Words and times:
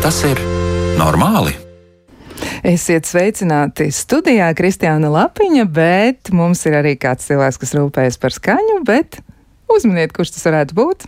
Vai 0.00 0.06
tas 0.08 0.22
ir 0.24 0.38
normāli? 0.96 1.50
Esiet 2.64 3.04
sveicināti 3.04 3.90
studijā 3.92 4.46
Kristiāna 4.56 5.10
Lapiņa, 5.12 5.66
bet 5.68 6.30
mums 6.32 6.64
ir 6.64 6.78
arī 6.78 6.94
kāds 6.96 7.28
cilvēks, 7.28 7.58
kas 7.60 7.74
rūpējas 7.76 8.16
par 8.22 8.32
skaņu, 8.32 8.78
bet 8.88 9.18
uzminiet, 9.68 10.14
kurš 10.16 10.32
tas 10.38 10.46
varētu 10.48 10.78
būt. 10.78 11.04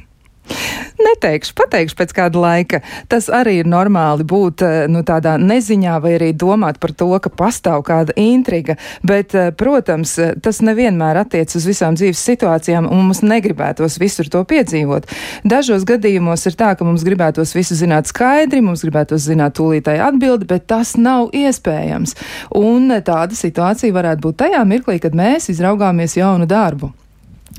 Neteikšu, 1.03 1.55
pateikšu 1.57 1.97
pēc 1.99 2.13
kāda 2.17 2.41
laika. 2.43 2.81
Tas 3.11 3.29
arī 3.33 3.59
ir 3.63 3.69
normāli 3.71 4.27
būt 4.29 4.65
eh, 4.67 4.77
nu, 4.93 5.03
tādā 5.07 5.35
neziņā 5.41 5.97
vai 6.03 6.15
arī 6.19 6.31
domāt 6.37 6.79
par 6.83 6.93
to, 6.97 7.09
ka 7.23 7.33
pastāv 7.33 7.83
kāda 7.87 8.15
intriga, 8.21 8.77
bet, 9.07 9.35
eh, 9.35 9.51
protams, 9.57 10.15
tas 10.43 10.63
nevienmēr 10.65 11.23
attiec 11.25 11.55
uz 11.59 11.67
visām 11.69 11.97
dzīves 11.99 12.23
situācijām 12.29 12.89
un 12.91 13.07
mums 13.09 13.23
negribētos 13.25 13.99
visur 14.03 14.31
to 14.33 14.45
piedzīvot. 14.49 15.09
Dažos 15.49 15.87
gadījumos 15.89 16.47
ir 16.51 16.59
tā, 16.59 16.73
ka 16.79 16.87
mums 16.87 17.07
gribētos 17.07 17.55
visu 17.57 17.79
zināt 17.79 18.11
skaidri, 18.11 18.63
mums 18.65 18.85
gribētos 18.87 19.27
zināt 19.27 19.57
tūlītai 19.59 19.99
atbildi, 20.09 20.49
bet 20.55 20.69
tas 20.71 20.97
nav 20.97 21.31
iespējams. 21.37 22.17
Un 22.59 22.91
tāda 23.03 23.39
situācija 23.39 23.95
varētu 23.95 24.29
būt 24.29 24.43
tajā 24.45 24.65
mirklī, 24.69 24.99
kad 25.03 25.17
mēs 25.19 25.51
izraugāmies 25.53 26.19
jaunu 26.19 26.49
darbu. 26.51 26.93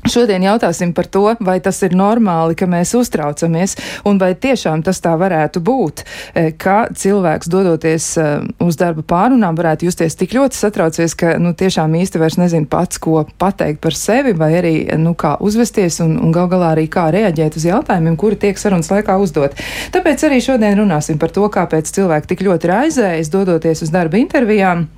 Šodien 0.04 0.42
jautāsim 0.44 0.92
par 0.94 1.06
to, 1.08 1.22
vai 1.40 1.58
tas 1.64 1.78
ir 1.86 1.94
normāli, 1.96 2.56
ka 2.58 2.66
mēs 2.70 2.94
uztraucamies, 2.98 3.76
un 4.08 4.18
vai 4.20 4.32
tiešām 4.36 4.82
tas 4.84 5.00
tā 5.04 5.14
varētu 5.20 5.62
būt, 5.64 6.02
e, 6.34 6.50
ka 6.60 6.88
cilvēks 6.92 7.48
dodoties 7.52 8.08
e, 8.20 8.26
uz 8.64 8.78
darba 8.80 9.04
pārunām 9.06 9.56
varētu 9.56 9.88
justies 9.88 10.18
tik 10.20 10.34
ļoti 10.36 10.58
satraucies, 10.58 11.14
ka 11.18 11.36
nu, 11.42 11.54
tiešām 11.56 11.94
īsti 12.00 12.20
vairs 12.20 12.38
nezin 12.40 12.66
pats, 12.70 13.00
ko 13.00 13.24
pateikt 13.40 13.80
par 13.84 13.96
sevi, 13.96 14.34
vai 14.36 14.50
arī 14.60 14.74
nu, 15.00 15.14
kā 15.18 15.36
uzvesties 15.40 16.00
un, 16.04 16.18
un 16.20 16.34
gal 16.34 16.50
galā 16.52 16.74
arī 16.74 16.88
kā 16.92 17.06
reaģēt 17.14 17.60
uz 17.60 17.68
jautājumiem, 17.70 18.18
kuri 18.20 18.40
tiek 18.40 18.60
sarunas 18.60 18.90
laikā 18.92 19.16
uzdot. 19.22 19.56
Tāpēc 19.94 20.26
arī 20.28 20.42
šodien 20.44 20.76
runāsim 20.82 21.20
par 21.22 21.32
to, 21.34 21.46
kāpēc 21.52 21.94
cilvēki 21.96 22.34
tik 22.34 22.44
ļoti 22.48 22.70
raizējas 22.74 23.32
dodoties 23.32 23.86
uz 23.86 23.94
darba 23.94 24.20
intervijām. 24.20 24.88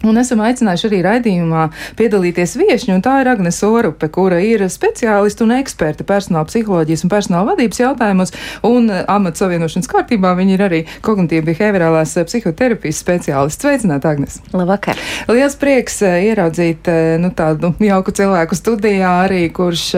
Un 0.00 0.16
esam 0.16 0.40
aicinājuši 0.40 0.86
arī 0.88 0.98
raidījumā 1.04 1.66
piedalīties 1.98 2.54
viešņu, 2.56 2.94
un 2.96 3.02
tā 3.04 3.18
ir 3.20 3.28
Agnes 3.34 3.58
Orupe, 3.66 4.08
kura 4.08 4.38
ir 4.40 4.64
speciālista 4.72 5.44
un 5.44 5.52
eksperte 5.58 6.06
personāla 6.08 6.48
psiholoģijas 6.48 7.04
un 7.04 7.12
personāla 7.12 7.50
vadības 7.50 7.82
jautājumos, 7.82 8.32
un 8.64 8.88
eh, 8.88 9.04
amats 9.12 9.44
savienošanas 9.44 9.90
kārtībā 9.92 10.32
viņa 10.38 10.56
ir 10.56 10.64
arī 10.70 10.80
kognitīva 11.04 11.50
behaviorālās 11.50 12.16
eh, 12.16 12.28
psihoterapijas 12.30 13.04
speciālists. 13.04 13.60
Sveicināta, 13.60 14.14
Agnes! 14.14 14.40
Labvakar! 14.56 14.96
Liels 15.28 15.60
prieks 15.60 16.00
eh, 16.08 16.30
ieraudzīt 16.30 16.88
nu, 17.20 17.34
tādu 17.36 17.74
jauku 17.84 18.16
cilvēku 18.16 18.56
studijā 18.56 19.18
arī, 19.26 19.44
kurš 19.52 19.90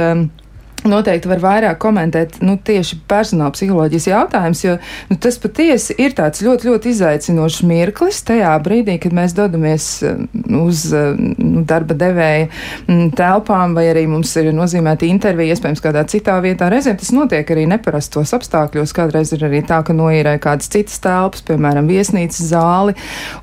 Noteikti 0.82 1.30
var 1.30 1.38
vairāk 1.42 1.78
komentēt 1.82 2.40
nu, 2.42 2.56
tieši 2.58 2.96
personāla 3.10 3.52
psiholoģijas 3.54 4.08
jautājums, 4.08 4.62
jo 4.64 4.72
nu, 5.12 5.16
tas 5.22 5.36
patiesi 5.38 5.94
ir 6.02 6.16
tāds 6.18 6.42
ļoti, 6.42 6.66
ļoti 6.66 6.90
izaicinošs 6.90 7.60
mirklis 7.70 8.18
tajā 8.26 8.50
brīdī, 8.64 8.96
kad 9.02 9.14
mēs 9.14 9.36
dodamies 9.36 9.86
eh, 10.06 10.24
uz 10.58 10.88
eh, 10.90 11.12
nu, 11.38 11.62
darba 11.68 11.94
devēja 11.98 12.48
mm, 12.48 13.12
telpām, 13.18 13.76
vai 13.78 13.84
arī 13.92 14.08
mums 14.10 14.32
ir 14.40 14.50
nozīmēta 14.56 15.06
intervija, 15.06 15.54
iespējams, 15.54 15.84
kādā 15.84 16.02
citā 16.10 16.40
vietā. 16.42 16.66
Reizēm 16.72 16.98
tas 16.98 17.12
notiek 17.14 17.54
arī 17.54 17.68
neparastos 17.70 18.34
apstākļos. 18.34 18.96
Kādreiz 18.96 19.30
ir 19.36 19.46
arī 19.46 19.62
tā, 19.68 19.84
ka 19.86 19.94
noīrē 19.94 20.34
kādas 20.42 20.72
citas 20.72 20.98
telpas, 21.04 21.46
piemēram, 21.46 21.86
viesnīcas 21.90 22.42
zāli, 22.50 22.96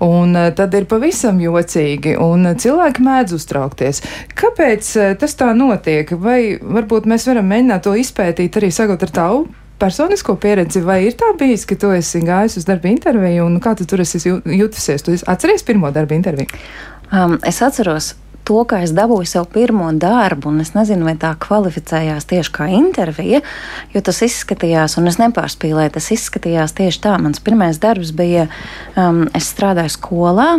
un 0.04 0.36
eh, 0.36 0.50
tad 0.60 0.76
ir 0.76 0.90
pavisam 0.92 1.40
jocīgi, 1.40 2.18
un 2.20 2.52
cilvēki 2.60 3.08
mēdz 3.08 3.40
uztraukties. 3.40 4.04
Kāpēc 4.36 4.92
tas 5.24 5.40
tā 5.40 5.54
notiek? 5.56 6.12
Vai 6.20 6.40
varbūt 6.60 7.08
mēs 7.08 7.29
varam 7.30 7.50
mēģināt 7.50 7.86
to 7.86 7.96
izpētīt 8.00 8.60
arī 8.60 8.72
sagot 8.76 9.04
ar 9.08 9.16
tavu 9.16 9.48
personisko 9.80 10.36
pieredzi, 10.36 10.82
vai 10.84 11.06
ir 11.08 11.16
tā 11.20 11.32
bijis, 11.40 11.64
ka 11.68 11.78
tu 11.80 11.92
esi 11.96 12.20
gājis 12.26 12.60
uz 12.60 12.68
darba 12.68 12.90
interviju 12.92 13.46
un 13.48 13.60
kā 13.64 13.78
tu 13.80 13.88
tur 13.88 14.04
esi 14.04 14.20
jutusies? 14.20 15.06
Tu 15.06 15.16
atceries 15.24 15.64
pirmo 15.64 15.92
darba 15.96 16.18
interviju? 16.18 16.52
Um, 17.10 17.40
es 17.48 17.62
atceros 17.66 18.14
to, 18.50 18.64
ka 18.66 18.82
es 18.82 18.94
dabūju 18.98 19.28
sev 19.30 19.46
pirmo 19.54 19.92
darbu, 19.94 20.50
un 20.50 20.64
es 20.64 20.74
nezinu, 20.74 21.06
vai 21.06 21.16
tā 21.22 21.32
kvalificējās 21.42 22.26
tieši 22.30 22.54
kā 22.56 22.70
intervija, 22.74 23.44
jo 23.94 24.02
tas 24.06 24.22
izskatījās, 24.26 24.98
un 24.98 25.10
es 25.12 25.20
nepārspīlēju, 25.22 25.94
tas 25.96 26.10
izskatījās 26.16 26.74
tieši 26.80 27.04
tā. 27.06 27.16
Mans 27.22 27.42
pirmais 27.46 27.80
darbs 27.82 28.12
bija, 28.16 28.48
um, 28.98 29.28
es 29.38 29.52
strādāju 29.54 29.94
skolā, 29.94 30.50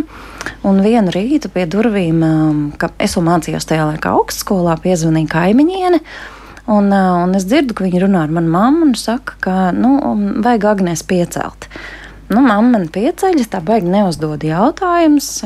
un 0.67 0.83
vienu 0.85 1.13
rītu 1.13 1.51
pie 1.51 1.67
durvīm, 1.67 2.21
um, 2.23 2.61
ka 2.79 2.93
es 3.01 3.17
vēl 3.17 3.27
mācījos 3.27 3.67
tajā 3.67 3.89
laikā 3.93 4.15
augstskolā, 4.21 4.77
piezvanīja 4.85 5.35
kaimiņiene. 5.35 6.05
Un, 6.69 6.91
un 6.93 7.33
es 7.37 7.47
dzirdu, 7.49 7.73
ka 7.77 7.87
viņi 7.87 8.03
runā 8.03 8.25
ar 8.27 8.35
manu 8.35 8.51
mammu 8.53 8.91
un 8.91 8.93
saka, 8.99 9.37
ka 9.41 9.55
nu, 9.73 9.95
vajag 10.45 10.67
Agnēs 10.75 11.03
piecelt. 11.07 11.67
Nu, 12.31 12.39
mamma 12.39 12.77
man 12.77 12.87
pieceļas, 12.93 13.49
tā 13.51 13.59
baigi 13.65 13.89
neuzdod 13.91 14.45
jautājumus. 14.47 15.41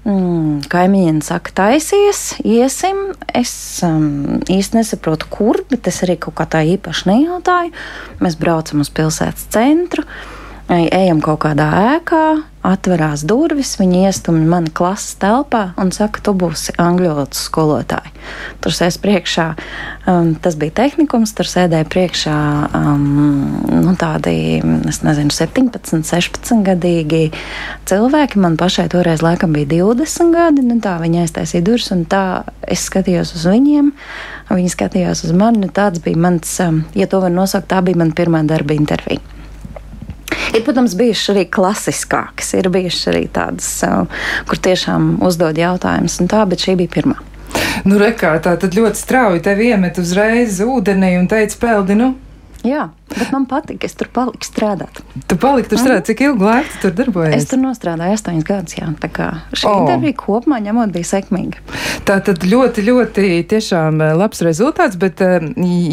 Mm, 0.00 0.64
Kaimiņiem 0.72 1.20
saka, 1.22 1.52
taisies, 1.54 2.22
iesim. 2.40 3.10
Es 3.36 3.52
um, 3.86 4.40
īsti 4.48 4.80
nesaprotu, 4.80 5.28
kur, 5.30 5.60
bet 5.70 5.86
es 5.92 6.00
arī 6.06 6.16
kaut 6.18 6.38
kā 6.40 6.48
tā 6.50 6.64
īpaši 6.72 7.12
nejautāju. 7.12 7.74
Mēs 8.24 8.40
braucam 8.40 8.82
uz 8.82 8.90
pilsētas 8.96 9.44
centru. 9.52 10.08
Uh, 10.08 10.39
ejam 10.70 11.20
kaut 11.24 11.42
kādā 11.42 11.66
ēkā, 11.96 12.24
atverās 12.66 13.22
durvis, 13.24 13.72
viņi 13.80 14.04
iestumj 14.04 14.42
mani 14.48 14.70
klases 14.76 15.16
telpā 15.20 15.70
un 15.80 15.90
saka, 15.96 16.20
tu 16.22 16.34
būsi 16.36 16.74
angļu 16.80 17.08
valodas 17.08 17.40
skolotāja. 17.48 18.12
Tur 18.60 18.74
sēž 18.76 18.98
priekšā, 19.00 19.46
um, 20.10 20.34
tas 20.44 20.58
bija 20.60 20.76
tehnikums, 20.82 21.32
tur 21.36 21.48
sēdēja 21.48 21.88
priekšā 21.90 22.36
um, 22.76 23.06
nu, 23.86 23.94
tādi, 23.98 24.60
es 24.92 25.00
nezinu, 25.06 25.32
17, 25.32 26.04
16 26.04 26.62
gadīgi 26.68 27.22
cilvēki. 27.88 28.42
Man 28.44 28.60
pašai 28.60 28.90
toreiz 28.92 29.24
laikam 29.24 29.56
bija 29.56 29.72
20 29.72 30.36
gadi, 30.36 30.66
nu 30.68 30.78
tā 30.84 30.98
viņi 31.00 31.24
aiztaisīja 31.24 31.64
durvis 31.66 31.90
un 31.96 32.04
tā 32.04 32.44
es 32.68 32.84
skatījos 32.92 33.34
uz 33.40 33.48
viņiem. 33.48 33.90
Viņi 34.52 34.76
skatījās 34.76 35.24
uz 35.24 35.34
mani. 35.34 35.64
Nu, 35.64 35.72
tāds 35.72 36.04
bija 36.04 36.20
mans, 36.20 36.52
um, 36.62 36.84
ja 36.94 37.08
to 37.08 37.24
var 37.24 37.32
nosaukt, 37.32 37.70
tā 37.72 37.80
bija 37.86 38.04
mana 38.04 38.14
pirmā 38.16 38.44
darba 38.44 38.76
intervija. 38.76 39.39
Ir, 40.54 40.62
protams, 40.66 40.96
bijušas 40.98 41.34
arī 41.34 41.44
klasiskākas, 41.52 42.54
ir 42.58 42.70
bijušas 42.72 43.10
arī 43.12 43.26
tādas, 43.32 43.68
uh, 43.86 44.24
kur 44.48 44.62
tiešām 44.62 45.12
uzdod 45.26 45.58
jautājumus, 45.60 46.20
un 46.22 46.30
tā, 46.30 46.44
bet 46.50 46.64
šī 46.66 46.78
bija 46.80 46.94
pirmā. 47.00 47.20
Nu, 47.84 47.98
rekā, 48.00 48.34
tā 48.42 48.56
tad 48.60 48.74
ļoti 48.76 48.98
strauji 48.98 49.44
tevi 49.44 49.70
iemet 49.72 49.98
uzreiz 50.00 50.60
ūdenī 50.64 51.16
un 51.18 51.30
teica, 51.30 51.56
peldi, 51.62 51.96
nu, 51.98 52.12
Jā, 52.60 52.90
bet 53.14 53.32
man 53.34 53.46
patīk, 53.50 53.84
es 53.86 53.96
tur 53.98 54.10
paliku 54.12 54.46
strādāt. 54.46 55.02
Tu 55.28 55.38
paliki 55.40 55.72
tur 55.72 55.80
strādāt, 55.82 56.08
cik 56.10 56.24
ilgu 56.28 56.46
laiku 56.46 56.72
tu 56.74 56.82
tur 56.86 56.96
darbojies? 57.00 57.36
Es 57.36 57.50
tur 57.50 57.62
nostrādāju 57.62 58.16
astoņus 58.18 58.48
gadus, 58.48 58.76
jā. 58.78 58.88
Tā 59.00 59.10
kā 59.12 59.28
šī 59.54 59.68
oh. 59.70 59.82
intervija 59.82 60.18
kopumā 60.20 60.60
ņemot 60.64 60.94
bija 60.94 61.10
sekmīga. 61.12 61.62
Tā 62.08 62.20
tad 62.26 62.44
ļoti, 62.46 62.84
ļoti 62.86 63.28
tiešām 63.50 64.02
eh, 64.04 64.16
labs 64.18 64.44
rezultāts, 64.46 64.98
bet 65.00 65.22
eh, 65.24 65.38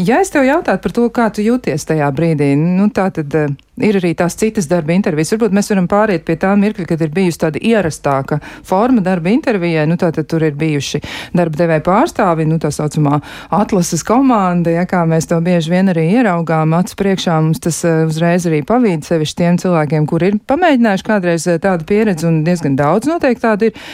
ja 0.08 0.22
es 0.24 0.34
tev 0.34 0.48
jautātu 0.48 0.84
par 0.84 0.98
to, 0.98 1.08
kā 1.14 1.30
tu 1.34 1.44
jūties 1.44 1.88
tajā 1.88 2.10
brīdī, 2.14 2.52
nu 2.58 2.90
tā 2.94 3.08
tad 3.14 3.34
eh, 3.38 3.56
ir 3.84 3.98
arī 3.98 4.12
tās 4.18 4.36
citas 4.38 4.68
darba 4.70 4.94
intervijas. 4.94 5.32
Varbūt 5.34 5.54
mēs 5.54 5.70
varam 5.72 5.88
pāriet 5.90 6.24
pie 6.26 6.36
tā 6.40 6.52
mirkļa, 6.58 6.86
kad 6.88 7.02
ir 7.04 7.12
bijusi 7.14 7.42
tāda 7.44 7.62
ierastāka 7.62 8.40
forma 8.66 9.02
darba 9.04 9.32
intervijai. 9.32 9.86
Nu, 9.90 9.98
tātad 10.00 10.28
tur 10.30 10.44
ir 10.46 10.56
bijuši 10.58 11.00
darba 11.36 11.60
devēja 11.62 11.84
pārstāvi, 11.86 12.46
nu, 12.48 12.58
tā 12.62 12.70
saucamā 12.74 13.20
atlases 13.54 14.04
komanda, 14.06 14.72
ja 14.74 14.86
kā 14.88 15.04
mēs 15.08 15.30
to 15.30 15.38
bieži 15.44 15.72
vien 15.72 15.92
arī 15.92 16.08
ieraugām 16.18 16.74
acu 16.78 16.98
priekšā. 17.08 17.40
Mums 17.40 17.62
tas 17.64 17.80
uh, 17.88 18.04
uzreiz 18.08 18.46
arī 18.48 18.60
pavīd 18.68 19.06
sevišķi 19.08 19.38
tiem 19.40 19.58
cilvēkiem, 19.62 20.08
kur 20.10 20.24
ir 20.26 20.38
pamēģinājuši 20.48 21.06
kādreiz 21.08 21.48
uh, 21.48 21.60
tādu 21.62 21.88
pieredzi, 21.88 22.28
un 22.28 22.42
diezgan 22.46 22.76
daudz 22.78 23.08
noteikti 23.08 23.46
tāda 23.46 23.70
ir. 23.70 23.86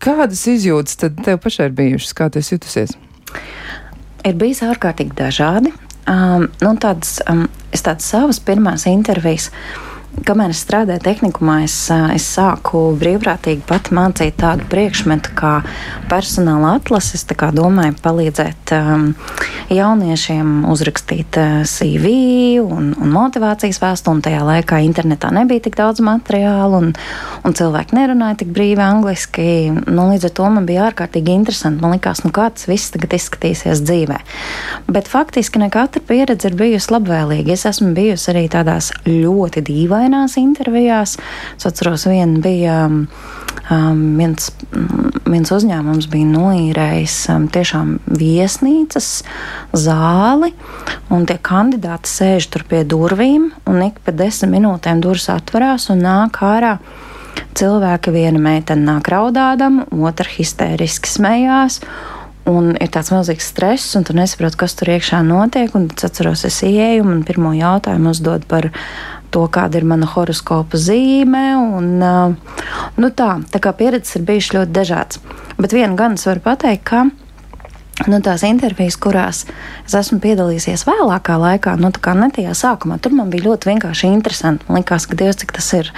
Kādas 0.00 0.40
izjūtas 0.48 0.96
tad 0.96 1.18
tev 1.26 1.38
pašai 1.44 1.68
ir 1.68 1.76
bijušas? 1.76 2.14
Kā 2.16 2.30
tu 2.32 2.40
jutusies? 2.40 2.96
Ir 4.24 4.36
bijis 4.40 4.62
ārkārtīgi 4.64 5.12
dažādi. 5.16 5.72
Um, 6.08 6.48
nu, 6.64 6.72
tādas, 6.80 7.18
um, 7.28 7.44
es 7.72 7.84
tādas 7.84 8.08
savas 8.08 8.40
pirmās 8.42 8.86
intervijas. 8.88 9.50
Kamēr 10.20 10.52
es 10.52 10.60
strādāju 10.62 11.00
tehnikumā, 11.00 11.62
es, 11.64 11.74
es 12.12 12.26
sāku 12.36 12.90
brīvprātīgi 13.00 13.62
pat 13.66 13.88
mācīt 13.94 14.36
tādu 14.42 14.66
priekšmetu 14.68 15.32
kā 15.38 15.52
personāla 16.10 16.74
atlases. 16.76 17.24
Domāju, 17.56 17.94
palīdzēt 18.04 18.72
um, 18.76 19.06
jauniešiem 19.72 20.66
uzrakstīt 20.68 21.38
CV 21.66 22.12
un, 22.60 22.90
un 23.00 23.14
motivācijas 23.14 23.80
vēstuli. 23.80 24.22
Tajā 24.26 24.42
laikā 24.44 24.82
internetā 24.84 25.30
nebija 25.32 25.64
tik 25.64 25.78
daudz 25.78 26.02
materiālu, 26.04 26.82
un, 26.82 26.92
un 27.46 27.56
cilvēki 27.56 27.96
nerunāja 27.96 28.42
tik 28.42 28.52
brīvi 28.52 28.84
angliski. 28.84 29.46
Nu, 29.86 30.10
līdz 30.12 30.28
ar 30.28 30.34
to 30.36 30.50
man 30.52 30.68
bija 30.68 30.90
ārkārtīgi 30.90 31.32
interesanti. 31.32 31.80
Man 31.80 31.96
liekas, 31.96 32.22
nu, 32.26 32.34
kā 32.34 32.50
tas 32.52 32.68
viss 32.68 32.92
tagad 32.92 33.16
izskatīsies 33.16 33.82
dzīvē. 33.86 34.20
Bet 34.92 35.08
faktiski 35.08 35.62
ne 35.62 35.70
katra 35.72 36.04
pieredze 36.04 36.52
ir 36.52 36.60
bijusi 36.60 36.92
labvēlīga. 36.92 37.56
Es 37.56 37.64
esmu 37.70 37.94
bijusi 37.96 38.30
arī 38.34 38.46
tādās 38.52 38.92
ļoti 39.08 39.64
dīvainās 39.70 40.09
intervijās. 40.40 41.16
Es 41.56 41.68
atceros, 41.68 42.06
viena 42.10 42.42
bija 42.42 42.78
um, 42.86 43.06
viens 44.18 44.50
viens 45.30 45.52
uzņēmums 45.54 46.08
bija 46.10 46.28
noīrējis 46.30 47.16
um, 47.34 47.46
tiešām 47.52 47.96
viesnīcas 48.18 49.10
zāli, 49.76 50.52
un 51.12 51.26
tie 51.28 51.38
kandidāti 51.42 52.10
sēž 52.10 52.50
tur 52.54 52.66
pie 52.68 52.82
durvīm, 52.88 53.50
un 53.70 53.82
ik 53.86 54.00
pa 54.04 54.14
desmit 54.16 54.56
minūtēm 54.56 55.02
durvis 55.04 55.30
atverās 55.32 55.90
un 55.92 56.04
nāk 56.06 56.42
ārā. 56.46 56.78
Cilvēki, 57.56 58.12
viena 58.14 58.40
meitene 58.42 58.86
nāk 58.86 59.10
raudādama, 59.10 59.86
otra 60.06 60.28
histēriski 60.30 61.10
smējās, 61.10 61.80
Un 62.50 62.72
ir 62.80 62.88
tāds 62.90 63.10
milzīgs 63.12 63.50
stress, 63.52 63.92
un 63.98 64.02
tu 64.08 64.14
nesaproti, 64.16 64.56
kas 64.58 64.72
tur 64.74 64.88
iekšā 64.94 65.20
notiek. 65.22 65.74
Un 65.76 65.90
es 65.92 66.06
atceros, 66.08 66.46
es 66.48 66.56
ieeju 66.66 67.04
un 67.04 67.20
pirmo 67.28 67.52
jautājumu 67.54 68.10
uzdod 68.10 68.46
par 68.50 68.70
to, 69.34 69.46
kāda 69.52 69.80
ir 69.80 69.86
mana 69.88 70.08
horoskopa 70.10 70.78
zīme. 70.80 71.44
Un, 71.78 71.90
nu 73.00 73.10
tā, 73.16 73.30
tā 73.52 73.62
kā 73.62 73.74
pieredzes 73.76 74.18
ir 74.18 74.26
bijušas 74.28 74.56
ļoti 74.58 74.76
dažādas. 74.76 75.20
Bet 75.60 75.74
vienu 75.76 75.98
gan 75.98 76.16
es 76.18 76.26
varu 76.28 76.44
pateikt, 76.44 76.86
ka 76.90 77.04
Nu, 78.08 78.16
tās 78.24 78.40
intervijas, 78.48 78.96
kurās 78.96 79.42
es 79.84 79.94
esmu 79.98 80.20
piedalījies 80.22 80.86
vēlākā 80.88 81.34
laikā, 81.36 81.74
nu, 81.76 81.90
tā 81.92 82.00
kā 82.00 82.14
ne 82.16 82.30
tajā 82.32 82.54
sākumā, 82.56 82.96
tur 83.02 83.12
man 83.12 83.28
bija 83.32 83.50
ļoti 83.50 83.68
vienkārši 83.68 84.08
interesanti. 84.08 84.64
Man 84.68 84.80
liekas, 84.80 85.04
ka 85.10 85.18
Dievs, 85.20 85.36
cik 85.42 85.52
tas 85.58 85.68
ir, 85.76 85.90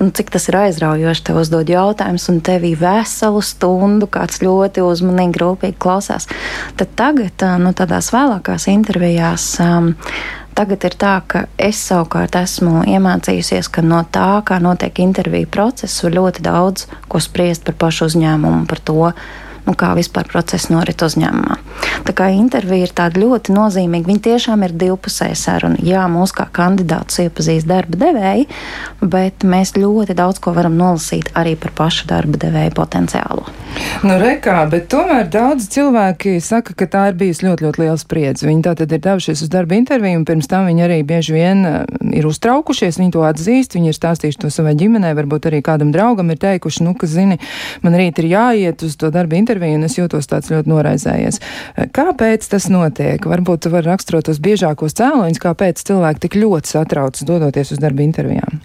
nu, 0.00 0.08
cik 0.10 0.32
tas 0.34 0.48
ir 0.50 0.58
aizraujoši, 0.64 1.24
tev 1.28 1.38
uzdod 1.44 1.70
jautājumus, 1.70 2.26
un 2.32 2.40
tevī 2.42 2.72
veselu 2.80 3.42
stundu 3.46 4.10
kāds 4.10 4.42
ļoti 4.42 4.82
uzmanīgi, 4.82 5.42
rūpīgi 5.44 5.78
klausās. 5.78 6.26
Tad 6.80 6.96
tagad, 6.98 7.46
nu, 7.62 7.70
tādās 7.76 8.10
vēlākās 8.14 8.70
intervijās. 8.74 9.52
Um, 9.62 9.94
Tagad 10.54 10.84
ir 10.86 10.94
tā, 10.94 11.16
ka 11.26 11.40
es 11.58 11.80
savukārt 11.82 12.36
esmu 12.38 12.84
iemācījusies, 12.86 13.66
ka 13.74 13.82
no 13.82 14.04
tā, 14.06 14.38
kā 14.46 14.60
notiek 14.62 15.00
interviju 15.02 15.48
process, 15.50 16.04
var 16.06 16.14
ļoti 16.14 16.44
daudz 16.46 16.84
ko 17.10 17.18
spriest 17.18 17.64
par 17.66 17.74
pašu 17.80 18.06
uzņēmumu, 18.06 18.60
par 18.70 18.78
to, 18.86 19.08
nu, 19.66 19.74
kā 19.78 19.92
vispār 19.96 20.28
process 20.30 20.70
norit 20.72 21.02
uzņēmumā. 21.04 21.58
Tā 22.04 22.14
kā 22.16 22.28
intervija 22.34 22.88
ir 22.88 22.94
tāda 22.96 23.20
ļoti 23.22 23.54
nozīmīga. 23.56 24.10
Viņa 24.10 24.24
tiešām 24.28 24.64
ir 24.66 24.76
divpusēja 24.84 25.36
saruna. 25.38 25.80
Jā, 25.84 26.04
mūs 26.12 26.34
kā 26.36 26.46
kandidātus 26.54 27.22
iepazīst 27.24 27.68
darba 27.70 28.00
devēji, 28.04 28.48
bet 29.00 29.46
mēs 29.48 29.76
ļoti 29.78 30.16
daudz 30.18 30.42
ko 30.44 30.54
varam 30.56 30.76
nolasīt 30.80 31.32
arī 31.38 31.56
par 31.60 31.74
pašu 31.76 32.10
darba 32.10 32.40
devēju 32.44 32.76
potenciālu. 32.76 33.48
Nu, 34.04 34.18
rekā, 34.20 34.58
bet 34.68 34.90
tomēr 34.92 35.28
daudz 35.32 35.64
cilvēki 35.72 36.34
saka, 36.44 36.74
ka 36.76 36.86
tā 36.90 37.06
ir 37.08 37.14
bijusi 37.16 37.46
ļoti, 37.46 37.64
ļoti 37.64 37.80
liela 37.80 37.96
spriedze. 37.96 38.44
Viņi 38.44 38.64
tātad 38.66 38.90
ir 38.92 39.00
devušies 39.04 39.44
uz 39.46 39.50
darba 39.52 39.78
interviju, 39.78 40.18
un 40.20 40.26
pirms 40.28 40.48
tam 40.50 40.66
viņi 40.68 40.84
arī 40.84 40.98
bieži 41.08 41.32
vien 41.32 41.64
eh, 41.64 41.78
ir 42.20 42.28
uztraukušies, 42.28 42.98
viņi 43.00 43.14
to 43.16 43.24
atzīst, 43.24 43.78
viņi 43.78 43.92
ir 43.92 43.96
stāstījuši 43.96 44.42
to 44.42 44.50
savai 44.52 44.74
ģimenei, 44.76 45.14
varbūt 45.16 45.48
arī 45.48 45.62
kādam 45.64 45.92
draugam 45.94 46.34
ir 46.34 46.40
teikuši, 46.42 46.84
nu, 46.84 46.92
ka, 47.00 47.08
zini, 47.08 47.38
man 47.86 47.96
rīt 47.96 48.20
ir 48.20 48.28
jāiet 48.34 48.84
uz 48.84 48.98
to 49.00 49.08
darba 49.14 49.38
interviju 49.40 49.80
un 49.80 49.88
es 49.88 49.96
jūtos 49.96 50.28
tāds 50.28 50.52
ļoti 50.52 50.74
noraizējies. 50.74 51.40
Kāpēc 51.96 52.48
tas 52.52 52.68
notiek? 52.68 53.24
Varbūt 53.24 53.64
tu 53.64 53.72
vari 53.72 53.88
raksturot 53.88 54.28
tos 54.28 54.42
biežākos 54.44 55.00
cēloņus, 55.00 55.40
kāpēc 55.40 55.80
cilvēki 55.80 56.26
tik 56.26 56.38
ļoti 56.44 56.76
satraucas 56.76 57.24
dodoties 57.24 57.72
uz 57.72 57.80
darba 57.80 58.04
intervijām. 58.04 58.60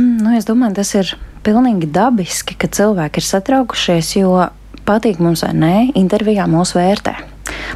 Nu, 0.00 0.32
es 0.38 0.46
domāju, 0.48 0.78
tas 0.80 0.94
ir 0.96 1.12
pilnīgi 1.46 1.88
dabiski, 1.92 2.56
ka 2.58 2.68
cilvēki 2.70 3.20
ir 3.20 3.26
satraukušies, 3.26 4.14
jo 4.20 4.34
patīk 4.88 5.20
mums 5.22 5.44
vai 5.46 5.52
nē, 5.56 5.74
intervijā 5.98 6.46
mūs 6.50 6.74
vērtē. 6.76 7.16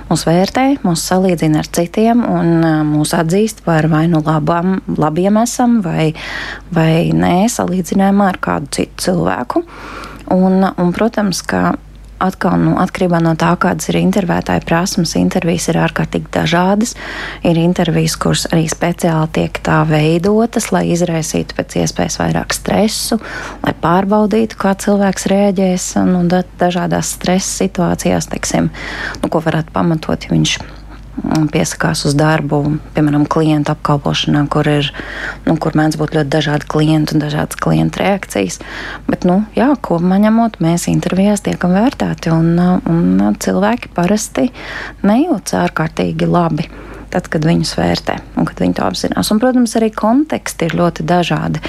Mūs 0.08 0.25
vērtē, 0.26 0.64
mūs 0.84 1.02
salīdzina 1.08 1.62
ar 1.62 1.69
citiem 1.76 2.22
un 2.28 2.66
mūs 2.88 3.14
atzīst 3.16 3.62
par 3.66 3.88
vai 3.90 4.05
nu 4.11 4.20
labam, 4.25 4.78
labiem 4.99 5.38
esam, 5.43 5.78
vai, 5.84 6.12
vai 6.75 7.11
nē, 7.14 7.46
salīdzinājumā 7.50 8.28
ar 8.32 8.40
kādu 8.43 8.70
citu 8.78 9.08
cilvēku. 9.08 9.64
Un, 10.34 10.62
un, 10.64 10.93
protams, 10.96 11.43
ka 11.44 11.75
atkal 12.26 12.59
nu, 12.61 12.75
atkarībā 12.82 13.21
no 13.23 13.35
tā, 13.38 13.53
kādas 13.61 13.91
ir 13.93 13.99
intervētāja 14.00 14.65
prasmes, 14.67 15.15
intervijas 15.21 15.69
ir 15.71 15.81
ārkārtīgi 15.85 16.31
dažādas. 16.35 16.94
Ir 17.47 17.61
intervijas, 17.61 18.17
kuras 18.21 18.47
arī 18.50 18.67
speciāli 18.71 19.32
tiek 19.38 19.61
tā 19.65 19.81
veidotas, 19.88 20.71
lai 20.75 20.87
izraisītu 20.94 21.59
pēc 21.59 21.79
iespējas 21.82 22.21
vairāk 22.23 22.56
stresu, 22.56 23.21
lai 23.65 23.75
pārbaudītu, 23.85 24.59
kā 24.61 24.75
cilvēks 24.85 25.29
reaģēs 25.32 25.91
nu, 26.11 26.25
dažādās 26.61 27.15
stresa 27.19 27.65
situācijās, 27.65 28.31
teiksim, 28.32 28.73
nu, 29.23 29.31
ko 29.31 29.44
varētu 29.44 29.75
pamatot, 29.75 30.26
ja 30.26 30.35
viņš 30.35 30.59
piesakās 31.52 32.05
uz 32.08 32.16
darbu, 32.19 32.61
piemēram, 32.96 33.26
klientu 33.31 33.75
apkalpošanā, 33.75 34.44
kur 34.52 34.69
ir, 34.70 34.90
nu, 35.46 35.56
kur 35.61 35.76
mēdz 35.78 35.99
būt 36.00 36.16
ļoti 36.19 36.32
dažādi 36.32 36.70
klienti 36.70 37.16
un 37.16 37.25
dažādas 37.25 37.61
klientu 37.61 38.02
reakcijas. 38.02 38.61
Bet, 39.08 39.26
nu, 39.28 39.43
jā, 39.58 39.70
kopumā 39.84 40.19
ņemot, 40.26 40.58
mēs 40.64 40.88
intervijās 40.93 41.44
tiekam 41.46 41.76
vērtēti, 41.76 42.32
un, 42.34 42.58
un 42.90 43.38
cilvēki 43.40 43.93
parasti 43.94 44.50
nejūtas 45.06 45.61
ārkārtīgi 45.64 46.31
labi 46.31 46.69
tad, 47.14 47.28
kad 47.31 47.46
viņus 47.46 47.75
vērtē 47.78 48.16
un 48.38 48.49
kad 48.49 48.61
viņi 48.62 48.76
to 48.78 48.84
apzinās. 48.87 49.31
Un, 49.32 49.40
protams, 49.43 49.76
arī 49.78 49.90
konteksti 49.94 50.69
ir 50.69 50.76
ļoti 50.78 51.06
dažādi, 51.08 51.62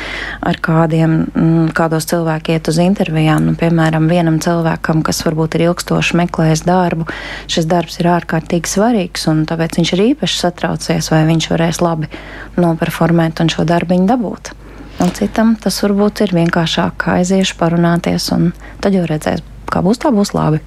ar 0.45 0.59
kādiem, 0.65 1.15
mm, 1.29 1.69
kādos 1.77 2.09
cilvēki 2.09 2.57
iet 2.57 2.69
uz 2.71 2.79
intervijām. 2.81 3.51
Nu, 3.51 3.55
piemēram, 3.59 4.09
vienam 4.11 4.39
cilvēkam, 4.43 5.03
kas 5.05 5.21
varbūt 5.25 5.57
ir 5.57 5.67
ilgstoši 5.69 6.19
meklējis 6.21 6.65
darbu, 6.67 7.07
šis 7.51 7.69
darbs 7.69 7.99
ir 8.01 8.11
ārkārtīgi 8.15 8.71
svarīgs, 8.71 9.27
un 9.31 9.45
tāpēc 9.49 9.79
viņš 9.79 9.95
ir 9.95 10.05
īpaši 10.11 10.41
satraucies, 10.41 11.11
vai 11.13 11.23
viņš 11.29 11.49
varēs 11.53 11.81
labi 11.85 12.11
noperformēt 12.57 13.41
un 13.43 13.51
šo 13.53 13.67
darbiņu 13.69 14.09
dabūt. 14.09 14.55
Un 15.03 15.11
citam 15.11 15.55
tas 15.59 15.77
varbūt 15.83 16.23
ir 16.23 16.35
vienkāršāk 16.37 17.09
aiziešu 17.17 17.57
parunāties, 17.59 18.29
un 18.31 18.53
tad 18.83 18.95
jau 18.95 19.03
redzēs, 19.09 19.43
kā 19.71 19.83
būs, 19.83 19.99
tā 20.01 20.11
būs 20.15 20.31
labi. 20.35 20.61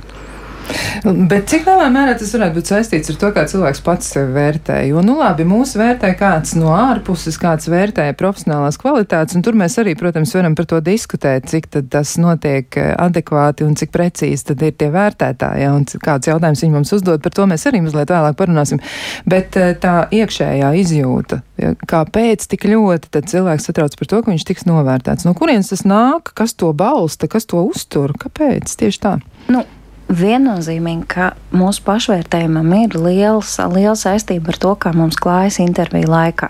Bet 1.04 1.48
cik 1.50 1.66
lielā 1.68 1.88
mērā 1.92 2.14
tas 2.18 2.32
varētu 2.34 2.58
būt 2.58 2.70
saistīts 2.70 3.12
ar 3.12 3.18
to, 3.20 3.30
kā 3.34 3.44
cilvēks 3.48 3.80
pats 3.84 4.10
sevi 4.14 4.32
vērtē? 4.34 4.78
Jo, 4.88 5.02
nu 5.04 5.16
labi, 5.18 5.46
mūs 5.48 5.74
vērtē 5.78 6.10
kāds 6.18 6.54
no 6.58 6.72
ārpuses, 6.74 7.38
kāds 7.40 7.68
vērtē 7.70 8.08
profesionālās 8.18 8.78
kvalitātes, 8.80 9.36
un 9.38 9.44
tur 9.46 9.56
mēs 9.58 9.78
arī, 9.80 9.94
protams, 9.98 10.34
varam 10.36 10.56
par 10.58 10.68
to 10.70 10.80
diskutēt, 10.84 11.48
cik 11.50 11.70
tas 11.92 12.16
notiek 12.20 12.80
eh, 12.80 12.90
adekvāti 12.98 13.66
un 13.66 13.76
cik 13.78 13.92
precīzi 13.94 14.50
tad 14.50 14.64
ir 14.66 14.76
tie 14.78 14.90
vērtētāji, 14.94 15.64
ja, 15.64 15.72
un 15.76 15.86
kāds 16.04 16.30
jautājums 16.30 16.64
viņi 16.64 16.76
mums 16.76 16.94
uzdod, 16.98 17.22
par 17.24 17.36
to 17.36 17.48
mēs 17.50 17.66
arī 17.70 17.82
mazliet 17.84 18.12
vēlāk 18.12 18.38
parunāsim. 18.38 18.82
Bet 19.28 19.56
eh, 19.60 19.74
tā 19.80 19.96
iekšējā 20.14 20.74
izjūta, 20.82 21.40
ja, 21.62 21.72
kāpēc 21.88 22.48
tik 22.50 22.68
ļoti 22.68 23.24
cilvēks 23.32 23.70
satrauc 23.70 23.96
par 23.98 24.12
to, 24.12 24.22
ka 24.22 24.34
viņš 24.34 24.46
tiks 24.50 24.68
novērtēts? 24.68 25.28
No 25.28 25.36
kurienes 25.38 25.72
tas 25.72 25.86
nāk, 25.88 26.34
kas 26.38 26.56
to 26.58 26.74
balsta, 26.76 27.30
kas 27.30 27.48
to 27.48 27.64
uztur, 27.70 28.16
kāpēc 28.18 28.76
tieši 28.78 29.04
tā? 29.04 29.18
Nu, 29.48 29.64
Viennozīmīgi, 30.08 31.04
ka 31.12 31.32
mūsu 31.52 31.82
pašvērtējumam 31.84 32.70
ir 32.78 32.94
liels, 32.96 33.58
liela 33.74 33.96
saistība 33.98 34.54
ar 34.54 34.60
to, 34.62 34.70
kā 34.80 34.94
mums 34.96 35.18
klājas 35.20 35.58
interviju 35.60 36.08
laikā. 36.08 36.48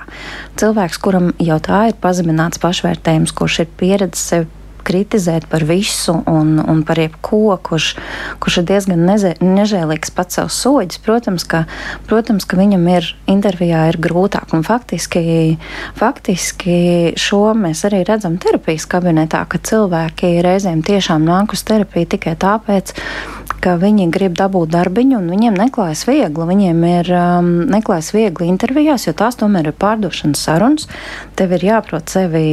Cilvēks, 0.60 1.00
kuram 1.02 1.32
jau 1.42 1.58
tā 1.66 1.88
ir 1.90 1.98
pazemināts 1.98 2.62
pašvērtējums, 2.62 3.34
kurš 3.34 3.64
ir 3.64 3.72
pieredzējis 3.80 4.30
sevi 4.30 4.57
kritizēt 4.88 5.46
par 5.50 5.64
visu 5.68 6.16
un, 6.30 6.56
un 6.62 6.82
par 6.88 7.00
jebko, 7.02 7.58
kurš, 7.68 7.90
kurš 8.42 8.60
ir 8.62 8.68
diezgan 8.72 9.04
neze, 9.08 9.34
nežēlīgs 9.44 10.14
pats 10.16 10.40
savs 10.40 10.58
soļus, 10.64 11.00
protams, 11.04 11.44
ka, 11.48 11.64
protams, 12.08 12.46
ka 12.48 12.58
viņam 12.60 12.86
ir 12.96 13.10
intervijā 13.30 13.84
ir 13.92 14.00
grūtāk. 14.02 14.54
Un 14.56 14.64
faktiski, 14.66 15.22
faktiski 15.98 16.78
šo 17.18 17.42
mēs 17.58 17.84
arī 17.88 18.04
redzam 18.08 18.38
terapijas 18.40 18.88
kabinetā, 18.90 19.44
ka 19.48 19.60
cilvēki 19.60 20.38
reizēm 20.44 20.84
tiešām 20.86 21.26
nāk 21.28 21.56
uz 21.56 21.64
terapiju 21.68 22.14
tikai 22.16 22.36
tāpēc, 22.40 22.94
ka 23.62 23.74
viņi 23.80 24.06
grib 24.14 24.36
dabūt 24.38 24.70
darbiņu, 24.72 25.18
un 25.18 25.30
viņiem 25.32 25.56
neklājas 25.58 26.04
viegli. 26.08 26.46
Viņiem 26.48 26.84
ir 26.88 27.10
um, 27.16 27.48
neklājas 27.70 28.12
viegli 28.14 28.48
intervijās, 28.50 29.08
jo 29.08 29.14
tās 29.18 29.38
tomēr 29.40 29.70
ir 29.70 29.76
pārdošanas 29.78 30.44
sarunas. 30.46 30.88
Tev 31.38 31.56
ir 31.56 31.66
jāprot 31.66 32.12
sevi 32.12 32.44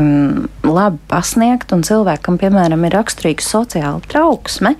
um, 0.00 0.48
labi 0.66 1.00
pasniegt 1.10 1.53
sniegt, 1.54 1.72
un 1.72 1.84
cilvēkam, 1.86 2.38
piemēram, 2.38 2.84
ir 2.84 2.94
raksturīga 2.98 3.42
sociāla 3.42 4.02
trauksme, 4.10 4.74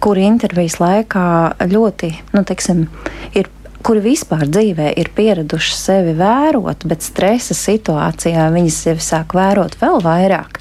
kuri 0.00 0.24
intervijas 0.24 0.78
laikā 0.80 1.68
ļoti, 1.68 2.10
nu, 2.32 2.44
teiksim, 2.44 2.88
ir 3.34 3.48
kuri 3.84 4.00
vispār 4.02 4.48
dzīvē 4.48 4.90
ir 4.98 5.10
pieraduši 5.14 5.74
sevi 5.76 6.14
vērot, 6.18 6.82
bet 6.88 7.04
stresa 7.04 7.54
situācijā 7.54 8.48
viņi 8.54 8.72
sevi 8.74 9.02
sāk 9.04 9.36
vērot 9.36 9.76
vēl 9.80 10.00
vairāk, 10.02 10.58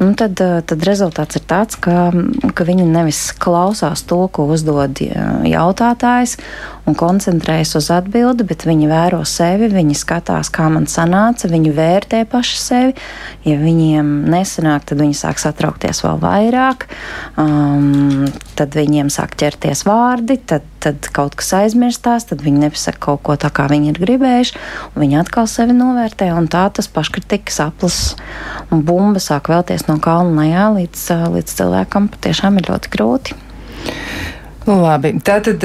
nu, 0.00 0.10
tad, 0.18 0.38
tad 0.38 0.86
rezultāts 0.86 1.38
ir 1.38 1.44
tāds, 1.48 1.78
ka, 1.78 2.10
ka 2.54 2.66
viņi 2.66 2.88
nevis 2.88 3.28
klausās 3.38 4.02
to, 4.08 4.24
ko 4.32 4.48
uzdod 4.54 4.98
jautātājs, 4.98 6.38
un 6.88 6.96
koncentrējas 6.98 7.74
uz 7.78 7.90
atbildi, 7.92 8.46
bet 8.48 8.64
viņi 8.68 8.88
vēro 8.90 9.20
sevi, 9.28 9.68
viņi 9.72 9.96
skatās, 9.98 10.50
kā 10.54 10.68
man 10.72 10.88
sanāca, 10.90 11.50
viņi 11.50 11.72
vērtē 11.76 12.22
paši 12.30 12.58
sevi. 12.62 12.94
Ja 13.46 13.58
viņiem 13.60 14.08
nesanāk, 14.32 14.86
tad 14.88 15.02
viņi 15.02 15.16
sāk 15.18 15.40
satraukties 15.42 16.02
vēl 16.04 16.18
vairāk, 16.22 16.88
um, 17.40 18.26
tad 18.58 18.76
viņiem 18.76 19.12
sāk 19.12 19.36
ķerties 19.38 19.84
vārdi, 19.88 20.38
tad, 20.48 20.66
tad 20.82 21.10
kaut 21.14 21.36
kas 21.38 21.52
aizmirstās, 21.60 22.28
tad 22.30 22.44
viņi 22.44 22.66
nepasaka 22.66 23.02
kaut 23.10 23.24
ko 23.26 23.38
tā, 23.40 23.52
kā 23.54 23.68
viņi 23.70 23.92
ir 23.92 24.02
gribējuši, 24.02 24.58
un 24.92 25.04
viņi 25.04 25.20
atkal 25.22 25.48
sevi 25.50 25.76
novērtē, 25.76 26.30
un 26.36 26.48
tā 26.50 26.66
tas 26.74 26.90
paškritikas 26.92 27.60
aplis 27.68 28.00
un 28.72 28.84
bumba 28.86 29.22
sāk 29.22 29.52
vēlties 29.52 29.88
no 29.90 29.98
kalna 30.02 30.44
lejā, 30.44 30.68
līdz, 30.78 31.08
līdz 31.36 31.58
cilvēkam 31.60 32.12
patiešām 32.14 32.60
ir 32.60 32.72
ļoti 32.72 32.94
grūti. 32.94 33.38
Labi, 34.68 35.14
tātad 35.24 35.64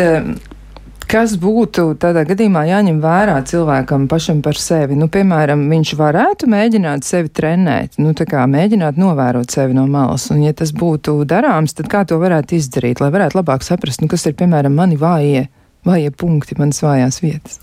Kas 1.13 1.36
būtu 1.38 1.91
tādā 2.01 2.24
gadījumā 2.25 2.63
jāņem 2.65 2.96
vērā 2.98 3.36
cilvēkam 3.46 4.08
pašam 4.10 4.39
par 4.41 4.58
sevi? 4.58 4.96
Nu, 4.98 5.05
piemēram, 5.13 5.67
viņš 5.70 5.91
varētu 6.00 6.48
mēģināt 6.50 7.05
sevi 7.05 7.29
trenēt, 7.29 8.00
nu, 8.01 8.15
tā 8.17 8.25
kā 8.25 8.48
mēģināt 8.50 8.98
novērot 8.98 9.53
sevi 9.53 9.77
no 9.77 9.84
malas. 9.86 10.25
Un, 10.34 10.41
ja 10.41 10.55
tas 10.58 10.72
būtu 10.74 11.20
darāms, 11.29 11.75
tad 11.77 11.91
kā 11.91 12.01
to 12.10 12.17
varētu 12.17 12.58
izdarīt, 12.58 13.03
lai 13.03 13.12
varētu 13.13 13.38
labāk 13.38 13.62
saprast, 13.62 14.01
nu, 14.01 14.10
kas 14.10 14.25
ir, 14.25 14.34
piemēram, 14.39 14.74
mani 14.74 14.98
vājie? 14.98 15.43
Vājie 15.86 16.10
punkti, 16.17 16.58
manas 16.58 16.82
vājās 16.82 17.22
vietas. 17.22 17.60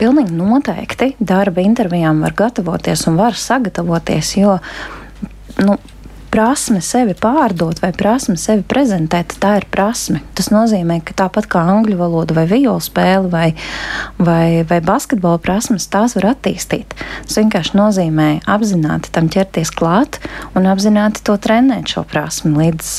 Pilnīgi 0.00 0.32
noteikti 0.38 1.10
darba 1.20 1.60
intervijām 1.66 2.24
var 2.24 2.32
gatavoties 2.38 3.04
un 3.10 3.20
var 3.20 3.36
sagatavoties, 3.36 4.32
jo 4.40 4.56
nu, 5.66 5.76
prasme 6.30 6.82
sevi 6.84 7.14
pārdot 7.16 7.78
vai 7.80 7.92
prasme 7.96 8.36
sevi 8.40 8.64
prezentēt, 8.66 9.36
tā 9.40 9.56
ir 9.60 9.66
prasme. 9.72 10.20
Tas 10.36 10.50
nozīmē, 10.52 10.98
ka 11.06 11.14
tāpat 11.16 11.48
kā 11.52 11.62
angļu 11.72 11.96
valoda 11.96 12.36
vai 12.36 12.44
violu 12.50 12.82
spēle 12.82 13.30
vai, 13.32 13.46
vai, 14.18 14.64
vai 14.68 14.80
basketbola 14.84 15.40
prasmes, 15.42 15.88
tās 15.92 16.16
var 16.18 16.32
attīstīt. 16.34 16.92
Tas 17.24 17.38
vienkārši 17.40 17.78
nozīmē 17.78 18.28
apzināti 18.52 19.12
tam 19.14 19.30
ķerties 19.32 19.72
klāt 19.76 20.20
un 20.58 20.68
apzināti 20.68 21.24
to 21.24 21.38
trenēt 21.40 21.94
šo 21.94 22.04
prasmi, 22.08 22.52
līdz, 22.60 22.92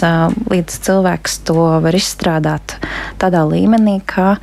līdz 0.49 0.79
cilvēks 0.87 1.39
to 1.47 1.67
var 1.83 1.97
izstrādāt 1.97 2.77
tādā 3.21 3.43
līmenī, 3.47 3.99
ka, 4.07 4.37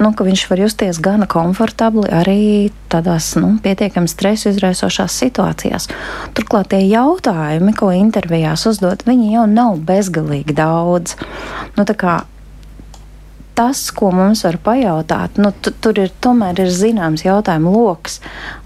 nu, 0.00 0.12
ka 0.16 0.24
viņš 0.26 0.46
var 0.50 0.64
justies 0.64 1.02
gana 1.04 1.28
komfortabli 1.30 2.08
arī 2.12 2.40
tādās 2.88 3.34
nu, 3.36 3.54
pietiekami 3.62 4.08
stresu 4.08 4.52
izraisošās 4.52 5.16
situācijās. 5.22 5.88
Turklāt 6.36 6.70
tie 6.72 6.80
jautājumi, 6.88 7.74
ko 7.76 7.90
intervijā 7.92 8.27
intervijās 8.28 8.66
uzdot, 8.68 9.06
viņi 9.08 9.30
jau 9.32 9.46
nav 9.48 9.78
bezgalīgi 9.88 10.52
daudz. 10.52 11.14
Nu, 11.78 11.86
tas, 13.58 13.88
ko 13.90 14.12
mums 14.14 14.44
var 14.46 14.60
pajautāt, 14.62 15.38
nu, 15.42 15.50
tur 15.82 15.98
ir 15.98 16.12
tomēr 16.22 16.60
ir 16.62 16.70
zināms 16.70 17.24
jautājumu 17.26 17.72
lokus, 17.74 18.20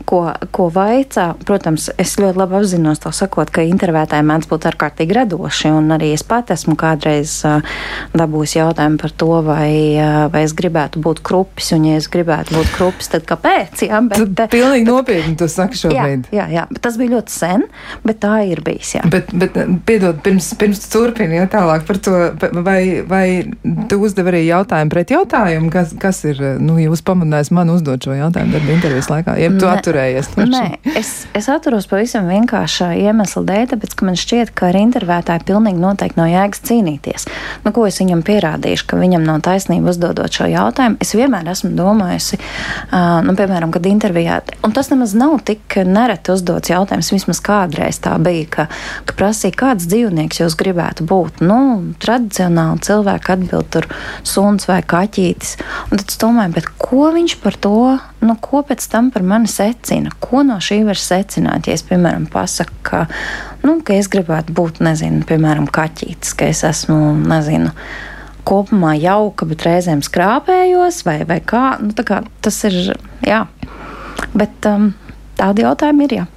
ko, 0.05 0.21
ko 0.53 0.69
vaicā. 0.73 1.31
Protams, 1.47 1.89
es 2.01 2.15
ļoti 2.21 2.41
labi 2.41 2.59
apzinos 2.59 3.01
to 3.03 3.13
sakot, 3.15 3.51
ka 3.55 3.65
intervētāji 3.65 4.27
mēdz 4.29 4.49
būt 4.51 4.67
ārkārtīgi 4.73 5.17
radoši, 5.17 5.71
un 5.73 5.95
arī 5.97 6.13
es 6.17 6.25
pat 6.27 6.53
esmu 6.53 6.75
kādreiz 6.79 7.39
uh, 7.49 7.65
dabūjis 8.17 8.57
jautājumu 8.59 9.01
par 9.01 9.15
to, 9.23 9.31
vai, 9.47 9.73
uh, 9.97 10.27
vai 10.33 10.45
es 10.47 10.53
gribētu 10.59 11.01
būt 11.05 11.23
krupis, 11.25 11.73
un 11.77 11.89
ja 11.89 12.01
es 12.01 12.11
gribētu 12.13 12.59
būt 12.59 12.75
krupis, 12.77 13.09
tad 13.15 13.25
kāpēc? 13.29 13.87
Jā, 13.89 14.03
bet, 14.11 14.21
tu 14.37 14.49
pilnīgi 14.53 14.89
nopietni 14.89 15.37
to 15.41 15.49
saki 15.51 15.81
šobrīd. 15.85 16.29
Jā, 16.35 16.45
jā, 16.45 16.49
jā, 16.59 16.67
bet 16.69 16.85
tas 16.85 17.01
bija 17.01 17.15
ļoti 17.17 17.37
sen, 17.37 17.67
bet 18.05 18.21
tā 18.23 18.43
ir 18.51 18.61
bijis, 18.67 18.97
jā. 18.99 19.07
Bet, 19.13 19.33
bet 19.33 19.57
piedod, 19.89 20.21
pirms, 20.25 20.53
pirms 20.61 20.85
turpini 20.93 21.41
jau 21.41 21.49
tālāk 21.57 21.89
par 21.89 22.03
to, 22.03 22.19
vai, 22.61 22.83
vai 23.09 23.27
tu 23.89 24.03
uzdevi 24.05 24.35
arī 24.35 24.45
jautājumu 24.51 24.82
jautājumu 24.83 24.91
pret 24.93 25.11
jautājumu, 25.11 25.71
kas, 25.71 25.93
kas 25.99 26.25
ir, 26.25 26.41
nu, 26.61 26.77
jūs 26.81 27.03
pamudinājis 27.03 27.51
man 27.55 27.71
uzdot 27.71 28.03
šo 28.03 28.15
jautājumu 28.17 28.53
darba 28.53 28.73
intervijas 28.73 29.09
laikā, 29.11 29.37
jeb 29.39 29.59
tu 29.61 29.69
atturējies 29.69 30.31
no 30.37 30.47
šī? 30.47 30.53
Nē, 30.53 30.97
es, 30.99 31.27
es 31.35 31.49
atturos 31.49 31.87
pavisam 31.87 32.29
vienkāršā 32.31 32.93
iemesla 32.99 33.43
dēļ, 33.47 33.67
tāpēc, 33.73 33.95
ka 33.95 34.07
man 34.07 34.19
šķiet, 34.19 34.53
ka 34.55 34.71
ar 34.71 34.79
intervētāju 34.81 35.47
pilnīgi 35.47 35.83
noteikti 35.83 36.19
nav 36.21 36.31
jēgas 36.33 36.63
cīnīties. 36.69 37.29
Nu, 37.65 37.73
ko 37.75 37.87
es 37.87 38.01
viņam 38.01 38.25
pierādīšu, 38.27 38.87
ka 38.91 38.99
viņam 39.01 39.27
nav 39.27 39.43
taisnība 39.47 39.93
uzdodot 39.93 40.33
šo 40.33 40.49
jautājumu? 40.51 40.99
Es 41.03 41.15
vienmēr 41.17 41.53
esmu 41.53 41.73
domājusi, 41.79 42.41
uh, 42.41 43.21
nu, 43.27 43.37
piemēram, 43.39 43.73
kad 43.75 43.87
intervijā, 43.91 44.41
un 44.67 44.75
tas 44.75 44.91
nemaz 44.93 45.15
nav 45.19 45.39
tik 45.47 45.79
nereti 45.87 46.35
uzdots 46.35 46.73
jautājums, 46.73 47.13
vismaz 47.15 47.43
kādreiz 47.45 48.01
tā 48.03 48.17
bija, 48.23 48.49
ka, 48.57 48.69
ka 49.09 49.19
prasīja, 49.19 49.59
kāds 49.65 49.89
dzīvnieks 49.91 50.43
jūs 50.43 50.59
gribētu 50.59 51.07
būt. 51.09 51.43
Nu, 51.45 51.61
tradicionāli 52.03 52.83
cilvēki 52.87 53.35
atbild 53.37 53.71
tur 53.73 53.89
suns 54.27 54.67
vai 54.69 54.72
kaķītis. 54.81 55.57
Un 55.91 56.01
tad 56.01 56.13
es 56.13 56.21
domāju, 56.21 56.63
ko 56.81 57.11
viņš 57.15 57.35
par 57.43 57.59
to, 57.61 57.75
nu, 58.25 58.37
ko 58.41 58.63
pēc 58.67 58.87
tam 58.93 59.11
par 59.15 59.25
mani 59.27 59.51
secina? 59.51 60.13
Ko 60.23 60.45
no 60.47 60.57
šī 60.63 60.83
var 60.89 61.01
secināt? 61.01 61.69
Ja 61.69 61.77
es, 61.77 61.85
piemēram, 61.87 62.27
pasaku, 62.33 62.79
ka, 62.87 63.03
nu, 63.67 63.79
ka 63.85 63.99
es 63.99 64.09
gribētu 64.13 64.55
būt, 64.57 64.81
nezinu, 64.85 65.27
piemēram, 65.29 65.69
kaķītis, 65.73 66.33
ka 66.39 66.49
es 66.53 66.65
esmu, 66.69 66.99
nezinu, 67.29 67.75
kopumā 68.49 68.97
jauka, 68.99 69.47
bet 69.51 69.67
reizēm 69.69 70.03
skrāpējos, 70.07 71.05
vai, 71.07 71.21
vai 71.29 71.43
kā, 71.45 71.77
nu, 71.83 71.93
kā 72.07 72.23
tas 72.43 72.63
ir, 72.71 72.95
jā. 73.27 73.45
Bet 74.33 74.71
um, 74.71 74.93
tādi 75.39 75.67
jautājumi 75.67 76.09
ir, 76.09 76.23
jā. 76.23 76.31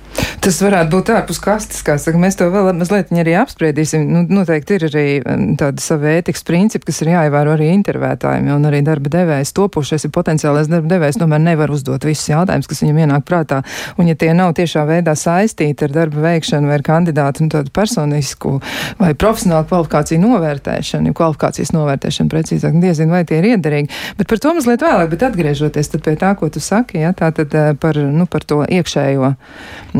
Tas 0.43 0.57
varētu 0.61 0.91
būt 0.91 1.09
ārpus 1.15 1.39
kastes, 1.41 1.81
kā 1.85 1.95
saka. 2.01 2.19
Mēs 2.21 2.37
to 2.39 2.47
vēl 2.53 2.71
mazliet 2.75 3.11
arī 3.15 3.35
apspriedīsim. 3.39 4.03
Nu, 4.09 4.23
noteikti 4.39 4.77
ir 4.77 4.85
arī 4.89 5.05
um, 5.21 5.45
tāda 5.59 5.81
sava 5.83 6.11
ētikas 6.17 6.45
principi, 6.47 6.89
kas 6.89 7.01
ir 7.03 7.13
jāievēro 7.13 7.55
arī 7.55 7.69
intervētājiem, 7.75 8.49
un 8.55 8.67
arī 8.69 8.81
darba 8.85 9.11
devējs 9.13 9.53
topošais 9.55 10.07
ir 10.07 10.13
potenciālais 10.15 10.69
darba 10.71 10.91
devējs, 10.95 11.19
tomēr 11.21 11.41
nevar 11.43 11.73
uzdot 11.73 12.05
visus 12.07 12.29
jautājumus, 12.31 12.69
kas 12.71 12.83
viņam 12.83 13.01
ienāk 13.05 13.25
prātā. 13.27 13.61
Un 14.01 14.09
ja 14.11 14.17
tie 14.19 14.31
nav 14.37 14.53
tiešā 14.57 14.85
veidā 14.89 15.15
saistīti 15.19 15.87
ar 15.87 15.95
darba 15.95 16.25
veikšanu 16.27 16.69
vai 16.69 16.79
ar 16.79 16.85
kandidātu 16.85 17.45
un 17.45 17.51
tādu 17.53 17.73
personisku 17.75 18.57
vai 18.99 19.13
profesionālu 19.17 19.67
kvalifikāciju 19.69 20.21
novērtēšanu, 20.23 21.13
kvalifikācijas 21.15 21.73
novērtēšanu 21.75 22.31
precīzāk, 22.31 22.77
diezinu, 22.83 23.15
vai 23.15 23.23
tie 23.27 23.39
ir 23.41 23.49
iederīgi. 23.55 23.91
Bet 24.19 24.29
par 24.31 24.41
to 24.43 24.53
mazliet 24.57 24.83
vēlāk, 24.85 25.11
bet 25.13 25.25
atgriežoties 25.29 25.93
pie 25.95 26.15
tā, 26.19 26.33
ko 26.37 26.49
tu 26.51 26.61
saki, 26.63 26.99
ja, 27.01 27.13
tā 27.17 27.31
tad 27.35 27.53
eh, 27.55 27.73
par, 27.79 27.97
nu, 27.97 28.27
par 28.29 28.45
to 28.47 28.61
iekšējo. 28.67 29.31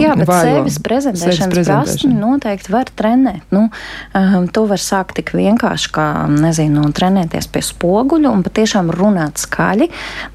Jā, 0.02 0.16
bet 0.26 0.34
vājo, 0.34 0.58
sevis 0.60 0.80
prezentēšanas 0.84 1.70
prasmi 1.70 2.14
noteikti 2.18 2.74
var 2.74 2.90
trenēt. 2.90 3.46
Nu, 3.56 3.68
um, 4.18 4.48
to 4.52 4.66
var 4.70 4.82
sākt 4.82 5.20
tik 5.20 5.32
vienkārši 5.38 5.92
kā, 5.96 6.08
nezinu, 6.32 6.84
trenēties 6.96 7.48
pie 7.54 7.64
spoguļa 7.66 8.32
un 8.34 8.44
patiešām 8.46 8.92
runāt 8.96 9.40
skaļi, 9.42 9.90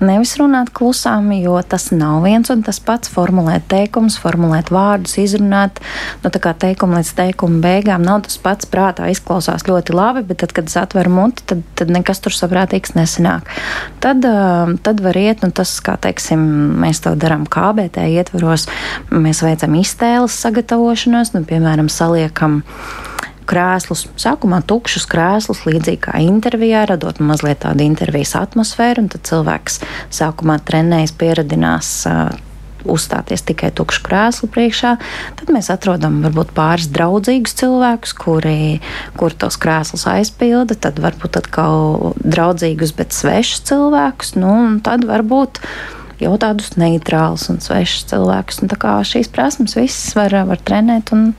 nevis 0.05 0.37
runāt 0.41 0.73
klusām, 0.77 1.33
jo 1.37 1.59
tas 1.67 1.91
nav 1.95 2.23
viens 2.27 2.51
un 2.53 2.65
tas 2.67 2.81
pats. 2.81 3.11
Formulēt 3.11 3.65
teikumus, 3.71 4.17
formulēt 4.21 4.71
vārdus, 4.71 5.17
izrunāt, 5.19 5.81
nu, 6.23 6.31
tā 6.31 6.41
kā 6.43 6.53
teikumu 6.55 7.01
līdz 7.01 7.11
teikuma 7.19 7.59
beigām 7.65 8.05
nav 8.07 8.23
tas 8.27 8.39
pats 8.41 8.69
prātā 8.71 9.09
izklausās 9.11 9.67
ļoti 9.67 9.97
labi, 9.97 10.23
bet 10.29 10.43
tad, 10.45 10.55
kad 10.57 10.71
es 10.71 10.77
atveru 10.79 11.13
muti, 11.15 11.45
tad, 11.51 11.65
tad 11.79 11.91
nekas 11.93 12.23
tur 12.23 12.35
saprātīgs 12.37 12.95
nesanāk. 12.97 13.49
Tad, 14.05 14.25
um, 14.29 14.77
tad 14.83 15.03
var 15.05 15.19
iet, 15.19 15.43
nu, 15.45 15.51
tas, 15.55 15.73
kā 15.85 15.97
teiksim, 16.01 16.41
mēs 16.81 17.03
to 17.05 17.17
darām 17.19 17.47
KBT 17.51 18.07
ietvaros, 18.15 18.69
mēs 19.11 19.43
veicam 19.45 19.75
iztēles 19.81 20.37
sagatavošanos, 20.45 21.35
nu, 21.37 21.45
piemēram, 21.49 21.91
saliekam 21.93 22.61
krēslus, 23.51 24.05
sākumā 24.21 24.61
tukšus 24.71 25.09
krēslus, 25.11 25.65
līdzīgi 25.67 26.03
kā 26.07 26.21
intervijā, 26.23 26.85
radot 26.91 27.19
mazliet 27.25 27.65
tādu 27.65 27.83
intervijas 27.87 28.37
atmosfēru, 28.39 29.05
un 29.05 29.11
tad 29.11 29.27
cilvēks 29.27 29.81
sākumā 30.21 30.61
trenējas, 30.69 31.17
pieradinās. 31.19 31.97
Uh, 32.11 32.47
uzstāties 32.89 33.43
tikai 33.45 33.71
tukšu 33.77 34.01
krēslu 34.07 34.49
priekšā, 34.53 34.95
tad 35.37 35.53
mēs 35.53 35.71
atrodam 35.73 36.21
varbūt 36.25 36.55
pāris 36.57 36.89
draudzīgus 36.93 37.57
cilvēkus, 37.61 38.15
kuri, 38.17 38.81
kuri 39.21 39.39
tos 39.41 39.59
krēslus 39.61 40.07
aizpilda, 40.11 40.79
tad 40.81 41.01
varbūt 41.03 41.41
atkal 41.43 42.15
draudzīgus, 42.25 42.95
bet 42.97 43.17
svešus 43.17 43.65
cilvēkus, 43.71 44.37
nu, 44.41 44.53
un 44.71 44.79
tad 44.85 45.05
varbūt 45.09 45.61
jau 46.21 46.33
tādus 46.41 46.75
neitrālus 46.81 47.49
un 47.53 47.61
svešus 47.63 48.09
cilvēkus. 48.13 48.63
Un 48.63 48.73
tā 48.73 48.79
kā 48.81 48.97
šīs 49.07 49.31
prasmes 49.33 49.77
visas 49.79 50.15
var, 50.19 50.35
var 50.49 50.61
trenēt 50.67 51.15
un 51.17 51.31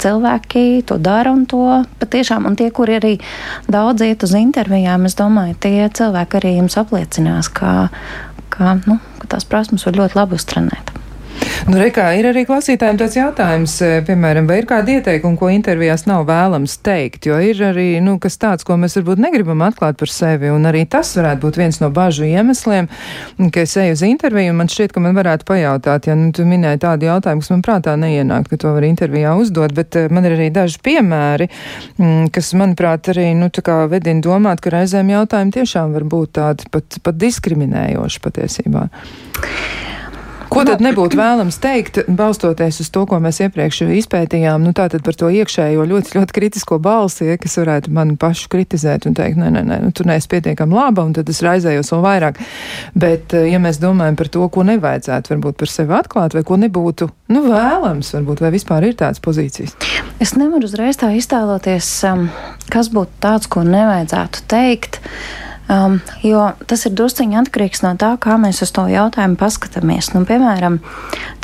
cilvēki 0.00 0.82
to 0.88 0.96
dara 1.02 1.32
un 1.34 1.44
to 1.50 1.82
patiešām, 2.00 2.46
un 2.48 2.56
tie, 2.56 2.70
kuri 2.74 2.96
arī 3.00 3.12
daudz 3.70 4.06
iet 4.06 4.24
uz 4.24 4.34
intervijām, 4.38 5.04
es 5.08 5.18
domāju, 5.18 5.58
tie 5.60 5.88
cilvēki 5.88 6.40
arī 6.40 6.54
jums 6.56 6.78
apliecinās, 6.80 7.52
ka, 7.52 7.90
ka, 8.54 8.78
nu, 8.86 9.00
ka 9.20 9.34
tās 9.36 9.48
prasmes 9.48 9.84
var 9.88 10.00
ļoti 10.00 10.20
labi 10.20 10.40
uztrenēt. 10.40 10.99
Nu, 11.68 11.76
rekā, 11.76 12.06
ir 12.16 12.24
arī 12.30 12.46
klausītājiem 12.48 12.96
tāds 12.98 13.14
jautājums, 13.18 13.74
e, 13.84 13.88
piemēram, 14.06 14.46
vai 14.48 14.56
ir 14.62 14.66
kādi 14.66 14.96
ieteikumi, 14.96 15.36
ko 15.38 15.50
intervijās 15.52 16.06
nav 16.08 16.24
vēlams 16.26 16.78
teikt, 16.82 17.28
jo 17.28 17.36
ir 17.44 17.60
arī, 17.68 17.84
nu, 18.02 18.16
kas 18.22 18.38
tāds, 18.40 18.64
ko 18.66 18.78
mēs 18.80 18.96
varbūt 18.96 19.20
negribam 19.20 19.60
atklāt 19.66 19.98
par 20.00 20.10
sevi, 20.10 20.48
un 20.50 20.64
arī 20.66 20.86
tas 20.90 21.12
varētu 21.18 21.44
būt 21.44 21.58
viens 21.60 21.80
no 21.82 21.90
bažu 21.94 22.24
iemesliem, 22.26 22.88
ka 23.52 23.66
es 23.66 23.76
eju 23.76 23.94
uz 23.94 24.04
interviju, 24.08 24.54
un 24.54 24.58
man 24.62 24.72
šķiet, 24.72 24.94
ka 24.96 25.02
man 25.04 25.18
varētu 25.18 25.46
pajautāt, 25.50 26.08
ja, 26.08 26.16
nu, 26.18 26.30
tu 26.34 26.46
minēji 26.48 26.80
tādu 26.86 27.10
jautājumu, 27.10 27.44
kas 27.44 27.52
man 27.52 27.64
prātā 27.68 27.94
neienāk, 28.00 28.48
ka 28.48 28.60
to 28.64 28.72
var 28.74 28.88
intervijā 28.88 29.36
uzdot, 29.38 29.76
bet 29.76 30.00
e, 30.00 30.06
man 30.08 30.26
ir 30.26 30.38
arī 30.38 30.48
daži 30.54 30.80
piemēri, 30.88 31.50
kas, 32.32 32.54
manuprāt, 32.56 33.12
arī, 33.12 33.28
nu, 33.36 33.52
vedina 33.92 34.24
domāt, 34.24 34.64
ka 34.64 34.72
reizēm 34.74 35.12
jautājumi 35.12 35.54
tiešām 35.60 35.92
var 35.94 36.08
būt 36.16 36.34
tādi 36.40 36.72
pat, 36.72 36.98
pat 37.04 37.20
diskriminējoši 37.20 38.26
patiesībā. 38.26 38.88
Ko 40.50 40.64
tad 40.66 40.82
nu, 40.82 40.88
nebūtu 40.88 41.18
vēlams 41.20 41.60
teikt, 41.62 42.00
balstoties 42.06 42.80
uz 42.82 42.90
to, 42.92 43.04
ko 43.08 43.20
mēs 43.22 43.38
iepriekš 43.44 43.84
izpētījām, 44.00 44.64
nu 44.66 44.74
tātad 44.76 45.04
par 45.06 45.16
to 45.18 45.30
iekšējo 45.30 45.86
ļoti, 45.86 46.16
ļoti 46.18 46.36
kritisko 46.36 46.80
balsi, 46.82 47.28
ja, 47.28 47.38
kas 47.40 47.54
varētu 47.60 47.92
mani 47.94 48.16
pašu 48.20 48.50
kritizēt 48.52 49.06
un 49.06 49.16
teikt, 49.18 49.38
nē, 49.40 49.50
nē, 49.54 49.62
nē, 49.68 49.80
nu, 49.86 49.92
tu 49.94 50.06
neesi 50.08 50.30
pietiekami 50.32 50.74
laba, 50.76 51.04
un 51.06 51.14
tad 51.16 51.30
es 51.30 51.42
raizējos 51.46 51.92
vēl 51.94 52.02
vairāk. 52.06 52.40
Bet, 52.98 53.34
eh, 53.38 53.50
ja 53.52 53.60
mēs 53.62 53.78
domājam 53.82 54.18
par 54.18 54.32
to, 54.34 54.46
ko 54.52 54.64
nevajadzētu 54.66 55.34
varbūt 55.34 55.60
par 55.60 55.72
sevi 55.72 55.96
atklāt, 55.96 56.34
vai 56.36 56.42
ko 56.46 56.58
nebūtu, 56.60 57.10
nu, 57.34 57.44
vēlams, 57.46 58.10
varbūt, 58.16 58.42
vai 58.44 58.54
vispār 58.54 58.88
ir 58.90 58.98
tādas 58.98 59.22
pozīcijas? 59.22 59.76
Es 60.20 60.34
nevaru 60.36 60.66
uzreiz 60.66 60.98
tā 61.00 61.12
iztēloties, 61.16 61.92
um, 62.10 62.26
kas 62.72 62.90
būtu 62.92 63.22
tāds, 63.22 63.48
ko 63.50 63.62
nevajadzētu 63.66 64.44
teikt. 64.50 65.00
Um, 65.70 66.00
jo 66.26 66.48
tas 66.66 66.82
ir 66.88 66.94
drusciņi 66.98 67.36
atkarīgs 67.44 67.84
no 67.84 67.92
tā, 68.00 68.08
kā 68.18 68.34
mēs 68.42 68.58
uz 68.64 68.72
to 68.74 68.88
jautājumu 68.90 69.36
paskatāmies. 69.38 70.08
Nu, 70.16 70.24
piemēram, 70.26 70.80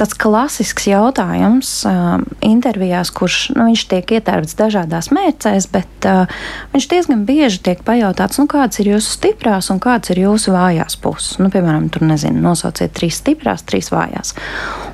tāds 0.01 0.17
klasisks 0.19 0.89
jautājums 0.91 1.71
um, 1.87 2.25
intervijās, 2.43 3.13
kurš 3.15 3.53
nu, 3.55 3.69
tiek 3.77 4.17
ietērpts 4.19 4.59
dažādās 4.59 5.13
mērcēs, 5.15 5.69
bet 5.71 6.09
uh, 6.11 6.27
viņš 6.75 6.89
diezgan 6.91 7.23
bieži 7.29 7.63
tiek 7.69 7.87
pajautāts, 7.87 8.41
nu, 8.43 8.49
kādas 8.51 8.83
ir 8.83 8.97
jūsu 8.97 9.15
stiprās 9.15 9.71
un 9.71 9.79
kādas 9.85 10.11
ir 10.11 10.25
jūsu 10.25 10.57
vājās 10.57 10.99
puses. 10.99 11.39
Nu, 11.39 11.53
piemēram, 11.55 11.87
tur 11.95 12.09
nezinu, 12.11 12.43
nosauciet 12.49 12.97
trīs 12.99 13.21
stiprās, 13.23 13.63
trīs 13.69 13.93
vājās. 13.95 14.35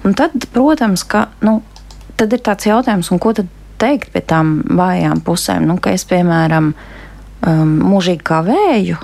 Un 0.04 0.18
tad, 0.18 0.36
protams, 0.52 1.06
ka, 1.08 1.30
nu, 1.40 1.62
tad 2.20 2.36
ir 2.36 2.44
tāds 2.44 2.68
jautājums, 2.68 3.08
un 3.14 3.22
ko 3.22 3.32
tad 3.40 3.48
teikt 3.80 4.12
pie 4.12 4.20
tām 4.28 4.58
vājām 4.76 5.24
pusēm? 5.24 5.64
Nu, 5.70 5.80
ka 5.80 5.96
es, 5.96 6.04
piemēram, 6.10 6.74
um, 7.46 7.72
mūžīgi 7.92 8.22
kavēju, 8.26 8.98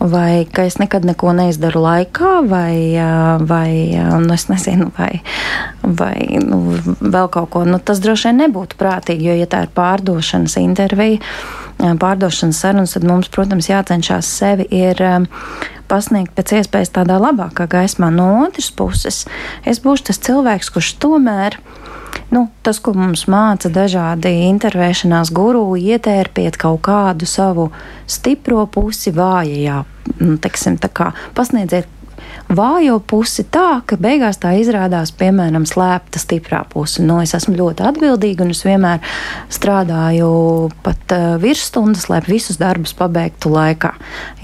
vai 0.00 0.46
ka 0.52 0.66
es 0.68 0.78
nekad 0.80 1.06
neko 1.08 1.32
neizdaru 1.36 1.82
laikā, 1.84 2.32
vai, 2.50 2.74
uh, 2.98 3.44
vai 3.46 3.70
uh, 3.98 4.16
nu, 4.22 4.32
es 4.34 4.48
nezinu, 4.50 4.90
vai, 4.98 5.20
vai 5.82 6.40
nu, 6.42 6.60
vēl 7.00 7.30
kaut 7.32 7.52
ko. 7.54 7.64
Nu, 7.68 7.78
tas 7.78 8.02
droši 8.04 8.30
vien 8.30 8.42
nebūtu 8.46 8.78
prātīgi, 8.80 9.30
jo, 9.30 9.38
ja 9.38 9.48
tā 9.50 9.64
ir 9.66 9.72
pārdošanas 9.76 10.58
intervija, 10.62 11.20
uh, 11.22 11.94
pārdošanas 12.00 12.60
sarunas, 12.62 12.96
tad 12.96 13.06
mums, 13.08 13.30
protams, 13.32 13.70
jācenšas 13.70 14.28
sevi 14.38 14.68
ir 14.74 15.00
um, 15.04 15.28
pasniegt 15.90 16.34
pēc 16.36 16.58
iespējas 16.60 16.94
tādā 16.98 17.18
labākā 17.22 17.68
gaismā. 17.70 18.10
No 18.14 18.28
otras 18.44 18.70
puses, 18.74 19.24
es 19.64 19.82
būšu 19.84 20.10
tas 20.10 20.22
cilvēks, 20.26 20.72
kurš 20.74 20.96
tomēr 21.02 21.60
nu, 22.34 22.46
tas, 22.66 22.80
ko 22.82 22.94
mums 22.96 23.26
māca 23.30 23.70
dažādi 23.72 24.32
intervēšanās 24.48 25.32
guru, 25.34 25.64
ietērpiet 25.78 26.58
kaut 26.60 26.82
kādu 26.86 27.28
savu 27.28 27.70
stipro 28.06 28.64
pusi 28.70 29.12
vājajā, 29.14 29.82
nu, 30.22 30.38
teiksim, 30.42 30.80
tā 30.82 30.90
kā 30.92 31.12
pasniedziet 31.36 31.92
vājo 32.48 32.98
pusi 33.02 33.44
tā, 33.50 33.80
ka 33.86 33.98
beigās 34.00 34.38
tā 34.42 34.52
izrādās, 34.60 35.12
piemēram, 35.18 35.66
slēpta 35.68 36.20
stiprā 36.22 36.62
puse. 36.70 37.02
Nu, 37.04 37.18
es 37.22 37.34
esmu 37.36 37.56
ļoti 37.58 37.86
atbildīga 37.86 38.44
un 38.46 38.54
es 38.54 38.62
vienmēr 38.66 39.02
strādāju 39.52 40.30
pat 40.86 41.16
uh, 41.16 41.26
virsstundas, 41.42 42.08
lai 42.12 42.22
visus 42.26 42.60
darbus 42.62 42.94
pabeigtu 42.96 43.52
laikā. 43.52 43.92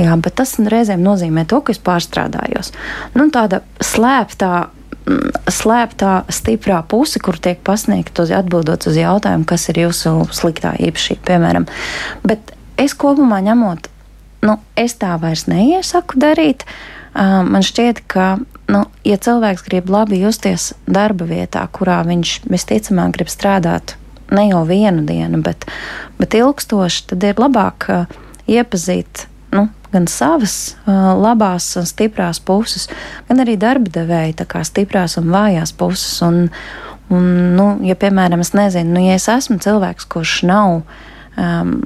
Jā, 0.01 0.19
bet 0.23 0.39
tas 0.41 0.57
reizēm 0.59 1.03
nozīmē 1.05 1.47
to, 1.51 1.63
ka 1.63 1.75
es 1.75 1.83
pārstrādājos. 1.83 2.73
Nu, 3.17 3.29
tāda 3.35 3.63
slēptā 3.83 4.55
slēptā, 5.51 6.23
stiprā 6.33 6.81
puse, 6.89 7.21
kur 7.23 7.39
tiek 7.43 7.61
pasniegta 7.67 8.27
atbildot 8.39 8.87
uz 8.87 8.99
jautājumu, 8.99 9.47
kas 9.49 9.69
ir 9.73 9.83
jūsu 9.85 10.15
sliktā 10.35 10.75
īpašība, 10.79 11.25
piemēram. 11.31 11.67
Bet 12.27 12.55
es 12.81 12.95
kopumā 12.99 13.41
ņemot, 13.45 13.89
nu, 14.47 14.59
es 14.79 14.97
tā 15.01 15.17
vairs 15.23 15.49
neiesaku 15.51 16.21
darīt. 16.23 16.67
Man 17.15 17.65
šķiet, 17.67 18.05
ka, 18.09 18.37
nu, 18.73 18.85
ja 19.05 19.19
cilvēks 19.21 19.67
grib 19.67 19.91
labi 19.93 20.23
justies 20.23 20.71
darba 20.87 21.27
vietā, 21.29 21.67
kurā 21.75 22.01
viņš 22.09 22.39
visticamāk 22.49 23.19
grib 23.19 23.33
strādāt 23.33 23.97
ne 24.33 24.47
jau 24.49 24.63
vienu 24.65 25.05
dienu, 25.05 25.43
bet, 25.45 25.67
bet 26.21 26.39
ilgstoši, 26.39 27.11
tad 27.13 27.27
ir 27.29 27.43
labāk 27.43 27.91
iepazīt 28.49 29.27
gan 29.93 30.09
savas 30.11 30.75
labās 30.87 31.69
un 31.81 31.87
stiprās 31.89 32.41
puses, 32.43 32.89
gan 33.29 33.43
arī 33.45 33.59
darba 33.61 33.93
devēja 33.93 34.65
stiprās 34.65 35.19
un 35.21 35.31
vājās 35.33 35.75
puses. 35.77 36.17
Un, 36.25 36.47
un, 37.13 37.29
nu, 37.57 37.69
ja, 37.87 37.97
piemēram, 37.99 38.41
es 38.41 38.55
nezinu, 38.57 38.97
nu, 38.97 39.05
ja 39.09 39.19
es 39.21 39.29
esmu 39.29 39.59
cilvēks, 39.63 40.09
kurš 40.13 40.39
nav 40.49 40.81
um, 40.81 41.77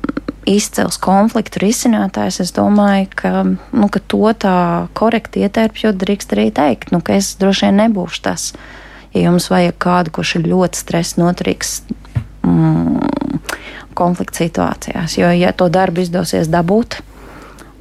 izcils 0.47 0.99
konfliktu 1.03 1.61
risinātājs, 1.65 2.41
es 2.45 2.55
domāju, 2.55 3.09
ka, 3.19 3.33
nu, 3.75 3.91
ka 3.91 4.03
to 4.07 4.31
tā 4.39 4.57
korekti 4.97 5.43
ietērpjot, 5.47 5.99
drīkst 5.99 6.37
arī 6.37 6.51
teikt, 6.55 6.95
nu, 6.95 7.03
ka 7.03 7.19
es 7.19 7.35
droši 7.41 7.69
vien 7.69 7.81
nebūšu 7.83 8.23
tas. 8.29 8.53
Ja 9.17 9.27
jums 9.27 9.49
vajag 9.51 9.79
kādu, 9.83 10.13
kurš 10.15 10.37
ir 10.39 10.49
ļoti 10.53 10.79
stresa 10.79 11.21
noturīgs 11.23 11.81
mm, 12.47 13.43
konflikta 13.97 14.45
situācijās, 14.45 15.17
jo, 15.19 15.31
ja 15.35 15.55
to 15.57 15.71
darbu 15.73 16.05
izdosies 16.05 16.51
dabūt, 16.53 17.01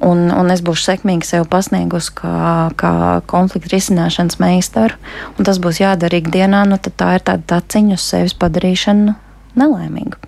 Un, 0.04 0.26
un 0.28 0.52
es 0.52 0.60
būšu 0.60 0.90
sekmīgi 0.90 1.24
sev 1.24 1.46
pasniegusi 1.48 2.12
kā, 2.18 2.68
kā 2.76 2.92
konflikta 3.30 3.72
risināšanas 3.72 4.36
meistaru, 4.42 4.98
un 5.38 5.48
tas 5.48 5.56
būs 5.62 5.80
jādara 5.80 6.20
ikdienā, 6.20 6.66
nu 6.68 6.76
tad 6.76 6.98
tā 7.00 7.14
ir 7.16 7.24
tāda 7.24 7.56
taciņa 7.56 7.96
uz 7.96 8.04
sevis 8.04 8.36
padarīšana 8.36 9.16
nelaimīgu. 9.56 10.20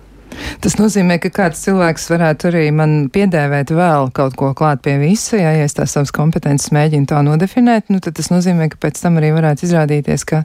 Tas 0.63 0.75
nozīmē, 0.79 1.19
ka 1.21 1.31
kāds 1.33 1.61
cilvēks 1.65 2.07
varētu 2.11 2.49
arī 2.49 2.65
man 2.75 2.93
piedēvēt 3.13 3.73
vēl 3.75 4.09
kaut 4.15 4.37
ko 4.39 4.51
klāt 4.57 4.81
pie 4.85 4.97
visa, 5.01 5.37
ja 5.37 5.51
es 5.63 5.75
tās 5.77 5.95
savas 5.95 6.13
kompetences 6.15 6.73
mēģinu 6.75 7.09
tā 7.09 7.21
nodefinēt, 7.25 7.89
nu 7.93 8.01
tad 8.03 8.17
tas 8.19 8.31
nozīmē, 8.31 8.69
ka 8.71 8.79
pēc 8.87 9.01
tam 9.03 9.19
arī 9.21 9.33
varētu 9.35 9.67
izrādīties, 9.67 10.25
ka 10.29 10.43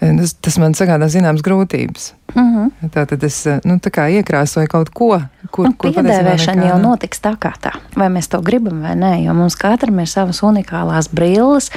tas, 0.00 0.34
tas 0.40 0.56
man 0.60 0.74
sagādā 0.76 1.08
zināmas 1.12 1.44
grūtības. 1.44 2.12
Mhm. 2.34 2.56
-huh. 2.56 2.90
Tā 2.94 3.06
tad 3.06 3.24
es 3.24 3.46
nu, 3.64 3.78
iekrāsoju 3.84 4.68
kaut 4.68 4.88
ko, 4.88 5.20
kur, 5.50 5.66
nu, 5.66 5.74
piedēvēšana 5.74 6.66
jau 6.68 6.78
notiks 6.78 7.20
tā 7.20 7.36
kā 7.36 7.52
tā. 7.60 7.72
Vai 7.96 8.08
mēs 8.08 8.28
to 8.28 8.40
gribam 8.40 8.80
vai 8.82 8.94
nē, 8.94 9.24
jo 9.24 9.34
mums 9.34 9.56
katram 9.56 9.98
ir 9.98 10.08
savas 10.08 10.42
unikālās 10.42 11.10
brilles, 11.12 11.70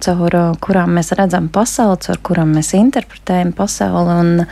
caur 0.00 0.34
uh, 0.34 0.56
kurām 0.60 0.98
mēs 0.98 1.12
redzam 1.12 1.48
pasauli, 1.48 1.96
caur 1.96 2.18
kurām 2.22 2.54
mēs 2.54 2.74
interpretējam 2.74 3.52
pasauli. 3.52 4.10
Un, 4.20 4.46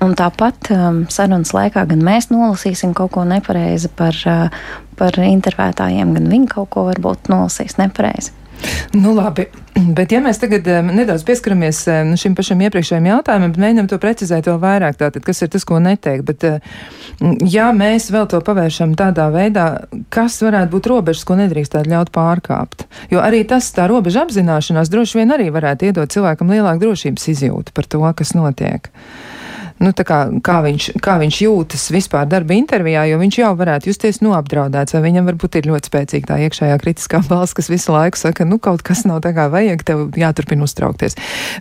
un 0.00 0.14
tāpat 0.14 0.70
um, 0.70 1.06
sarunas 1.08 1.52
laikā 1.52 1.86
gan 1.86 2.02
mēs 2.02 2.30
nolasīsim 2.30 2.94
kaut 2.94 3.10
ko 3.10 3.24
nepareizi 3.24 3.88
par, 3.88 4.14
uh, 4.26 4.48
par 4.96 5.12
intervētājiem, 5.12 6.14
gan 6.14 6.28
viņi 6.28 6.48
kaut 6.48 6.70
ko 6.70 6.84
varbūt 6.84 7.28
nolasīs 7.28 7.76
nepareizi. 7.78 8.39
Nu, 8.92 9.12
labi, 9.14 9.46
bet 9.96 10.12
ja 10.12 10.20
mēs 10.22 10.40
tagad 10.42 10.66
um, 10.70 10.90
nedaudz 10.94 11.22
pieskaramies 11.26 11.82
um, 11.92 12.12
šim 12.18 12.34
pašam 12.38 12.60
iepriekšējiem 12.66 13.06
jautājumam, 13.10 13.54
mēģinam 13.62 13.88
to 13.90 14.00
precizēt 14.02 14.48
vēl 14.50 14.58
vairāk, 14.62 14.98
tātad, 15.00 15.22
kas 15.26 15.42
ir 15.44 15.50
tas, 15.52 15.66
ko 15.68 15.78
neteikt, 15.82 16.26
bet 16.26 16.46
uh, 16.48 16.80
ja 17.46 17.70
mēs 17.76 18.10
vēl 18.12 18.26
to 18.32 18.42
pavēršam 18.44 18.96
tādā 18.98 19.28
veidā, 19.34 19.66
kas 20.12 20.40
varētu 20.42 20.74
būt 20.74 20.90
robežas, 20.90 21.24
ko 21.28 21.38
nedrīkstētu 21.40 21.92
ļaut 21.92 22.12
pārkāpt? 22.14 22.86
Jo 23.14 23.22
arī 23.24 23.44
tas, 23.48 23.70
tā 23.76 23.86
robeža 23.90 24.26
apzināšanās 24.26 24.92
droši 24.92 25.22
vien 25.22 25.36
arī 25.36 25.50
varētu 25.54 25.90
iedot 25.90 26.10
cilvēkam 26.12 26.50
lielāku 26.50 26.88
drošības 26.88 27.30
izjūtu 27.34 27.76
par 27.76 27.88
to, 27.90 28.02
kas 28.18 28.34
notiek 28.36 28.90
nu, 29.80 29.92
kā, 29.96 30.18
kā, 30.44 30.58
viņš, 30.64 30.86
kā 31.02 31.16
viņš 31.20 31.38
jūtas 31.44 31.86
vispār 31.94 32.28
darba 32.30 32.56
intervijā, 32.56 33.06
jo 33.10 33.18
viņš 33.20 33.38
jau 33.40 33.50
varētu 33.58 33.90
justies 33.90 34.20
noapdraudēts, 34.24 34.94
vai 34.96 35.02
viņam 35.06 35.30
varbūt 35.30 35.58
ir 35.60 35.68
ļoti 35.70 35.90
spēcīga 35.90 36.30
tā 36.30 36.38
iekšējā 36.46 36.78
kritiskā 36.82 37.22
balss, 37.30 37.56
kas 37.56 37.70
visu 37.72 37.94
laiku 37.94 38.20
saka, 38.20 38.46
nu 38.48 38.60
kaut 38.62 38.84
kas 38.86 39.06
nav 39.08 39.22
tā 39.24 39.32
kā 39.36 39.48
vajag, 39.52 39.84
tev 39.88 40.06
jāturpina 40.20 40.66
uztraukties. 40.68 41.16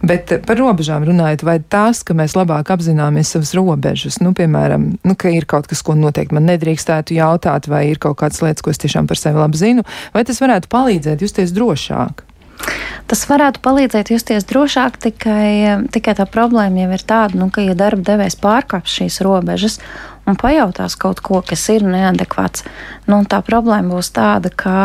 Bet 0.05 0.34
par 0.45 0.60
robežām 0.60 1.08
runājot, 1.08 1.45
vai 1.47 1.60
tās, 1.63 2.03
ka 2.03 2.17
mēs 2.17 2.36
labāk 2.38 2.73
apzināmies 2.75 3.34
savas 3.36 3.55
robežas, 3.58 4.19
nu, 4.23 4.34
piemēram, 4.38 4.91
nu, 5.03 5.17
ka 5.19 5.32
ir 5.34 5.47
kaut 5.49 5.69
kas, 5.71 5.84
ko 5.86 5.95
noteikti 5.97 6.36
man 6.36 6.49
nedrīkstētu 6.51 7.17
jautāt, 7.17 7.71
vai 7.71 7.88
ir 7.93 8.01
kaut 8.03 8.19
kādas 8.21 8.43
lietas, 8.43 8.65
ko 8.65 8.73
es 8.73 8.82
tiešām 8.84 9.10
par 9.10 9.19
sevi 9.19 9.39
labi 9.39 9.60
zinu, 9.60 9.88
vai 10.15 10.25
tas 10.27 10.41
varētu 10.43 10.71
palīdzēt 10.71 11.23
justies 11.25 11.55
drošāk? 11.55 12.29
Tas 13.10 13.24
varētu 13.26 13.62
palīdzēt 13.65 14.12
justies 14.13 14.45
drošāk, 14.50 15.00
tikai, 15.02 15.82
tikai 15.93 16.13
tā 16.19 16.28
problēma 16.30 16.84
jau 16.84 16.91
ir 16.93 17.04
tāda, 17.10 17.39
nu, 17.41 17.50
ka, 17.54 17.63
ja 17.65 17.74
darba 17.78 18.06
devējs 18.12 18.38
pārkāps 18.41 19.00
šīs 19.00 19.22
robežas 19.26 19.80
un 20.30 20.38
pajautās 20.38 20.98
kaut 21.00 21.24
ko, 21.26 21.41
kas 21.41 21.63
ir 21.74 21.88
neadekvāts, 21.88 22.67
nu, 23.10 23.24
tā 23.26 23.41
problēma 23.45 23.98
būs 23.98 24.13
tāda, 24.13 24.54
ka 24.54 24.76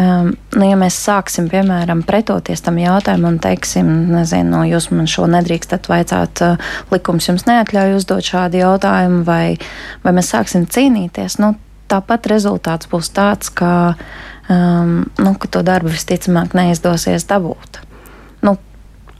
Um, 0.00 0.30
nu, 0.54 0.62
ja 0.64 0.76
mēs 0.78 0.94
sāksim, 1.02 1.48
piemēram, 1.50 2.04
pretoties 2.06 2.62
tam 2.62 2.76
jautājumam 2.78 3.34
un 3.34 3.38
teiksim, 3.42 3.88
nezinu, 4.14 4.62
jūs 4.70 4.86
man 4.94 5.08
šo 5.10 5.26
nedrīkstat 5.28 5.88
vaicāt, 5.90 6.40
uh, 6.46 6.70
likums 6.94 7.26
jums 7.26 7.44
neatļauj 7.48 7.96
uzdot 7.98 8.24
šādu 8.24 8.60
jautājumu, 8.62 9.24
vai, 9.26 9.58
vai 10.04 10.12
mēs 10.14 10.30
sāksim 10.30 10.68
cīnīties, 10.70 11.40
nu, 11.42 11.56
tāpat 11.90 12.30
rezultāts 12.30 12.88
būs 12.90 13.10
tāds, 13.16 13.50
ka 13.50 13.72
um, 14.50 14.96
nu, 15.18 15.34
ka 15.38 15.50
to 15.50 15.62
darbu 15.66 15.92
visticamāk 15.94 16.56
neizdosies 16.58 17.26
dabūt. 17.30 17.80
Nu, 18.44 18.56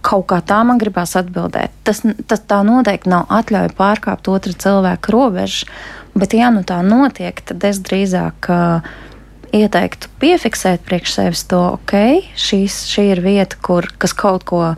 kaut 0.05 0.27
kā 0.33 0.41
tā 0.45 0.63
man 0.67 0.81
gribās 0.81 1.15
atbildēt. 1.19 1.75
Tas, 1.87 2.03
tas 2.27 2.43
tā 2.49 2.63
noteikti 2.67 3.13
nav 3.13 3.31
atļauja 3.33 3.75
pārkāpt 3.79 4.31
otra 4.33 4.57
cilvēka 4.65 5.15
robežu, 5.15 5.69
bet, 6.19 6.35
ja 6.37 6.51
nu 6.55 6.65
tā 6.67 6.81
notiek, 6.87 7.41
tad 7.47 7.65
es 7.69 7.83
drīzāk 7.85 8.51
uh, 8.51 8.91
ieteiktu 9.57 10.11
piefiksēt 10.23 10.83
priekš 10.87 11.15
sevis 11.19 11.45
to, 11.51 11.61
ok, 11.79 11.95
šīs, 12.39 12.83
šī 12.91 13.07
ir 13.15 13.23
vieta, 13.25 13.59
kur 13.63 13.89
kas 14.01 14.15
kaut 14.17 14.47
ko 14.49 14.75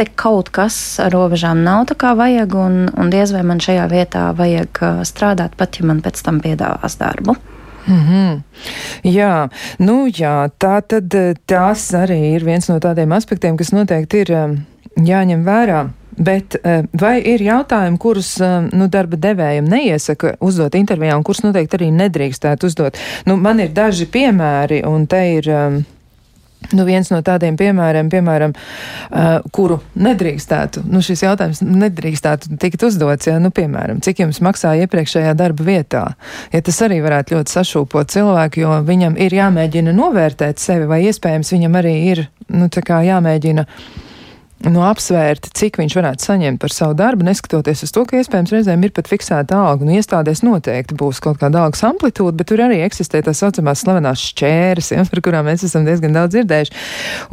te 0.00 0.06
kaut 0.08 0.48
kas 0.54 0.74
ar 1.02 1.12
robežām 1.12 1.60
nav 1.64 1.84
tā 1.90 1.96
kā 2.00 2.14
vajag, 2.16 2.54
un, 2.56 2.76
un 2.96 3.12
diez 3.12 3.34
vai 3.36 3.42
man 3.44 3.60
šajā 3.60 3.84
vietā 3.90 4.30
vajag 4.36 4.80
strādāt, 5.08 5.56
pat 5.60 5.80
ja 5.80 5.88
man 5.90 6.00
pēc 6.04 6.22
tam 6.24 6.40
piedāvās 6.44 6.96
darbu. 7.00 7.36
Mm 7.86 8.00
-hmm. 8.08 8.40
Jā, 9.04 9.48
nu 9.78 10.06
jā, 10.06 10.50
tā 10.58 10.82
tad 10.86 11.14
tās 11.46 11.92
arī 11.94 12.34
ir 12.34 12.44
viens 12.44 12.68
no 12.68 12.78
tādiem 12.78 13.12
aspektiem, 13.12 13.56
kas 13.56 13.72
noteikti 13.72 14.20
ir 14.20 14.30
jāņem 14.96 15.44
vērā. 15.44 15.88
Bet 16.18 16.56
vai 17.00 17.22
ir 17.24 17.40
jautājumi, 17.40 17.98
kurus 17.98 18.38
nu, 18.72 18.88
darba 18.88 19.16
devējiem 19.16 19.64
neiesaka 19.64 20.34
uzdot 20.40 20.74
intervijā, 20.74 21.16
un 21.16 21.22
kurus 21.22 21.42
noteikti 21.42 21.76
arī 21.76 21.90
nedrīkstētu 21.90 22.66
uzdot? 22.66 22.98
Nu, 23.26 23.36
man 23.36 23.60
ir 23.60 23.68
daži 23.68 24.06
piemēri, 24.06 24.86
un 24.86 25.06
te 25.06 25.34
ir. 25.34 25.50
Nu, 26.70 26.84
viens 26.84 27.08
no 27.10 27.18
tādiem 27.24 27.56
piemēriem, 27.58 28.10
piemēram, 28.12 28.52
uh, 28.54 29.30
kuru 29.56 29.80
nedrīkstētu, 29.98 30.84
nu, 30.92 31.00
šis 31.02 31.24
jautājums 31.24 31.62
nedrīkstētu 31.64 32.58
tikt 32.60 32.84
uzdots, 32.86 33.26
ja, 33.30 33.38
nu, 33.42 33.50
piemēram, 33.54 34.02
cik 34.04 34.20
jums 34.22 34.42
maksā 34.44 34.74
iepriekšējā 34.84 35.32
darba 35.38 35.66
vietā, 35.66 36.04
ja 36.52 36.60
tas 36.66 36.82
arī 36.86 37.00
varētu 37.02 37.38
ļoti 37.38 37.56
sašūpot 37.56 38.12
cilvēku, 38.12 38.62
jo 38.62 38.76
viņam 38.86 39.16
ir 39.18 39.34
jāmēģina 39.40 39.96
novērtēt 39.96 40.62
sevi, 40.62 40.86
vai 40.90 41.00
iespējams 41.08 41.56
viņam 41.56 41.80
arī 41.80 41.96
ir, 42.12 42.24
nu, 42.52 42.68
tā 42.70 42.84
kā 42.86 43.00
jāmēģina 43.08 43.66
nu, 44.68 44.82
apsvērt, 44.84 45.48
cik 45.56 45.78
viņš 45.80 45.94
varētu 45.96 46.26
saņemt 46.26 46.60
par 46.60 46.72
savu 46.74 46.96
darbu, 46.98 47.24
neskatoties 47.24 47.84
uz 47.86 47.92
to, 47.94 48.04
ka 48.08 48.18
iespējams 48.20 48.52
reizēm 48.52 48.84
ir 48.84 48.92
pat 48.96 49.08
fiksēta 49.08 49.56
alga. 49.56 49.86
Nu, 49.88 49.94
iestādēs 49.96 50.42
noteikti 50.44 50.96
būs 51.00 51.22
kaut 51.24 51.40
kāda 51.40 51.62
algas 51.64 51.82
amplitūda, 51.86 52.34
bet 52.36 52.50
tur 52.50 52.62
arī 52.66 52.82
eksistē 52.84 53.22
tā 53.24 53.32
saucamās 53.36 53.84
slavenās 53.84 54.20
šķēres, 54.32 54.92
ja, 54.92 55.06
par 55.08 55.22
kurām 55.24 55.48
mēs 55.48 55.64
esam 55.68 55.88
diezgan 55.88 56.16
daudz 56.16 56.36
dzirdējuši. 56.36 56.76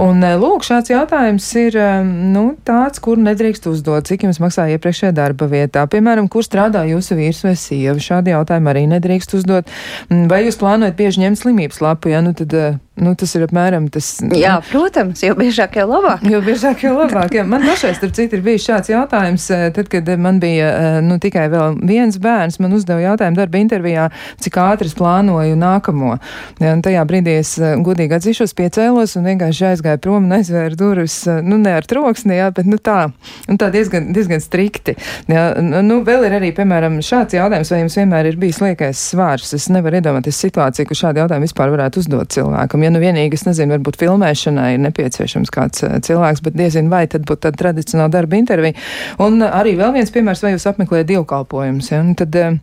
Un, 0.03 0.23
eh, 0.23 0.37
lūk, 0.39 0.63
šāds 0.67 0.93
jautājums 0.93 1.49
ir 1.59 1.77
eh, 1.81 1.99
nu, 2.05 2.45
tāds, 2.67 3.03
kur 3.03 3.19
nedrīkst 3.19 3.67
uzdot, 3.71 4.07
cik 4.07 4.27
jums 4.27 4.41
maksā 4.43 4.69
iepriekšējā 4.77 5.11
darba 5.17 5.51
vietā. 5.51 5.83
Piemēram, 5.91 6.31
kur 6.31 6.47
strādā 6.47 6.85
jūsu 6.87 7.19
vīrs 7.19 7.43
vai 7.43 7.55
sieva. 7.59 7.99
Šādi 7.99 8.35
jautājumi 8.35 8.71
arī 8.71 8.87
nedrīkst 8.95 9.35
uzdot. 9.35 9.67
Mm, 10.07 10.27
vai 10.31 10.45
jūs 10.45 10.59
plānojat 10.61 10.95
bieži 10.95 11.25
ņemt 11.25 11.43
slimības 11.43 11.83
lapu, 11.83 12.15
ja 12.15 12.23
nu 12.23 12.31
tad 12.37 12.55
eh, 12.55 12.79
Nu, 12.97 13.13
tas 13.17 13.35
ir 13.37 13.43
apmēram 13.45 13.87
tas. 13.93 14.07
Jā, 14.33 14.55
protams, 14.71 15.21
jo 15.21 15.35
biežāk, 15.37 15.75
jo 15.77 15.85
labāk. 15.85 16.23
Jo 16.25 16.39
biežāk, 16.41 16.81
jo 16.81 16.95
labāk. 16.95 17.35
Jā. 17.37 17.43
Man 17.45 17.61
pašai, 17.67 17.91
starp 17.97 18.15
citu, 18.17 18.39
ir 18.39 18.45
bijis 18.45 18.65
šāds 18.65 18.89
jautājums, 18.89 19.45
eh, 19.53 19.67
tad, 19.75 19.89
kad 19.91 20.09
man 20.17 20.39
bija 20.41 20.71
eh, 20.71 20.97
nu, 21.05 21.19
tikai 21.21 21.45
viens 21.85 22.17
bērns, 22.21 22.57
man 22.63 22.73
uzdeva 22.73 23.03
jautājumu 23.03 23.37
darba 23.37 23.61
intervijā, 23.61 24.07
cik 24.41 24.57
ātri 24.63 24.89
es 24.89 24.97
plānoju 24.97 25.59
nākamo. 25.61 26.15
Ja, 26.63 26.73
tajā 26.81 27.03
brīdī 27.09 27.37
es 27.43 27.53
eh, 27.61 27.75
godīgi 27.85 28.17
atzīšos, 28.17 28.55
piecēlos 28.57 29.13
un 29.19 29.29
vienkārši 29.29 29.69
aizgāju 29.69 30.01
prom 30.01 30.25
un 30.25 30.39
aizvēru 30.39 30.79
durvis, 30.79 31.19
nu, 31.45 31.61
ne 31.61 31.77
ar 31.77 31.85
troksni, 31.85 32.39
jā, 32.39 32.49
bet 32.57 32.65
nu, 32.65 32.81
tā, 32.81 33.11
un 33.45 33.61
tā 33.61 33.69
diezgan, 33.73 34.09
diezgan 34.17 34.41
strikti. 34.41 34.97
Jā, 35.29 35.45
nu, 35.61 36.01
vēl 36.07 36.25
ir 36.31 36.37
arī, 36.39 36.51
piemēram, 36.57 36.97
šāds 37.05 37.37
jautājums, 37.37 37.75
vai 37.75 37.83
jums 37.83 37.99
vienmēr 38.01 38.31
ir 38.31 38.41
bijis 38.41 38.63
liekais 38.65 39.05
svārs. 39.13 39.53
Es 39.53 39.69
nevaru 39.69 40.01
iedomāties 40.01 40.41
situāciju, 40.47 40.89
ka 40.89 40.97
šādu 40.97 41.23
jautājumu 41.23 41.45
vispār 41.45 41.77
varētu 41.77 42.01
uzdot 42.01 42.33
cilvēkam 42.33 42.86
ja 42.87 42.93
nu 42.93 43.01
vienīgi, 43.03 43.37
es 43.37 43.45
nezinu, 43.47 43.75
varbūt 43.75 43.99
filmēšanai 44.01 44.71
ir 44.77 44.81
nepieciešams 44.87 45.53
kāds 45.53 45.83
eh, 45.85 45.99
cilvēks, 46.07 46.43
bet 46.47 46.57
diezin 46.57 46.89
vai 46.93 47.05
tad 47.11 47.27
būtu 47.27 47.47
tāda 47.47 47.61
tradicionāla 47.65 48.13
darba 48.13 48.39
intervija. 48.39 48.77
Un 49.23 49.43
arī 49.45 49.77
vēl 49.79 49.93
viens 49.99 50.13
piemērs, 50.15 50.45
vai 50.45 50.55
jūs 50.55 50.69
apmeklējat 50.71 51.11
dievkalpojumus, 51.11 51.91
ja? 51.93 52.01
Un 52.05 52.15
tad, 52.17 52.35
uh, 52.39 52.57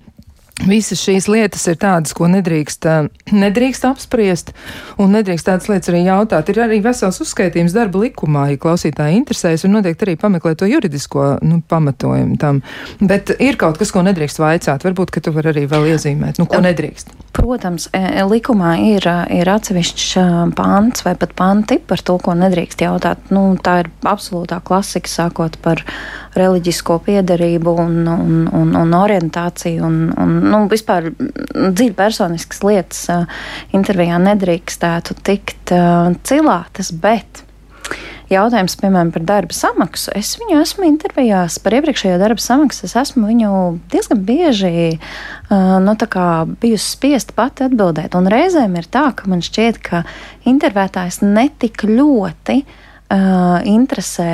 Visas 0.62 1.00
šīs 1.02 1.26
lietas 1.26 1.64
ir 1.66 1.74
tādas, 1.82 2.12
ko 2.14 2.28
nedrīkst, 2.30 2.86
eh, 2.86 3.08
nedrīkst 3.34 3.88
apspriest, 3.88 4.52
un 5.02 5.10
nedrīkst 5.10 5.48
tādas 5.48 5.66
lietas 5.66 5.90
arī 5.90 6.04
jautāt. 6.06 6.52
Ir 6.52 6.60
arī 6.62 6.78
vesels 6.84 7.18
uzskaitījums 7.24 7.74
darba 7.74 8.04
likumā, 8.04 8.46
ja 8.52 8.60
klausītāji 8.62 9.18
interesēs, 9.18 9.66
un 9.66 9.74
noteikti 9.74 10.06
arī 10.06 10.16
pameklēt 10.20 10.62
to 10.62 10.70
juridisko 10.70 11.40
nu, 11.42 11.60
pamatojumu 11.66 12.38
tam. 12.38 12.62
Bet 13.02 13.34
ir 13.40 13.58
kaut 13.58 13.82
kas, 13.82 13.90
ko 13.90 14.06
nedrīkst 14.06 14.38
vaicāt. 14.38 14.86
Varbūt, 14.86 15.10
ka 15.10 15.26
tu 15.26 15.34
vari 15.34 15.50
arī 15.50 15.66
vēl 15.66 15.90
iezīmēt, 15.96 16.38
nu, 16.38 16.46
ko 16.46 16.62
nedrīkst. 16.62 17.23
Protams, 17.34 17.88
e, 17.90 17.98
e, 17.98 18.22
likumā 18.30 18.76
ir, 18.78 19.06
ir 19.34 19.48
atsevišķs 19.50 20.52
pants 20.54 21.02
vai 21.02 21.16
pat 21.18 21.32
panti 21.34 21.80
par 21.82 22.02
to, 22.06 22.14
ko 22.22 22.34
nedrīkst 22.38 22.84
jautāt. 22.84 23.32
Nu, 23.34 23.42
tā 23.58 23.80
ir 23.82 23.90
absolūtā 24.06 24.60
klasika, 24.64 25.10
sākot 25.10 25.58
par 25.64 25.82
reliģisko 26.38 27.00
piedarību 27.06 27.74
un, 27.84 27.96
un, 28.10 28.36
un, 28.54 28.74
un 28.78 28.94
orientāciju. 29.00 29.82
Un, 29.82 29.98
un, 30.20 30.36
nu, 30.46 30.62
vispār 30.70 31.10
dziļi 31.14 31.96
personiskas 31.98 32.62
lietas 32.66 33.02
intervijā 33.74 34.20
nedrīkstētu 34.22 35.18
tikt 35.26 35.74
cilātas, 36.30 36.94
bet 36.94 37.44
jautājums, 38.34 38.76
piemēram, 38.80 39.10
par 39.14 39.24
darba 39.26 39.56
samaksu. 39.56 40.12
Es 40.18 40.34
viņu 40.40 40.60
esmu 40.60 40.88
intervijās 40.88 41.58
par 41.62 41.78
iepriekšējo 41.78 42.20
darba 42.22 42.42
samaksu. 42.44 42.84
Es 42.88 42.96
esmu 43.00 43.30
viņu 43.30 43.50
diezgan 43.92 44.24
bieži 44.28 44.74
uh, 44.94 45.76
nu, 45.84 45.96
bijusi 46.60 46.86
spiest 46.86 47.34
pati 47.38 47.68
atbildēt. 47.68 48.16
Un 48.18 48.30
reizēm 48.32 48.78
ir 48.80 48.90
tā, 48.90 49.08
ka 49.16 49.30
man 49.30 49.44
šķiet, 49.44 49.82
ka 49.84 50.04
intervētājs 50.50 51.22
netik 51.24 51.86
ļoti 51.88 52.62
uh, 52.62 52.80
uh, 53.12 53.60
interesē 53.68 54.28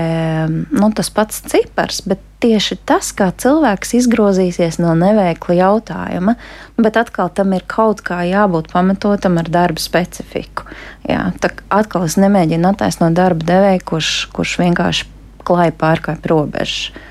nu, 0.50 0.90
tas 0.94 1.10
pats 1.14 1.42
cipars, 1.50 2.00
bet 2.06 2.22
tieši 2.40 2.78
tas, 2.88 3.10
kā 3.16 3.30
cilvēks 3.36 3.94
izgrozīsies 3.98 4.80
no 4.80 4.94
neveikla 4.98 5.56
jautājuma. 5.58 6.36
Bet 6.80 6.96
atkal 7.00 7.30
tam 7.34 7.52
ir 7.56 7.66
kaut 7.68 8.02
kā 8.06 8.22
jābūt 8.28 8.70
pamatotam 8.72 9.38
ar 9.42 9.50
darba 9.52 9.82
specifiku. 9.82 10.68
Jā, 11.08 11.30
tā 11.42 11.52
atkal 11.68 12.08
es 12.08 12.16
nemēģinu 12.20 12.72
attaisnot 12.72 13.16
darba 13.16 13.46
devēju, 13.52 13.84
kurš, 13.92 14.12
kurš 14.36 14.56
vienkārši 14.62 15.08
klāja 15.44 15.76
pārkāpj 15.76 16.30
robežas. 16.30 17.06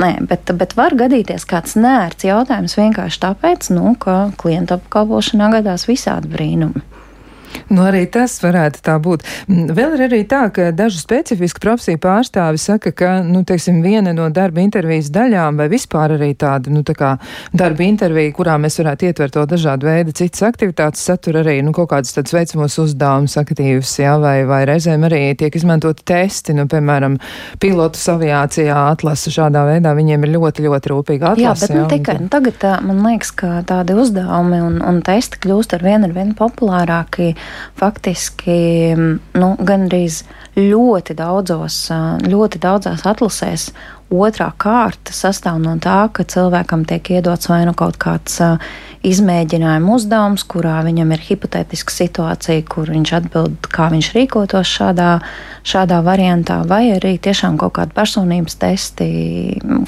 Nē, 0.00 0.24
bet, 0.26 0.50
bet 0.58 0.72
var 0.74 0.96
gadīties 0.98 1.44
kāds 1.46 1.76
nērts 1.78 2.26
jautājums 2.26 2.74
vienkārši 2.74 3.20
tāpēc, 3.22 3.68
nu, 3.76 3.92
ka 3.94 4.32
klienta 4.40 4.80
apkalpošanā 4.80 5.52
gadās 5.54 5.86
visādi 5.86 6.32
brīnumi. 6.32 6.82
Nu, 7.70 7.84
arī 7.88 8.04
tas 8.10 8.36
varētu 8.42 8.82
tā 8.84 8.96
būt. 9.02 9.24
Mm, 9.48 9.72
vēl 9.76 9.96
ir 9.96 10.04
arī 10.08 10.20
tā, 10.28 10.44
ka 10.54 10.68
dažu 10.76 11.00
specifisku 11.00 11.62
profesiju 11.64 12.00
pārstāvi 12.02 12.60
saka, 12.60 12.92
ka, 12.96 13.12
nu, 13.26 13.44
teiksim, 13.46 13.80
viena 13.84 14.12
no 14.16 14.28
darba 14.34 14.62
intervijas 14.62 15.10
daļām 15.14 15.58
vai 15.60 15.68
vispār 15.72 16.16
arī 16.18 16.32
tāda, 16.38 16.72
nu, 16.74 16.84
tā 16.86 16.96
kā 16.98 17.14
darba 17.56 17.86
intervija, 17.86 18.32
kurā 18.36 18.56
mēs 18.60 18.78
varētu 18.80 19.08
ietvert 19.08 19.36
to 19.36 19.44
dažādu 19.54 19.88
veidu 19.88 20.14
citas 20.16 20.44
aktivitātes, 20.46 21.04
satur 21.04 21.40
arī, 21.42 21.56
nu, 21.64 21.72
kaut 21.76 21.90
kādus 21.92 22.14
tādus 22.16 22.36
veicamos 22.36 22.76
uzdevumus 22.82 23.36
aktīvus, 23.40 23.94
jā, 24.02 24.14
vai, 24.22 24.36
vai 24.48 24.62
reizēm 24.68 25.08
arī 25.08 25.22
tiek 25.38 25.56
izmantoti 25.56 26.04
testi, 26.08 26.56
nu, 26.56 26.66
piemēram, 26.70 27.18
pilotus 27.62 28.04
aviācijā 28.12 28.76
atlasa 28.92 29.32
šādā 29.34 29.64
veidā, 29.68 29.94
viņiem 29.96 30.26
ir 30.26 30.34
ļoti, 30.36 30.66
ļoti 30.68 30.92
rūpīgi 30.92 31.28
atlasa. 31.32 31.44
Jā, 31.44 31.54
bet 31.60 31.74
jā, 31.74 31.80
ne 31.80 31.90
tikai, 31.96 32.18
un... 32.22 32.30
tagad 32.32 32.60
tā, 32.62 32.76
man 32.84 33.02
liekas, 33.08 33.32
ka 33.38 33.62
tādi 33.68 33.96
uzdevumi 33.98 34.60
un, 34.64 34.80
un 34.84 35.00
testi 35.04 35.40
kļūst 35.42 35.76
ar 35.78 35.84
vien 35.86 36.06
ar 36.06 36.14
vien 36.14 36.34
populārāki 36.38 37.32
faktiski 37.80 38.94
nu, 38.96 39.50
gandrīz 39.58 40.22
ļoti 40.54 41.16
daudzos, 41.18 41.88
ļoti 42.22 42.60
daudzās 42.62 43.04
atlasēs 43.10 43.70
otrā 44.14 44.50
kārta 44.60 45.14
sastāv 45.14 45.58
no 45.62 45.74
tā, 45.82 46.04
ka 46.14 46.26
cilvēkam 46.28 46.84
tiek 46.88 47.08
iedots 47.16 47.48
vai 47.50 47.64
nu 47.66 47.74
kaut 47.76 47.96
kāds 48.00 48.38
izmēģinājuma 49.04 49.96
uzdevums, 49.96 50.44
kurā 50.48 50.78
viņam 50.86 51.12
ir 51.16 51.24
hipotētiska 51.24 51.92
situācija, 51.92 52.64
kur 52.70 52.92
viņš 52.92 53.14
atbild, 53.18 53.68
kā 53.74 53.90
viņš 53.92 54.12
rīkotos 54.16 54.70
šādā, 54.78 55.10
šādā 55.66 56.00
variantā, 56.06 56.62
vai 56.68 56.86
arī 56.94 57.16
tiešām 57.22 57.58
kaut 57.60 57.76
kādi 57.80 57.96
personības 57.96 58.56
testi, 58.60 59.10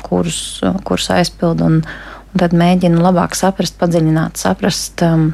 kurus, 0.05 0.61
kurus 0.85 1.11
aizpild 1.15 1.65
un, 1.65 1.81
tad 2.41 2.55
mēģinu 2.57 3.01
labāk 3.03 3.37
saprast, 3.39 3.77
padziļināt, 3.81 4.41
saprast, 4.41 5.03
um, 5.07 5.29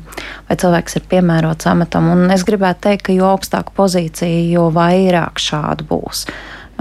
vai 0.48 0.56
cilvēks 0.60 0.98
ir 0.98 1.06
piemērots 1.10 1.68
amatam. 1.70 2.10
Un 2.14 2.32
es 2.34 2.46
gribētu 2.48 2.88
teikt, 2.88 3.06
ka 3.08 3.16
jo 3.16 3.30
augstāka 3.32 3.74
pozīcija, 3.76 4.50
jo 4.52 4.68
vairāk 4.74 5.42
šādu 5.42 5.88
būs. 5.90 6.26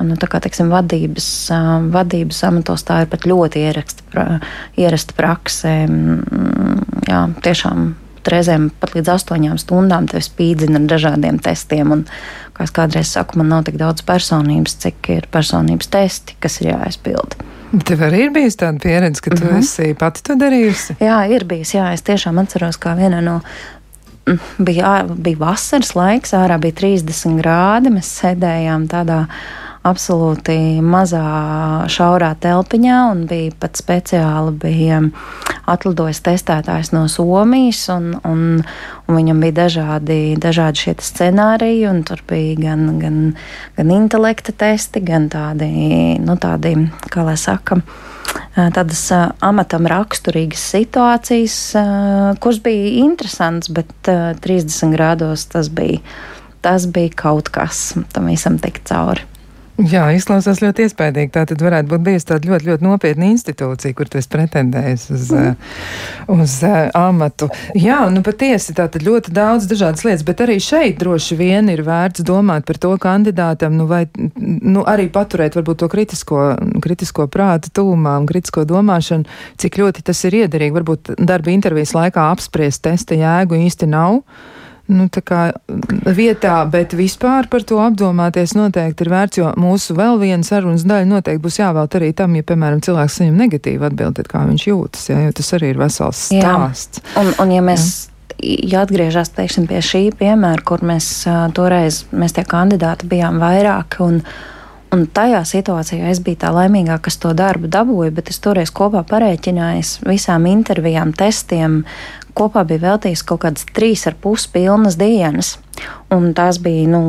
Nu, 0.01 0.15
tā 0.17 0.25
kā 0.31 0.39
teiksim, 0.41 0.71
vadības, 0.73 1.25
um, 1.53 1.89
vadības 1.93 2.39
amatos 2.47 2.85
tā 2.87 3.03
ir 3.03 3.11
pat 3.11 3.27
ļoti 3.29 3.65
ierasta, 3.67 4.05
pra, 4.13 4.27
ierasta 4.79 5.17
prakse. 5.17 5.73
Mm, 5.85 7.03
jā, 7.09 7.25
tiešām 7.45 7.91
reizēm 8.29 8.69
pat 8.81 8.95
līdz 8.95 9.13
astoņām 9.15 9.57
stundām 9.61 10.07
tevi 10.09 10.23
spīdzina 10.25 10.79
ar 10.81 10.89
dažādiem 10.89 11.39
testiem. 11.41 11.93
Un, 11.95 12.03
kā 12.57 12.65
es 12.67 12.73
kādreiz 12.75 13.13
saku, 13.13 13.39
man 13.41 13.51
nav 13.53 13.65
tik 13.69 13.79
daudz 13.81 14.05
personības, 14.05 14.77
cik 14.83 15.09
ir 15.17 15.29
personības 15.33 15.89
testi, 15.91 16.37
kas 16.41 16.61
ir 16.61 16.73
jāaizpilda. 16.73 17.60
Tev 17.71 18.01
arī 18.03 18.25
ir 18.25 18.31
bijusi 18.35 18.57
tāda 18.59 18.81
pieredze, 18.83 19.21
ka 19.23 19.31
tu 19.31 19.45
mm 19.45 19.49
-hmm. 19.49 19.59
esi 19.59 19.93
pati 19.99 20.23
to 20.23 20.35
darījusi? 20.35 20.95
Jā, 20.99 21.23
ir 21.31 21.45
bijis. 21.45 21.73
Jā, 21.73 21.93
es 21.93 22.01
tiešām 22.01 22.39
atceros, 22.39 22.77
kā 22.77 22.95
viena 22.97 23.21
no. 23.21 23.41
Mm, 24.27 24.39
bija, 24.57 25.05
bija 25.07 25.37
vasaras 25.37 25.95
laiks, 25.95 26.33
ārā 26.33 26.59
bija 26.59 26.73
30 26.73 27.41
grādi. 27.41 27.89
Mēs 27.89 28.11
sēdējām 28.21 28.87
tādā 28.87 29.25
absolūti 29.87 30.81
mazā, 30.85 31.21
šaurā 31.89 32.35
telpiņā, 32.41 32.97
un 33.13 33.23
bija 33.29 33.53
pat 33.61 33.79
speciāli 33.79 34.53
bija 34.61 34.99
atlidojis 35.71 36.21
testētājs 36.25 36.91
no 36.93 37.07
Somijas, 37.09 37.81
un, 37.93 38.11
un, 38.27 38.43
un 39.07 39.17
viņam 39.17 39.41
bija 39.41 39.57
dažādi, 39.63 40.19
dažādi 40.41 40.85
šie 40.85 40.95
scenāriji, 41.01 41.87
un 41.89 42.03
tur 42.07 42.21
bija 42.29 42.59
gan, 42.59 42.85
gan, 43.01 43.19
gan 43.77 43.95
intelekta 43.95 44.53
testi, 44.53 45.01
gan 45.05 45.29
tādi, 45.33 45.71
nu, 46.21 46.37
tādi 46.41 46.75
kā 47.13 47.25
lai 47.25 47.37
saka, 47.41 47.79
tādas 48.53 49.07
amatam 49.41 49.89
raksturīgas 49.89 50.67
situācijas, 50.75 51.57
kuras 52.43 52.61
bija 52.61 52.93
interesants, 53.01 53.71
bet 53.73 53.91
30 54.05 54.93
grādos 54.93 55.47
tas 55.49 55.73
bija, 55.73 56.03
tas 56.61 56.85
bija 56.85 57.17
kaut 57.25 57.49
kas 57.53 57.91
tam 58.13 58.29
visam 58.29 58.61
tikt 58.61 58.85
cauri. 58.91 59.30
Jā, 59.89 60.03
izklausās 60.13 60.59
ļoti 60.61 60.85
iespaidīgi. 60.85 61.31
Tā 61.33 61.45
tad 61.49 61.61
varētu 61.63 61.89
būt 61.93 62.03
bijusi 62.05 62.27
tāda 62.29 62.49
ļoti, 62.51 62.67
ļoti 62.69 62.85
nopietna 62.85 63.29
institūcija, 63.31 63.95
kur 63.97 64.09
tu 64.11 64.19
esi 64.19 64.29
pretendējis 64.31 65.05
uz, 65.15 65.25
mm. 65.33 65.55
uz 66.35 66.57
uh, 66.67 66.77
amatu. 66.97 67.49
Jā, 67.77 68.01
nu 68.13 68.21
patiesi 68.25 68.75
tā 68.77 68.87
tad 68.91 69.05
ļoti 69.05 69.33
daudz 69.35 69.67
dažādas 69.71 70.05
lietas, 70.05 70.25
bet 70.27 70.43
arī 70.45 70.59
šeit 70.61 70.99
droši 71.01 71.39
vien 71.39 71.71
ir 71.73 71.83
vērts 71.87 72.25
domāt 72.27 72.67
par 72.67 72.81
to 72.81 72.93
kandidātam, 73.01 73.77
nu 73.79 73.87
vai 73.89 74.03
nu, 74.37 74.85
arī 74.85 75.07
paturēt 75.13 75.57
varbūt 75.57 75.81
to 75.81 75.91
kritisko, 75.91 76.45
kritisko 76.83 77.27
prātu 77.31 77.73
tūmā 77.81 78.19
un 78.21 78.29
kritisko 78.29 78.67
domāšanu, 78.69 79.29
cik 79.61 79.81
ļoti 79.81 80.05
tas 80.11 80.25
ir 80.29 80.43
iederīgi. 80.43 80.77
Varbūt 80.81 81.15
darba 81.19 81.53
intervijas 81.53 81.95
laikā 81.97 82.31
apspriest 82.35 82.83
testa 82.85 83.17
jēgu 83.17 83.63
īsti 83.65 83.89
nav 83.89 84.21
nu, 84.89 85.07
vietā, 86.17 86.55
bet 86.71 86.95
vispār 86.97 87.47
par 87.51 87.65
to 87.67 87.79
apdomāties 87.83 88.55
noteikti 88.57 89.05
ir 89.05 89.11
vērts, 89.13 89.41
jo 89.41 89.51
mūsu 89.61 89.95
vēl 89.97 90.19
viena 90.21 90.47
sarunas 90.47 90.85
daļa 90.87 91.09
noteikti 91.09 91.43
būs 91.43 91.59
jāvēlt 91.61 91.97
arī 91.99 92.11
tam, 92.17 92.35
ja, 92.39 92.45
piemēram, 92.47 92.81
cilvēks 92.85 93.19
saņem 93.21 93.41
negatīvu 93.45 93.89
atbildi, 93.89 94.27
kā 94.29 94.45
viņš 94.49 94.67
jūtas, 94.67 95.09
jā, 95.11 95.19
jo 95.25 95.35
tas 95.37 95.51
arī 95.57 95.73
ir 95.73 95.81
vesels 95.81 96.23
stāsts. 96.31 97.03
Jā. 97.03 97.21
Un, 97.23 97.35
un 97.43 97.53
ja 97.57 97.65
mēs. 97.65 97.91
Jā. 97.91 98.07
Ja 98.41 98.79
atgriežas 98.81 99.29
teiksim, 99.35 99.67
pie 99.69 99.83
šī 99.85 99.99
piemēra, 100.17 100.63
kur 100.65 100.81
mēs 100.87 101.27
uh, 101.29 101.43
toreiz 101.53 101.99
mēs 102.09 102.33
tie 102.33 102.41
kandidāti 102.47 103.05
bijām 103.11 103.37
vairāki, 103.37 103.99
un, 104.01 104.15
un 104.91 105.05
tajā 105.07 105.41
situācijā 105.47 106.11
es 106.11 106.19
biju 106.23 106.41
tā 106.43 106.51
laimīgā, 106.55 106.97
kas 107.03 107.17
to 107.21 107.31
darbu 107.37 107.69
dabūju, 107.71 108.11
bet 108.15 108.31
es 108.33 108.41
toreiz 108.43 108.71
kopā 108.75 109.03
parēķināju 109.07 110.07
visām 110.09 110.47
intervijām, 110.49 111.13
testiem, 111.17 111.81
kopā 112.37 112.63
bija 112.67 112.85
veltījis 112.85 113.23
kaut 113.27 113.43
kādas 113.45 113.67
trīs 113.75 114.05
ar 114.09 114.17
pus 114.21 114.47
pilnas 114.51 114.97
dienas. 114.99 115.55
Un 116.13 116.31
tās 116.37 116.59
bija 116.61 116.89
nu, 116.91 117.03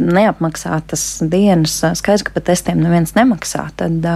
neapmaksātas 0.00 1.06
dienas. 1.26 1.80
Skaidrs, 1.98 2.26
ka 2.26 2.34
par 2.36 2.46
testiem 2.46 2.80
neviens 2.82 3.14
nemaksā. 3.18 3.66
Tad, 3.76 4.06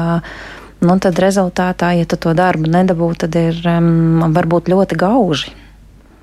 nu, 0.80 0.98
tad 1.02 1.20
rezultātā, 1.22 1.92
ja 1.98 2.08
tu 2.08 2.18
to 2.20 2.34
darbu 2.36 2.70
nedabū, 2.70 3.10
tad 3.20 3.36
ir 3.38 3.58
um, 3.68 4.30
varbūt 4.34 4.70
ļoti 4.72 5.00
gauži. 5.00 5.56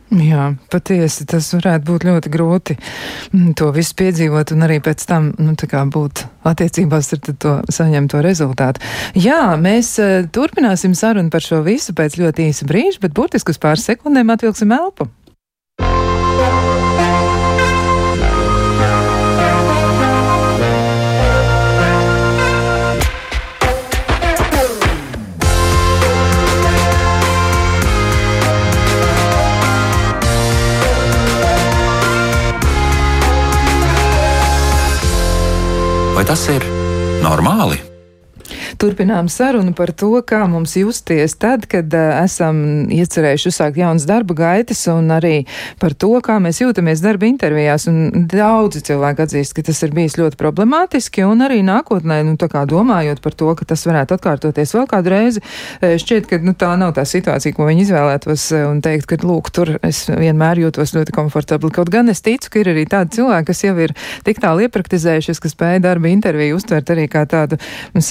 Jā, 0.07 0.53
patiesi 0.71 1.25
tas 1.27 1.49
varētu 1.51 1.83
būt 1.89 2.05
ļoti 2.07 2.31
grūti 2.31 2.77
mm, 2.77 3.49
to 3.59 3.67
visu 3.75 3.91
piedzīvot 3.99 4.53
un 4.55 4.63
arī 4.63 4.79
pēc 4.83 5.03
tam 5.09 5.33
nu, 5.35 5.51
būt 5.57 6.23
attiecībās 6.47 7.11
ar 7.17 7.23
to 7.27 7.55
saņemto 7.75 8.23
rezultātu. 8.23 8.79
Jā, 9.19 9.57
mēs 9.59 9.97
uh, 9.99 10.23
turpināsim 10.31 10.95
sarunu 10.95 11.33
par 11.33 11.43
šo 11.43 11.59
visu 11.67 11.91
pēc 11.97 12.21
ļoti 12.21 12.47
īsa 12.47 12.69
brīža, 12.69 13.03
bet 13.03 13.17
burtiski 13.19 13.51
uz 13.51 13.59
pāris 13.59 13.87
sekundēm 13.89 14.31
atvilksim 14.31 14.71
elpu. 14.71 15.11
Vai 36.17 36.23
tas 36.25 36.47
ir 36.49 36.63
normāli? 37.21 37.77
Turpinām 38.77 39.25
sarunu 39.25 39.71
par 39.73 39.89
to, 39.97 40.11
kā 40.21 40.43
mums 40.45 40.75
justies 40.77 41.33
tad, 41.41 41.63
kad 41.69 41.89
uh, 41.97 42.19
esam 42.21 42.85
iecerējuši 42.93 43.49
uzsākt 43.49 43.79
jaunas 43.81 44.05
darba 44.05 44.35
gaitas, 44.37 44.83
un 44.93 45.09
arī 45.15 45.47
par 45.81 45.95
to, 45.97 46.11
kā 46.21 46.35
mēs 46.43 46.59
jūtamies 46.61 47.01
darba 47.01 47.25
intervijās. 47.25 47.87
Un 47.89 48.27
daudzi 48.29 48.83
cilvēki 48.85 49.23
atzīst, 49.25 49.55
ka 49.57 49.63
tas 49.65 49.81
ir 49.81 49.95
bijis 49.97 50.19
ļoti 50.19 50.37
problemātiski, 50.37 51.25
un 51.25 51.41
arī 51.47 51.63
nākotnē, 51.65 52.19
nu, 52.27 52.35
tā 52.37 52.51
kā 52.51 52.67
domājot 52.69 53.23
par 53.23 53.37
to, 53.39 53.49
ka 53.57 53.65
tas 53.71 53.85
varētu 53.89 54.17
atkārtoties 54.19 54.75
vēl 54.77 54.85
kādu 54.91 55.13
reizi, 55.15 55.43
šķiet, 55.81 56.29
ka 56.29 56.39
nu, 56.45 56.53
tā 56.53 56.75
nav 56.77 56.93
tā 56.99 57.07
situācija, 57.09 57.57
ko 57.57 57.65
viņi 57.65 57.87
izvēlētos 57.87 58.45
un 58.61 58.83
teikt, 58.85 59.09
ka, 59.09 59.17
lūk, 59.25 59.49
tur 59.57 59.73
es 59.81 60.03
vienmēr 60.11 60.61
jūtos 60.67 60.93
ļoti 60.93 61.17
komfortabli. 61.17 61.73
Kaut 61.73 61.89
gan 61.93 62.13
es 62.13 62.21
ticu, 62.21 62.53
ka 62.53 62.61
ir 62.61 62.71
arī 62.75 62.85
tādi 62.85 63.17
cilvēki, 63.17 63.49
kas 63.49 63.65
jau 63.65 63.73
ir 63.87 63.97
tik 64.27 64.43
tālu 64.45 64.67
iepraktizējušies, 64.67 65.41
ka 65.41 65.53
spēja 65.55 65.83
darba 65.89 66.13
interviju 66.13 66.61
uztvert 66.61 66.93
arī 66.93 67.09
kā 67.09 67.25
tādu 67.29 67.57
nu, 67.97 68.05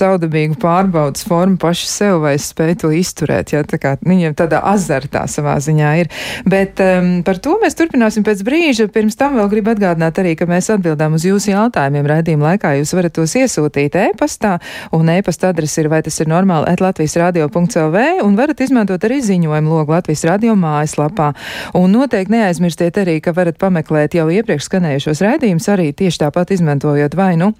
saudabīgu 0.56 0.60
pārbaudas 0.60 1.24
formu 1.26 1.56
paši 1.58 1.86
sev, 1.86 2.20
vai 2.22 2.36
es 2.36 2.50
spēju 2.50 2.76
to 2.80 2.90
izturēt. 2.92 3.52
Ja, 3.52 3.62
tā 3.64 3.78
kā 3.78 3.96
viņiem 4.00 4.34
tādā 4.34 4.60
azartā 4.62 5.26
savā 5.28 5.58
ziņā 5.60 5.90
ir. 6.00 6.08
Bet 6.46 6.80
um, 6.80 7.22
par 7.22 7.38
to 7.38 7.58
mēs 7.60 7.76
turpināsim 7.76 8.24
pēc 8.24 8.42
brīža. 8.44 8.88
Pirms 8.88 9.16
tam 9.16 9.36
vēl 9.36 9.48
gribu 9.50 9.72
atgādināt 9.74 10.18
arī, 10.18 10.36
ka 10.36 10.46
mēs 10.46 10.70
atbildām 10.70 11.14
uz 11.14 11.24
jūsu 11.24 11.52
jautājumiem 11.52 12.06
raidījuma 12.06 12.52
laikā. 12.52 12.76
Jūs 12.80 12.94
varat 12.94 13.14
tos 13.16 13.34
iesūtīt 13.36 13.96
e-pastā, 13.96 14.58
un 14.92 15.08
e-pasta 15.08 15.50
adrese 15.50 15.82
ir 15.82 15.90
vai 15.90 16.02
tas 16.02 16.18
ir 16.20 16.28
normāli 16.28 16.68
at 16.70 16.80
Latvijas 16.80 17.16
radio.lv, 17.20 18.06
un 18.24 18.36
varat 18.36 18.60
izmantot 18.60 19.04
arī 19.04 19.20
ziņojumu 19.24 19.72
logu 19.72 19.96
Latvijas 19.96 20.24
radio 20.28 20.56
mājaslapā. 20.56 21.32
Un 21.76 21.92
noteikti 21.94 22.34
neaizmirstiet 22.34 23.02
arī, 23.02 23.20
ka 23.20 23.34
varat 23.36 23.60
pameklēt 23.60 24.16
jau 24.18 24.28
iepriekš 24.32 24.70
skanējušos 24.70 25.24
raidījumus 25.26 25.72
arī 25.72 25.92
tieši 25.96 26.26
tāpat 26.26 26.56
izmantojot 26.56 27.16
vai 27.18 27.34
nu 27.40 27.54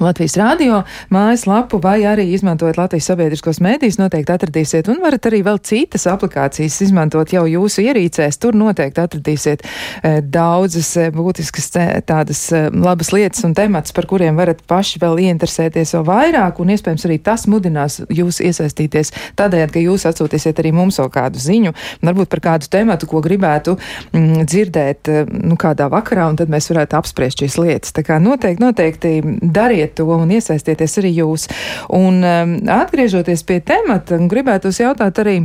Latvijas 0.00 0.32
rādio 0.40 0.78
mājaslapu 1.12 1.76
vai 1.82 1.98
arī 2.08 2.24
izmantojot 2.32 2.78
Latvijas 2.80 3.04
sabiedriskos 3.10 3.58
mēdījus, 3.62 3.98
noteikti 4.00 4.32
atradīsiet, 4.32 4.88
un 4.88 5.02
varat 5.04 5.28
arī 5.28 5.42
vēl 5.44 5.58
citas 5.60 6.06
aplikācijas 6.08 6.78
izmantot 6.86 7.34
jau 7.34 7.44
jūsu 7.46 7.84
ierīcēs. 7.84 8.38
Tur 8.40 8.56
noteikti 8.56 9.02
atradīsiet 9.02 9.62
e, 9.62 10.14
daudzas 10.24 10.88
e, 10.96 11.10
būtiskas 11.14 11.68
e, 11.76 11.84
tādas 12.08 12.40
e, 12.56 12.62
labas 12.72 13.12
lietas 13.12 13.44
un 13.44 13.52
temats, 13.54 13.92
par 13.94 14.08
kuriem 14.08 14.40
varat 14.40 14.62
paši 14.66 15.02
vēl 15.04 15.20
ieinteresēties 15.26 15.94
vēl 15.98 16.06
vairāk, 16.08 16.64
un 16.64 16.72
iespējams 16.74 17.04
arī 17.06 17.20
tas 17.28 17.44
mudinās 17.52 18.00
jūs 18.08 18.40
iesaistīties 18.40 19.12
tādējādi, 19.36 19.76
ka 19.76 19.84
jūs 19.84 20.08
atsūtīsiet 20.10 20.64
arī 20.64 20.72
mums 20.80 20.98
vēl 21.02 21.12
kādu 21.12 21.44
ziņu, 21.44 21.74
varbūt 22.08 22.32
par 22.32 22.44
kādu 22.48 22.72
tematu, 22.72 23.10
ko 23.12 23.20
gribētu 23.24 23.76
mm, 23.76 24.48
dzirdēt 24.48 25.12
e, 25.12 25.22
nu, 25.44 25.60
kādā 25.60 25.92
vakarā, 25.92 26.26
un 26.32 26.40
tad 26.40 26.50
mēs 26.50 26.72
varētu 26.72 26.98
apspriest 27.02 27.44
šīs 27.44 27.60
lietas. 27.60 27.94
Tā 27.94 28.08
kā 28.08 28.18
noteikti, 28.18 28.64
noteikti 28.64 29.16
dariet 29.44 29.73
dariet 29.74 29.94
to 29.98 30.06
un 30.06 30.30
iesaistieties 30.30 30.98
arī 31.02 31.12
jūs. 31.18 31.48
Un 31.90 32.22
um, 32.22 32.54
atgriežoties 32.70 33.42
pie 33.46 33.60
temata, 33.60 34.18
gribētu 34.30 34.70
jautāt 34.70 35.18
arī. 35.22 35.42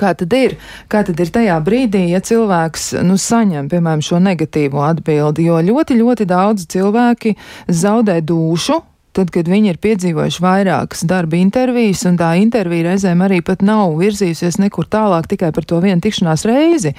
Kā 0.00 0.14
tad 0.16 0.32
ir? 0.32 0.56
Kā 0.88 1.02
tad 1.04 1.18
ir 1.20 1.28
tajā 1.28 1.58
brīdī, 1.60 2.06
ja 2.14 2.22
cilvēks 2.24 2.94
nu, 3.04 3.18
saņem, 3.20 3.68
piemēram, 3.68 4.00
šo 4.00 4.16
negatīvo 4.22 4.80
atbildi? 4.80 5.44
Jo 5.44 5.60
ļoti, 5.60 5.98
ļoti 6.00 6.24
daudz 6.30 6.64
cilvēki 6.72 7.34
zaudē 7.68 8.22
dušu 8.24 8.80
tad, 9.14 9.30
kad 9.34 9.48
viņi 9.50 9.72
ir 9.72 9.80
piedzīvojuši 9.82 10.42
vairākas 10.44 11.04
darba 11.08 11.38
intervijas, 11.38 12.04
un 12.08 12.18
tā 12.20 12.32
intervija 12.40 12.90
reizēm 12.90 13.22
arī 13.24 13.40
pat 13.46 13.62
nav 13.64 13.94
virzījusies 14.00 14.58
nekur 14.62 14.88
tālāk 14.90 15.28
tikai 15.30 15.52
par 15.54 15.66
to 15.68 15.80
vienu 15.84 16.02
tikšanās 16.04 16.46
reizi, 16.48 16.94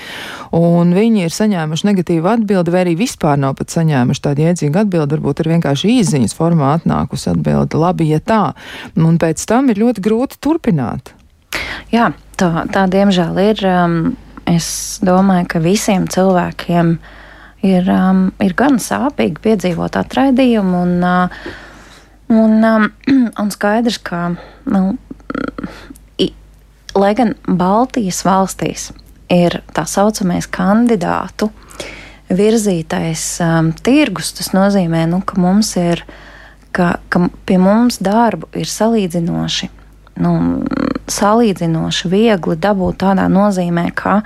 un 0.55 0.95
viņi 0.95 1.27
ir 1.27 1.35
saņēmuši 1.35 1.89
negatīvu 1.91 2.31
atbildi, 2.35 2.73
vai 2.73 2.85
arī 2.85 2.95
vispār 2.99 3.39
nav 3.41 3.57
pat 3.59 3.75
saņēmuši 3.75 4.25
tādu 4.29 4.47
iedzīgu 4.47 4.81
atbildi, 4.85 5.17
varbūt 5.17 5.43
ir 5.43 5.51
vienkārši 5.55 5.97
īziņas 5.99 6.37
formā 6.37 6.75
atnākusi 6.79 7.31
atbildi, 7.33 7.81
labi, 7.81 8.09
ja 8.13 8.23
tā, 8.23 8.43
un 8.95 9.19
pēc 9.21 9.43
tam 9.49 9.71
ir 9.73 9.83
ļoti 9.83 10.05
grūti 10.05 10.41
turpināt. 10.43 11.15
Jā, 11.93 12.11
tā, 12.39 12.65
tā 12.71 12.85
diemžēl 12.91 13.43
ir. 13.43 13.67
Um, 13.69 13.99
es 14.45 14.99
domāju, 15.05 15.47
ka 15.49 15.61
visiem 15.63 16.07
cilvēkiem 16.11 16.95
ir, 17.65 17.87
um, 17.89 18.27
ir 18.43 18.55
gan 18.57 18.79
sāpīgi 18.81 19.41
piedzīvot 19.41 19.97
atraidījumu, 20.01 20.81
un 20.85 21.05
uh, 21.05 21.47
Un, 22.27 22.63
um, 22.63 22.89
un 23.41 23.51
skaidrs, 23.53 23.99
ka, 24.01 24.33
nu, 24.63 24.95
i, 26.17 26.31
lai 26.97 27.13
gan 27.17 27.35
Baltijas 27.45 28.23
valstīs 28.25 28.89
ir 29.29 29.59
tā 29.75 29.85
saucamais 29.89 30.47
kandidātu 30.49 31.51
virzītais 32.33 33.21
um, 33.45 33.69
tirgus, 33.85 34.33
tas 34.33 34.49
nozīmē, 34.55 35.05
nu, 35.11 35.21
ka 35.21 35.37
mums 35.41 35.75
ir, 35.77 36.01
ka, 36.73 36.95
ka 37.13 37.27
pie 37.45 37.59
mums 37.61 38.01
darbu 38.01 38.49
ir 38.57 38.69
salīdzinoši, 38.73 39.69
nu, 40.25 40.33
salīdzinoši 41.11 42.09
viegli 42.09 42.57
dabūt 42.57 43.03
tādā 43.05 43.29
nozīmē, 43.29 43.91
ka 43.93 44.23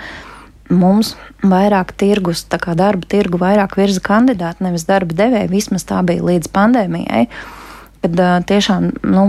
mums 0.71 1.17
vairāk 1.43 1.91
tirgus, 1.99 2.45
tā 2.47 2.61
kā 2.63 2.77
darba 2.79 3.03
tirgu 3.11 3.41
vairāk 3.41 3.75
virza 3.75 3.99
kandidāti, 4.05 4.63
nevis 4.63 4.87
darba 4.87 5.17
devēji, 5.19 5.51
vismaz 5.51 5.83
tā 5.89 5.99
bija 6.07 6.23
līdz 6.31 6.51
pandēmijai. 6.55 7.25
Uh, 7.27 7.58
kad 8.03 8.19
uh, 8.19 8.37
tiešām 8.49 8.91
nu, 9.07 9.25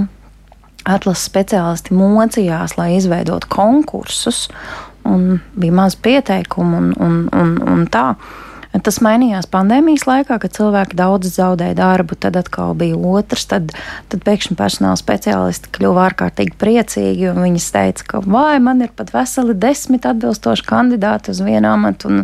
atlases 0.89 1.27
speciālisti 1.29 1.97
mocījās, 1.97 2.77
lai 2.79 2.95
izveidotu 2.97 3.51
konkursus, 3.53 4.47
un 5.09 5.41
bija 5.59 5.75
maz 5.75 5.97
pieteikumu 5.97 6.79
un, 6.79 6.95
un, 7.01 7.19
un, 7.37 7.59
un 7.69 7.85
tā. 7.91 8.15
Tas 8.71 9.01
mainījās 9.03 9.49
pandēmijas 9.51 10.05
laikā, 10.07 10.37
kad 10.39 10.53
cilvēki 10.55 10.95
daudz 10.95 11.33
zaudēja 11.35 11.75
darbu, 11.75 12.15
tad 12.23 12.37
atkal 12.39 12.77
bija 12.79 12.95
otrs. 12.95 13.49
Tad, 13.51 13.73
tad 14.13 14.23
pēkšņi 14.23 14.55
personāla 14.55 14.99
speciālisti 15.01 15.73
kļuva 15.75 16.05
ārkārtīgi 16.07 16.55
priecīgi. 16.61 17.33
Viņi 17.35 17.65
teica, 17.75 18.07
ka 18.13 18.23
vai 18.23 18.61
man 18.63 18.85
ir 18.87 18.93
pat 18.95 19.11
veseli 19.11 19.59
desmit 19.59 20.07
atbilstoši 20.07 20.69
kandidāti 20.69 21.35
uz 21.35 21.43
vienu 21.43 21.73
amatu, 21.73 22.13
un 22.13 22.23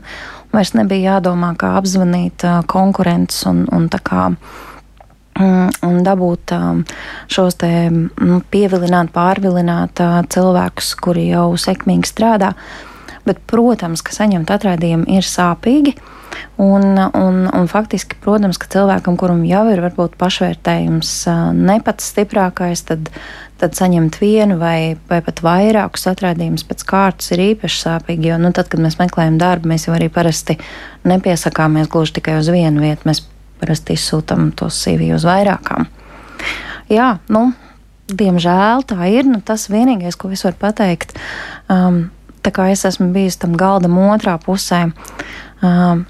vairs 0.54 0.70
nebija 0.78 1.16
jādomā, 1.16 1.50
kā 1.59 1.74
apzvanīt 1.80 2.46
konkurentus 2.70 3.42
un, 3.50 3.64
un 3.74 3.90
tā 3.90 3.98
kā 4.06 4.28
un 5.37 6.03
dabūt 6.07 6.53
um, 6.57 6.83
šos 7.33 7.59
te 7.61 7.70
mm, 7.88 8.42
pievilināt, 8.53 9.12
pārvilināt 9.14 10.01
uh, 10.05 10.20
cilvēkus, 10.33 10.94
kuri 11.03 11.29
jau 11.31 11.49
sekmīgi 11.61 12.09
strādā. 12.09 12.55
Bet, 13.27 13.40
protams, 13.51 14.05
ka 14.07 14.14
saņemt 14.14 14.53
atraidījumu 14.55 15.09
ir 15.16 15.27
sāpīgi. 15.27 15.96
Un, 16.61 16.85
un, 16.96 17.40
un 17.49 17.68
faktiski, 17.70 18.18
protams, 18.22 18.59
ka 18.61 18.68
cilvēkam, 18.70 19.16
kuram 19.18 19.42
jau 19.49 19.64
ir 19.72 19.81
varbūt 19.85 20.16
pašvērtējums 20.20 21.12
uh, 21.33 21.42
ne 21.57 21.79
pats 21.85 22.12
stiprākais, 22.12 22.85
tad, 22.88 23.11
tad 23.61 23.77
saņemt 23.77 24.20
vienu 24.20 24.59
vai, 24.61 24.96
vai 25.11 25.20
pat 25.27 25.42
vairākus 25.44 26.07
atraidījumus 26.12 26.64
pēc 26.68 26.85
kārtas 26.88 27.33
ir 27.35 27.44
īpaši 27.51 27.83
sāpīgi. 27.83 28.31
Jo, 28.33 28.40
nu, 28.40 28.55
tad, 28.57 28.70
kad 28.72 28.81
mēs 28.85 29.01
meklējam 29.01 29.40
darbu, 29.42 29.72
mēs 29.72 29.88
jau 29.88 29.96
arī 29.96 30.09
parasti 30.12 30.57
nepiesakāmies 31.09 31.90
gluži 31.92 32.20
tikai 32.20 32.38
uz 32.40 32.53
vienu 32.53 32.85
vietu. 32.85 33.09
Mēs 33.11 33.25
parasti 33.61 33.97
izsūtām 33.97 34.51
tos 34.57 34.79
CV 34.83 35.12
uz 35.16 35.27
vairākām. 35.29 35.88
Jā, 36.92 37.16
nu, 37.33 37.49
diemžēl 38.09 38.85
tā 38.87 39.09
ir. 39.11 39.27
Nu, 39.29 39.40
tas 39.45 39.69
vienīgais, 39.73 40.19
ko 40.19 40.31
es 40.35 40.45
varu 40.47 40.59
pateikt, 40.61 41.16
um, 41.73 42.07
tā 42.47 42.53
kā 42.55 42.69
es 42.73 42.87
esmu 42.87 43.11
bijis 43.14 43.40
tam 43.42 43.57
galdam 43.59 43.99
otrā 44.07 44.37
pusē. 44.42 44.87
Um, 45.64 46.07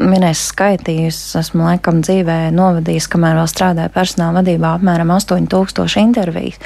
minēs 0.00 0.46
skaitījis, 0.50 1.18
esmu 1.40 1.66
laikam 1.66 2.00
dzīvē 2.04 2.38
novadījis, 2.54 3.08
kamēr 3.12 3.38
vēl 3.38 3.50
strādāju 3.50 3.92
personāla 3.94 4.40
vadībā, 4.40 4.76
apmēram 4.78 5.12
8000 5.14 6.00
interviju. 6.02 6.56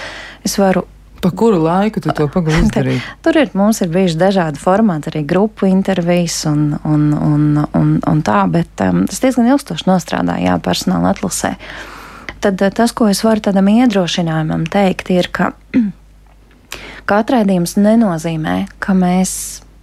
Es 0.47 0.57
varu 0.61 0.85
Pa 1.21 1.31
kuru 1.31 1.59
laiku 1.63 2.01
tu 2.01 2.13
to 2.15 2.29
pagaidi 2.35 2.67
izdarīt? 2.67 3.07
Tur 3.25 3.39
ir, 3.41 3.51
mums 3.59 3.83
ir 3.83 3.91
bijuši 3.95 4.19
dažādi 4.21 4.63
formāti, 4.63 5.11
arī 5.11 5.25
grupu 5.27 5.69
intervijas 5.69 6.41
un, 6.51 6.73
un, 6.87 7.09
un, 7.15 7.47
un, 7.75 7.95
un 8.07 8.25
tā, 8.27 8.45
bet 8.53 8.85
um, 8.87 9.05
tas 9.11 9.23
diezgan 9.25 9.51
ilgstoši 9.51 9.89
nostrādāja, 9.91 10.53
jā, 10.53 10.59
personāla 10.63 11.15
atlasē. 11.17 11.55
Tad 12.45 12.63
uh, 12.63 12.75
tas, 12.75 12.95
ko 12.95 13.11
es 13.11 13.25
varu 13.27 13.43
tādam 13.49 13.71
iedrošinājumam 13.73 14.69
teikt, 14.71 15.11
ir, 15.15 15.31
ka, 15.35 15.53
ka 17.09 17.23
atraidījums 17.25 17.75
nenozīmē, 17.81 18.61
ka 18.83 18.95
mēs, 18.99 19.33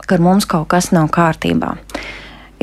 ka 0.08 0.22
mums 0.24 0.48
kaut 0.48 0.70
kas 0.72 0.94
nav 0.96 1.12
kārtībā. 1.16 1.76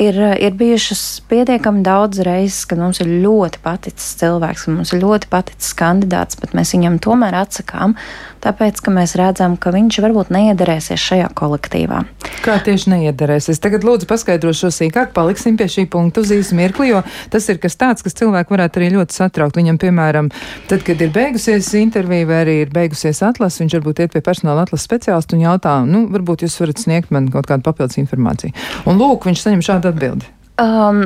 Ir, 0.01 0.17
ir 0.41 0.55
bijušas 0.57 1.21
pietiekami 1.29 1.83
daudz 1.85 2.23
reizes, 2.25 2.63
kad 2.65 2.79
mums 2.81 2.97
ir 3.03 3.11
ļoti 3.21 3.59
paticis 3.61 4.15
cilvēks, 4.17 4.65
ka 4.65 4.73
mums 4.73 4.89
ir 4.95 5.03
ļoti 5.03 5.29
paticis 5.29 5.75
kandidāts, 5.77 6.39
bet 6.41 6.55
mēs 6.57 6.73
viņam 6.73 6.97
tomēr 7.03 7.37
atsakām, 7.43 7.93
tāpēc, 8.43 8.81
ka 8.83 8.91
mēs 8.93 9.15
redzam, 9.19 9.55
ka 9.59 9.71
viņš 9.73 9.99
varbūt 10.03 10.31
neiederēsies 10.33 11.01
šajā 11.01 11.29
kolektīvā. 11.37 12.03
Kā 12.43 12.57
tieši 12.63 12.91
neiederēsies? 12.93 13.61
Tagad 13.63 13.85
lūdzu 13.87 14.07
paskaidrošu 14.09 14.71
sīkāk, 14.75 15.13
paliksim 15.15 15.57
pie 15.59 15.69
šī 15.71 15.87
punkta 15.91 16.23
uz 16.23 16.33
īsu 16.35 16.57
mirkli, 16.59 16.91
jo 16.91 17.01
tas 17.33 17.47
ir 17.51 17.61
kas 17.63 17.79
tāds, 17.79 18.05
kas 18.05 18.17
cilvēku 18.19 18.55
varētu 18.55 18.81
arī 18.81 18.91
ļoti 18.97 19.17
satraukt. 19.17 19.57
Viņam, 19.59 19.79
piemēram, 19.81 20.29
tad, 20.71 20.83
kad 20.87 21.01
ir 21.01 21.13
beigusies 21.15 21.71
intervija 21.79 22.29
vai 22.29 22.43
arī 22.43 22.59
ir 22.65 22.75
beigusies 22.75 23.23
atlases, 23.25 23.63
viņš 23.63 23.79
varbūt 23.79 24.03
iet 24.03 24.15
pie 24.15 24.23
personāla 24.25 24.67
atlases 24.67 24.87
speciālistu 24.89 25.39
un 25.39 25.47
jautā, 25.47 25.79
nu, 25.87 26.05
varbūt 26.13 26.47
jūs 26.47 26.59
varat 26.63 26.83
sniegt 26.83 27.13
man 27.15 27.31
kaut 27.33 27.49
kādu 27.49 27.65
papildus 27.65 28.01
informāciju. 28.03 28.55
Un 28.89 28.99
lūk, 28.99 29.29
viņš 29.29 29.47
saņem 29.47 29.67
šādu 29.71 29.93
atbildi. 29.93 30.33
Um, 30.61 30.99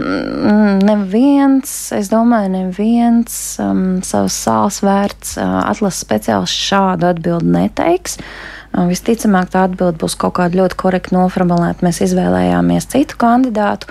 neviens, 0.84 1.72
es 1.96 2.10
domāju, 2.12 2.50
neviens 2.52 3.56
um, 3.64 4.02
savas 4.04 4.36
sāls 4.36 4.82
vērts 4.84 5.38
uh, 5.40 5.62
atlases 5.70 6.04
speciālists 6.04 6.66
šādu 6.68 7.08
atbildi 7.14 7.54
neteiks. 7.54 8.18
Uh, 8.76 8.84
visticamāk, 8.90 9.48
tā 9.54 9.64
atbilde 9.70 10.02
būs 10.04 10.18
kaut 10.20 10.36
kāda 10.42 10.60
ļoti 10.60 10.80
korekti 10.84 11.16
noformulēta. 11.16 11.86
Mēs 11.88 12.02
izvēlējāmies 12.10 12.90
citu 12.92 13.16
kandidātu. 13.24 13.88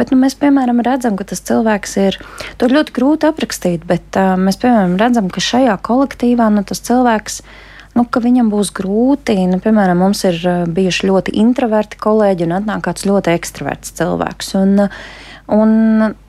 Bet 0.00 0.12
nu, 0.12 0.20
mēs, 0.20 0.38
piemēram, 0.40 0.80
redzam, 0.84 1.20
ka 1.20 1.28
tas 1.28 1.44
cilvēks 1.44 1.96
ir. 2.00 2.16
To 2.56 2.72
ļoti 2.72 2.96
grūti 2.96 3.28
aprakstīt, 3.28 3.84
bet 3.88 4.16
uh, 4.16 4.32
mēs, 4.40 4.56
piemēram, 4.64 4.96
redzam, 5.00 5.28
ka 5.28 5.44
šajā 5.44 5.76
kolektīvā 5.84 6.48
nu, 6.56 6.64
tas 6.64 6.80
cilvēks 6.88 7.42
ir 7.44 7.64
nu, 7.96 8.04
ka 8.04 8.20
viņam 8.22 8.50
būs 8.52 8.72
grūti. 8.76 9.38
Nu, 9.50 9.60
piemēram, 9.62 10.04
mums 10.04 10.22
ir 10.28 10.38
eh, 10.42 10.62
bijuši 10.68 11.10
ļoti 11.10 11.36
introverti 11.42 12.00
kolēģi 12.02 12.46
un 12.48 12.58
atnāk 12.60 12.84
kāds 12.86 13.08
ļoti 13.08 13.34
ekstraverts 13.36 13.96
cilvēks. 13.98 14.54
Un, 14.60 14.86
un, 15.56 15.74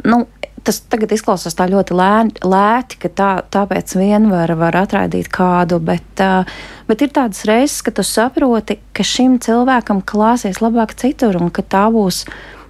nu, 0.08 0.24
tas 0.68 0.82
tagad 0.92 1.14
izklausās 1.16 1.56
tā 1.56 1.68
ļoti 1.72 1.96
lēti, 1.96 3.00
ka 3.00 3.12
tā, 3.12 3.30
tāpēc 3.54 3.96
vien 4.00 4.28
var, 4.32 4.52
var 4.60 4.76
atraidīt 4.82 5.30
kādu, 5.32 5.80
bet, 5.84 6.24
uh, 6.24 6.44
bet 6.90 7.06
ir 7.06 7.14
tādas 7.16 7.46
reizes, 7.48 7.80
ka 7.86 7.94
tu 7.96 8.04
saproti, 8.04 8.80
ka 8.96 9.06
šim 9.08 9.38
cilvēkam 9.44 10.04
klāsies 10.04 10.60
labāk 10.64 10.98
citur 11.00 11.40
un 11.40 11.54
ka 11.54 11.64
tā 11.64 11.88
būs. 11.94 12.26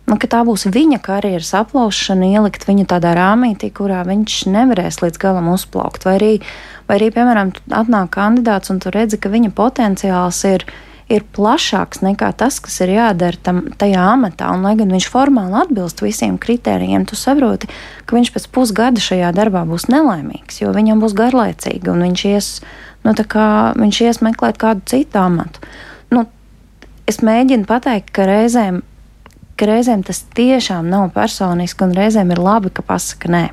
Nu, 0.07 0.15
ka 0.15 0.29
tā 0.31 0.39
būs 0.47 0.69
viņa 0.71 1.01
karjeras 1.03 1.49
aplaušana, 1.57 2.29
ielikt 2.37 2.63
viņu 2.63 2.85
tādā 2.87 3.11
rāmītī, 3.17 3.73
kurā 3.75 4.05
viņš 4.07 4.37
nevarēs 4.53 5.01
līdz 5.01 5.19
galam 5.19 5.49
uzplaukt. 5.51 6.05
Vai 6.07 6.13
arī 6.15 6.29
Vai 6.87 6.99
arī, 7.01 7.09
piemēram, 7.11 7.51
atnāk 7.75 8.13
kandidāts 8.15 8.71
un 8.71 8.79
tu 8.83 8.91
redzi, 8.93 9.19
ka 9.19 9.31
viņa 9.31 9.51
potenciāls 9.55 10.39
ir, 10.47 10.63
ir 11.11 11.25
plašāks 11.35 11.99
nekā 12.03 12.29
tas, 12.39 12.61
kas 12.63 12.79
ir 12.85 12.93
jādara 12.95 13.39
tam, 13.43 13.61
tajā 13.79 14.05
amatā. 14.13 14.53
Un, 14.55 14.63
lai 14.63 14.77
gan 14.79 14.93
viņš 14.95 15.09
formāli 15.11 15.59
atbilst 15.59 16.03
visiem 16.03 16.37
kritērijiem, 16.39 17.03
tu 17.07 17.19
saproti, 17.19 17.67
ka 18.07 18.15
viņš 18.15 18.31
pēc 18.35 18.47
pusgada 18.55 19.03
šajā 19.03 19.33
darbā 19.35 19.65
būs 19.67 19.89
nelaimīgs, 19.91 20.61
jo 20.63 20.71
viņam 20.75 21.03
būs 21.03 21.15
garlaicīgi 21.17 21.91
un 21.91 22.07
viņš 22.07 22.25
ies, 22.31 22.51
nu, 23.03 23.15
kā, 23.35 23.49
viņš 23.75 24.01
ies 24.07 24.23
meklēt 24.23 24.59
kādu 24.63 24.87
citu 24.87 25.19
amatu. 25.19 25.63
Nu, 26.15 26.23
es 27.03 27.19
mēģinu 27.19 27.67
pateikt, 27.67 28.15
ka 28.15 28.31
reizēm, 28.31 28.79
ka 29.59 29.67
reizēm 29.67 30.07
tas 30.07 30.23
tiešām 30.39 30.87
nav 30.87 31.11
personiski, 31.15 31.83
un 31.83 31.95
reizēm 31.99 32.31
ir 32.31 32.43
labi, 32.47 32.71
ka 32.71 32.85
pasaka 32.95 33.35
nē. 33.35 33.47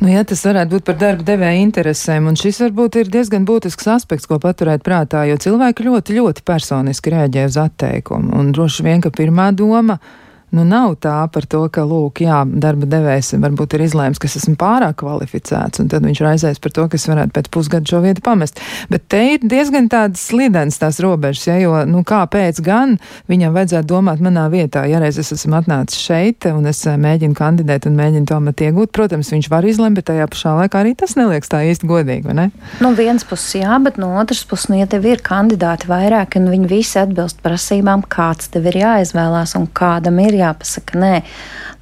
Nu, 0.00 0.08
jā, 0.12 0.24
tas 0.26 0.42
varētu 0.46 0.76
būt 0.76 0.86
par 0.88 0.98
darba 1.00 1.26
devēja 1.26 1.60
interesēm, 1.64 2.30
un 2.30 2.38
šis 2.40 2.62
varbūt 2.64 3.00
ir 3.02 3.12
diezgan 3.12 3.44
būtisks 3.48 3.90
aspekts, 3.96 4.28
ko 4.30 4.40
paturēt 4.42 4.86
prātā, 4.86 5.26
jo 5.30 5.36
cilvēki 5.40 5.86
ļoti, 5.90 6.16
ļoti 6.20 6.46
personiski 6.46 7.14
rēģē 7.14 7.46
uz 7.50 7.60
atteikumu, 7.60 8.34
un 8.40 8.50
droši 8.56 8.86
vien, 8.86 9.04
ka 9.04 9.12
pirmā 9.14 9.50
doma 9.56 10.00
ir 10.00 10.29
nu, 10.56 10.64
nav 10.66 10.96
tā 11.02 11.16
par 11.32 11.46
to, 11.50 11.62
ka, 11.72 11.84
lūk, 11.86 12.22
jā, 12.24 12.42
darba 12.62 12.88
devējs 12.90 13.34
varbūt 13.40 13.76
ir 13.76 13.84
izlēms, 13.86 14.20
ka 14.20 14.28
es 14.28 14.36
esmu 14.40 14.56
pārāk 14.60 14.98
kvalificēts, 15.02 15.82
un 15.82 15.90
tad 15.92 16.04
viņš 16.06 16.22
raizēs 16.24 16.60
par 16.62 16.74
to, 16.76 16.86
ka 16.90 16.98
es 16.98 17.06
varētu 17.10 17.34
pēc 17.36 17.50
pusgada 17.54 17.90
šo 17.90 18.02
vietu 18.04 18.24
pamest. 18.26 18.60
Bet 18.90 19.06
te 19.12 19.22
ir 19.34 19.44
diezgan 19.44 19.88
tādas 19.92 20.22
slidens 20.30 20.80
tās 20.80 21.00
robežas, 21.02 21.46
ja, 21.48 21.58
jo, 21.62 21.74
nu, 21.88 22.02
kāpēc 22.06 22.60
gan 22.66 22.96
viņam 23.30 23.54
vajadzētu 23.56 23.90
domāt 23.90 24.22
manā 24.24 24.48
vietā, 24.52 24.84
ja 24.90 25.00
reiz 25.02 25.20
es 25.20 25.32
esmu 25.36 25.60
atnācis 25.60 26.00
šeit, 26.02 26.48
un 26.50 26.66
es 26.70 26.82
eh, 26.88 26.98
mēģinu 27.00 27.36
kandidēt 27.38 27.88
un 27.90 27.98
mēģinu 28.00 28.30
to 28.30 28.38
amatu 28.38 28.66
iegūt, 28.68 28.94
protams, 28.96 29.32
viņš 29.34 29.50
var 29.52 29.68
izlemt, 29.68 30.00
bet 30.00 30.10
tajā 30.10 30.26
pašā 30.30 30.56
laikā 30.62 30.82
arī 30.82 30.96
tas 30.98 31.16
neliekas 31.18 31.52
tā 31.52 31.62
īsti 31.70 31.88
godīgi, 31.90 32.26
vai 32.28 32.36
ne? 32.38 32.48
No 32.82 32.92
vienas 32.98 33.26
puses 33.28 33.60
jā, 33.60 33.78
bet 33.84 34.00
no 34.00 34.12
otras 34.20 34.42
puses, 34.48 34.70
nu, 34.72 34.80
ja 34.80 34.88
tev 34.90 35.06
ir 35.08 35.22
kandidāti 35.24 35.90
vairāk, 35.90 36.38
un 36.40 36.50
viņi 36.52 36.70
visi 36.70 36.98
atbilst 37.00 37.40
prasībām, 37.44 38.04
kāds 38.10 38.50
tev 38.52 38.68
ir 38.70 38.80
jāizvēlās 38.82 39.56
un 39.58 39.68
kādam 39.76 40.18
ir 40.24 40.39
jāpasaka 40.40 41.00
nē. 41.00 41.12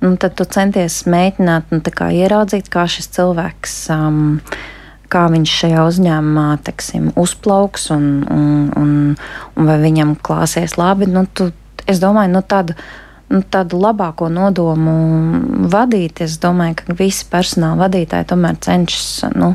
Un 0.04 0.18
tad 0.20 0.36
tu 0.38 0.46
centies 0.46 1.02
mēģināt 1.10 1.72
nu, 1.74 1.82
kā 1.82 2.10
ieraudzīt, 2.14 2.68
kā 2.72 2.86
šis 2.90 3.10
cilvēks. 3.16 3.78
Um, 3.94 4.36
kā 5.12 5.24
viņš 5.32 5.56
šajā 5.62 5.84
uzņēmumā 5.88 6.46
teksim, 6.66 7.10
uzplauks 7.18 7.88
un, 7.94 8.08
un, 8.32 8.48
un, 8.76 8.94
un 9.56 9.68
vai 9.68 9.78
viņam 9.82 10.16
klāsies 10.24 10.76
labi. 10.80 11.08
Nu, 11.10 11.24
tu, 11.32 11.50
es 11.88 12.00
domāju, 12.02 12.32
nu, 12.34 12.42
tādu, 12.44 12.76
nu, 13.32 13.40
tādu 13.40 13.80
labāko 13.80 14.28
nodomu 14.32 14.94
vadīt. 15.72 16.22
Es 16.24 16.38
domāju, 16.42 16.80
ka 16.82 16.98
visi 16.98 17.26
personāla 17.30 17.86
vadītāji 17.86 18.28
tomēr 18.32 18.60
cenšas 18.64 19.32
nu, 19.38 19.54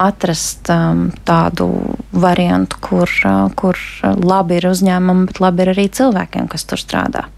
atrast 0.00 0.72
um, 0.72 1.06
tādu 1.28 1.68
variantu, 2.10 2.80
kur, 2.82 3.10
uh, 3.28 3.46
kur 3.54 3.78
labi 4.02 4.58
ir 4.58 4.70
uzņēmumam, 4.72 5.28
bet 5.28 5.40
labi 5.44 5.66
ir 5.66 5.74
arī 5.76 5.88
cilvēkiem, 6.00 6.48
kas 6.50 6.66
tur 6.70 6.80
strādā. 6.80 7.28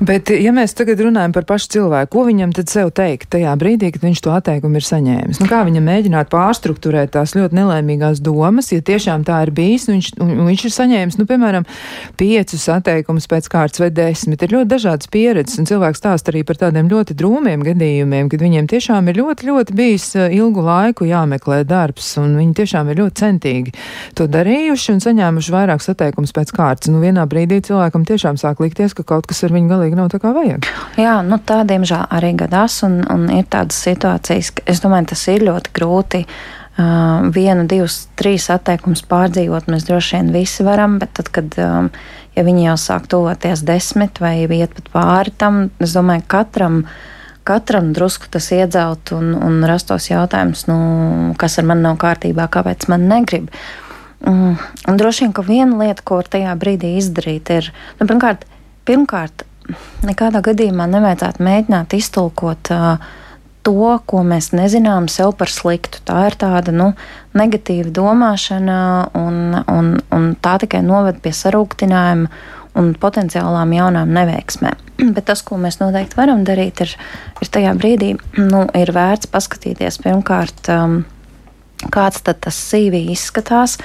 Bet, 0.00 0.30
ja 0.32 0.52
mēs 0.56 0.72
tagad 0.76 1.00
runājam 1.04 1.34
par 1.34 1.44
pašu 1.48 1.68
cilvēku, 1.74 2.10
ko 2.14 2.24
viņam 2.28 2.54
tad 2.56 2.70
sev 2.72 2.88
teikt 2.96 3.28
tajā 3.34 3.52
brīdī, 3.60 3.90
kad 3.92 4.04
viņš 4.06 4.22
to 4.24 4.32
atteikumu 4.32 4.80
ir 4.80 4.86
saņēmis? 4.86 5.40
Nu, 5.42 5.48
kā 5.50 5.60
viņam 5.66 5.84
mēģināt 5.84 6.30
pārstruktūrēt 6.32 7.12
tās 7.16 7.34
ļoti 7.36 7.58
nelēmīgās 7.58 8.22
domas, 8.24 8.70
ja 8.72 8.80
tiešām 8.80 9.26
tā 9.28 9.42
ir 9.44 9.52
bijis, 9.56 9.88
un 9.90 9.98
viņš, 9.98 10.10
un 10.24 10.32
viņš 10.48 10.64
ir 10.64 10.74
saņēmis, 10.76 11.18
nu, 11.20 11.26
piemēram, 11.28 11.66
piecus 12.20 12.64
atteikumus 12.72 13.28
pēc 13.30 13.50
kārtas 13.52 13.82
vai 13.82 13.90
desmit. 13.92 14.40
Ir 14.46 14.54
ļoti 14.56 14.70
dažādas 14.70 15.10
pieredzes, 15.12 15.58
un 15.60 15.68
cilvēks 15.68 16.00
stāst 16.00 16.32
arī 16.32 16.42
par 16.48 16.60
tādiem 16.62 16.88
ļoti 16.88 17.18
drūmiem 17.20 17.64
gadījumiem, 17.66 18.32
kad 18.32 18.44
viņiem 18.46 18.70
tiešām 18.72 19.12
ir 19.12 19.20
ļoti, 19.20 19.50
ļoti 19.50 19.76
bijis 19.76 20.08
eh, 20.16 20.32
ilgu 20.38 20.64
laiku 20.64 21.08
jāmeklē 21.10 21.60
darbs, 21.68 22.14
un 22.22 22.38
viņi 22.40 22.56
tiešām 22.62 22.88
ir 22.88 23.02
ļoti 23.02 23.24
centīgi 23.26 23.76
to 24.16 24.26
darījuši 24.30 24.96
un 24.96 25.04
saņēmuši 25.04 25.54
vairākus 25.54 25.92
atteikumus 25.92 26.34
pēc 26.36 26.54
kārtas. 26.56 26.90
Nu, 26.92 27.02
vienā 27.04 27.26
brīdī 27.30 27.60
cilvēkam 27.68 28.08
tiešām 28.08 28.40
sāk 28.40 28.62
likties, 28.64 28.96
ka 28.96 29.04
kaut 29.06 29.28
kas 29.30 29.44
ar 29.50 29.56
viņu 29.58 29.72
galīgi 29.74 29.98
nav 29.98 30.08
tā 30.12 30.22
kā 30.22 30.32
vajag. 30.36 30.70
Jā, 31.00 31.18
nu, 31.26 31.40
tā 31.42 31.60
diemžēl 31.68 32.06
arī 32.14 32.32
gadās, 32.38 32.80
un, 32.86 33.02
un 33.10 33.26
ir 33.34 33.50
tādas 33.50 33.82
situācijas, 33.82 34.54
ka 34.56 34.66
es 34.70 34.82
domāju, 34.84 35.10
tas 35.12 35.26
ir 35.34 35.46
ļoti 35.50 35.76
grūti. 35.76 36.24
Uh, 36.80 37.28
vienu, 37.34 37.66
divus, 37.68 38.06
trīs 38.16 38.46
atteikumus 38.52 39.02
pārdzīvot 39.10 39.68
mēs 39.68 39.84
droši 39.88 40.16
vien 40.16 40.32
visi 40.32 40.64
varam, 40.64 40.98
bet 41.00 41.12
tad, 41.18 41.28
kad 41.34 41.56
um, 41.60 41.90
ja 42.36 42.44
viņi 42.46 42.68
jau 42.68 42.76
sāk 42.80 43.08
tuvoties 43.10 43.64
desmit 43.66 44.20
vai 44.22 44.36
iet 44.46 44.74
pat 44.76 44.90
pāri 44.94 45.34
tam, 45.36 45.64
es 45.82 45.96
domāju, 45.96 46.24
katram. 46.30 46.84
Katram 47.50 47.94
drusku 47.96 48.28
tas 48.30 48.50
iedzelt 48.52 49.10
un, 49.16 49.32
un 49.34 49.62
rastos 49.66 50.10
jautājums, 50.10 50.66
nu, 50.68 50.76
kas 51.40 51.56
ar 51.58 51.66
mani 51.66 51.86
nav 51.86 51.96
kārtībā, 51.98 52.46
kāpēc 52.52 52.84
man 52.92 53.08
negrib. 53.10 53.48
Mm, 54.20 54.58
un 54.92 55.00
droši 55.00 55.24
vien, 55.24 55.32
ka 55.34 55.42
viena 55.46 55.78
lieta, 55.80 56.04
ko 56.06 56.20
tajā 56.20 56.52
brīdī 56.60 56.92
izdarīt, 57.00 57.50
ir, 57.56 57.70
nu, 57.96 58.06
pirmkārt, 58.06 58.44
pirmkārt 58.88 59.44
nekādā 60.06 60.42
gadījumā 60.44 60.86
nevajadzētu 60.90 61.44
mēģināt 61.44 61.94
iztulkot 61.98 62.70
uh, 62.74 63.10
to, 63.66 63.98
ko 64.08 64.22
mēs 64.26 64.50
nezinām, 64.56 65.08
sev 65.12 65.34
par 65.38 65.52
sliktu. 65.52 66.00
Tā 66.08 66.24
ir 66.30 66.36
tāda 66.40 66.72
nu, 66.74 66.92
negatīva 67.36 67.92
domāšana, 67.94 68.78
un, 69.18 69.60
un, 69.60 69.92
un 70.14 70.30
tā 70.42 70.56
tikai 70.62 70.82
noved 70.86 71.20
pie 71.24 71.34
sarūktinājuma 71.36 72.30
un 72.80 72.92
potenciālām 73.02 73.74
jaunām 73.74 74.12
neveiksmēm. 74.14 74.86
Bet 75.16 75.26
tas, 75.30 75.42
ko 75.46 75.58
mēs 75.60 75.80
noteikti 75.82 76.18
varam 76.18 76.44
darīt, 76.46 76.84
ir, 76.86 76.94
ir 77.42 77.52
tajā 77.52 77.74
brīdī, 77.78 78.14
nu, 78.40 78.64
ir 78.78 78.94
vērts 78.96 79.30
paskatīties 79.32 80.00
pirmkārt, 80.04 80.70
um, 80.72 81.02
kāds 81.92 82.24
tad 82.24 82.42
tas 82.46 82.58
CV 82.70 83.04
izskatās. 83.12 83.78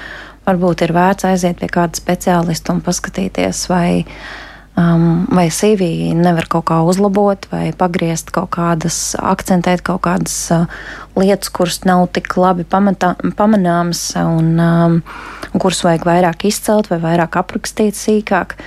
Varbūt 0.45 0.83
ir 0.85 0.93
vērts 0.93 1.25
aiziet 1.25 1.57
pie 1.57 1.67
kāda 1.73 1.97
speciālista 1.97 2.75
un 2.75 2.83
paskatīties, 2.85 3.63
vai 3.71 4.03
uh, 4.03 4.44
Um, 4.75 5.23
vai 5.31 5.47
CV 5.47 6.11
nevar 6.19 6.49
kaut 6.51 6.65
kā 6.67 6.81
uzlabot, 6.83 7.45
vai 7.47 7.69
pagriezt 7.71 8.33
kaut 8.35 8.49
kādas, 8.57 9.15
akcentēt 9.15 9.79
kaut 9.87 10.01
kādas 10.03 10.35
uh, 10.51 10.65
lietas, 11.15 11.47
kuras 11.47 11.79
nav 11.87 12.09
tik 12.11 12.35
labi 12.35 12.65
pamatā, 12.67 13.13
pamanāmas, 13.39 14.01
un, 14.19 14.51
um, 14.59 14.97
kuras 15.55 15.79
vajag 15.87 16.03
vairāk 16.09 16.43
izcelt 16.51 16.91
vai 16.91 16.99
vairāk 17.05 17.39
aprakstīt 17.39 17.95
sīkāk. 17.95 18.57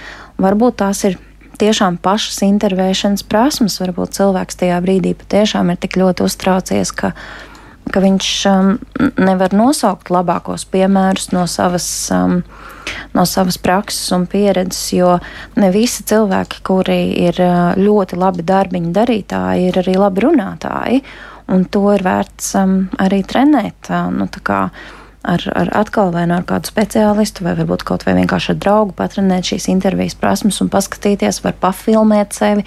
Varbūt 0.41 0.81
tās 0.81 1.05
ir 1.05 1.19
tiešām 1.61 1.99
pašas 2.01 2.41
intervēšanas 2.47 3.27
prasmes. 3.29 3.77
Varbūt 3.83 4.17
cilvēks 4.17 4.61
tajā 4.63 4.79
brīdī 4.85 5.13
patiešām 5.19 5.75
ir 5.75 5.81
tik 5.83 5.99
ļoti 6.01 6.25
uztraucies, 6.25 6.95
ka 6.95 7.13
ka 7.93 8.03
viņš 8.03 8.29
um, 8.51 8.75
nevar 9.21 9.55
nosaukt 9.57 10.11
labākos 10.13 10.67
piemērus 10.73 11.31
no 11.35 11.47
savas, 11.51 11.87
um, 12.15 12.41
no 13.17 13.25
savas 13.29 13.59
prakses 13.63 14.13
un 14.17 14.27
pieredzes, 14.31 14.93
jo 14.97 15.17
ne 15.59 15.73
visi 15.75 16.07
cilvēki, 16.09 16.63
kuri 16.67 17.01
ir 17.29 17.41
uh, 17.45 17.73
ļoti 17.79 18.21
labi 18.21 18.47
darbiņu 18.49 18.95
darītāji, 18.97 19.69
ir 19.71 19.81
arī 19.83 19.99
labi 19.99 20.25
runātāji, 20.27 21.03
un 21.55 21.67
to 21.73 21.85
ir 21.95 22.07
vērts 22.07 22.55
um, 22.63 22.79
arī 23.03 23.25
trenēt. 23.27 23.91
Uh, 23.91 24.09
nu, 24.15 24.29
ar, 25.29 25.45
ar 25.59 25.73
atkal 25.83 26.13
vai 26.15 26.25
nu 26.31 26.39
ar 26.39 26.47
kādu 26.49 26.71
speciālistu, 26.71 27.45
vai 27.45 27.57
varbūt 27.59 27.85
kaut 27.89 28.07
vai 28.07 28.15
vienkārši 28.21 28.55
ar 28.55 28.63
draugu 28.63 28.97
patrenēt 28.97 29.51
šīs 29.53 29.69
intervijas 29.73 30.17
prasmes 30.19 30.61
un 30.65 30.71
paskatīties, 30.73 31.43
var 31.45 31.59
pafilmēt 31.61 32.37
sevi, 32.39 32.65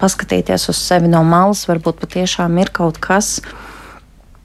paskatīties 0.00 0.68
uz 0.72 0.80
sevi 0.80 1.10
no 1.10 1.24
malas, 1.26 1.66
varbūt 1.68 2.00
patiešām 2.02 2.58
ir 2.62 2.72
kaut 2.74 3.00
kas, 3.02 3.40
kas 3.42 3.72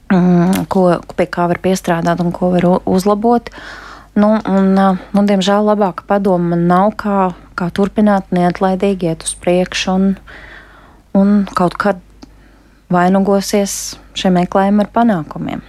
ko, 0.09 0.83
pie 1.15 1.27
kā 1.29 1.47
var 1.51 1.61
piestrādāt 1.63 2.21
un 2.23 2.33
ko 2.35 2.51
var 2.55 2.67
uzlabot. 2.89 3.51
Nu, 4.19 4.33
un, 4.41 4.73
nu, 4.75 5.23
diemžēl 5.29 5.69
labāka 5.69 6.03
padoma 6.09 6.55
man 6.55 6.65
nav, 6.67 6.93
kā, 6.99 7.31
kā 7.55 7.69
turpināt 7.71 8.33
neatlaidīgi 8.35 9.11
iet 9.11 9.25
uz 9.27 9.35
priekšu 9.39 9.93
un, 9.93 10.07
un 11.15 11.35
kaut 11.55 11.77
kad 11.79 12.01
vainagosies 12.91 13.99
šie 14.17 14.33
meklējumi 14.33 14.83
ar 14.83 14.89
panākumiem. 14.95 15.61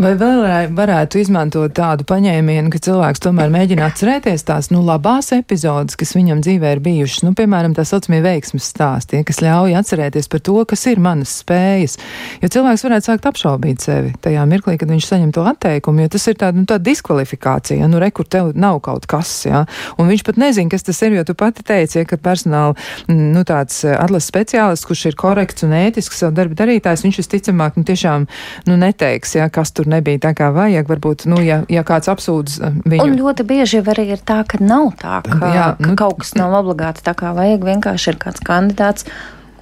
Vai 0.00 0.14
vēl 0.18 0.44
varētu 0.74 1.20
izmantot 1.22 1.74
tādu 1.76 2.06
paņēmienu, 2.08 2.70
ka 2.72 2.80
cilvēks 2.84 3.22
tomēr 3.24 3.52
mēģina 3.54 3.88
atcerēties 3.90 4.46
tās 4.48 4.70
nu, 4.72 4.82
labās 4.86 5.30
epizodes, 5.36 5.96
kas 6.00 6.14
viņam 6.16 6.42
dzīvē 6.44 6.74
ir 6.76 6.82
bijušas, 6.84 7.24
nu, 7.26 7.34
piemēram, 7.38 7.76
tā 7.76 7.86
saucamie 7.88 8.20
veiksmes 8.24 8.66
stāstie, 8.74 9.22
kas 9.26 9.40
ļauj 9.44 9.76
atcerēties 9.80 10.30
par 10.32 10.42
to, 10.44 10.56
kas 10.68 10.84
ir 10.90 11.02
manas 11.02 11.32
spējas. 11.42 11.96
Jo 12.42 12.50
cilvēks 12.56 12.84
varētu 12.86 13.10
sākt 13.10 13.28
apšaubīt 13.30 13.84
sevi 13.84 14.12
tajā 14.24 14.44
mirklī, 14.50 14.76
kad 14.80 14.90
viņš 14.90 15.08
saņem 15.08 15.32
to 15.34 15.46
atteikumu, 15.48 16.04
jo 16.04 16.12
tas 16.14 16.26
ir 16.30 16.38
tāda, 16.40 16.58
nu, 16.58 16.66
tāda 16.68 16.84
diskvalifikācija, 16.88 17.88
nu, 17.90 18.02
rekur 18.02 18.28
tev 18.28 18.52
nav 18.58 18.80
kaut 18.84 19.08
kas, 19.10 19.32
jā, 19.48 19.64
un 19.98 20.10
viņš 20.10 20.26
pat 20.26 20.40
nezina, 20.40 20.72
kas 20.72 20.86
tas 20.86 21.00
ir, 21.06 21.16
jo 21.18 21.24
tu 21.28 21.36
pati 21.38 21.64
teici, 21.66 22.00
ja, 22.00 22.08
ka 22.08 22.18
personāla, 22.20 22.76
nu, 23.08 23.44
tāds 23.48 23.80
eh, 23.86 23.94
atlases 23.96 24.30
speciālists, 24.32 24.88
kurš 24.88 25.06
ir 25.10 25.18
korekts 25.20 25.64
un 25.66 25.74
ētisks 25.76 26.20
savu 26.24 26.36
darbu 26.36 26.58
darītājs, 26.58 27.04
viņš 27.06 27.20
visticamāk, 27.22 27.78
nu, 27.78 27.86
tiešām, 27.88 28.26
nu, 28.68 28.78
neteiks, 28.80 29.36
jā, 29.38 29.48
kas 29.52 29.63
tur 29.72 29.88
nebija 29.90 30.20
tā 30.26 30.34
kā 30.36 30.50
vajag. 30.54 30.88
Varbūt, 30.90 31.24
nu, 31.30 31.38
ja, 31.44 31.62
ja 31.72 31.84
kāds 31.86 32.10
apsūdz 32.12 32.58
uh, 32.60 32.76
viņu. 32.84 33.06
Un 33.06 33.16
ļoti 33.20 33.46
bieži 33.48 33.80
arī 33.80 34.10
ir 34.16 34.20
tā, 34.26 34.42
ka 34.48 34.60
nav 34.60 34.92
tā, 35.00 35.22
ka, 35.24 35.38
Jā, 35.54 35.68
nu, 35.78 35.94
ka 35.94 36.04
kaut 36.04 36.20
kas 36.24 36.34
nav 36.36 36.52
obligāti 36.60 37.04
tā 37.06 37.16
kā 37.16 37.32
vajag. 37.36 37.64
Vienkārši 37.70 38.12
ir 38.12 38.20
kāds 38.20 38.44
kandidāts, 38.44 39.08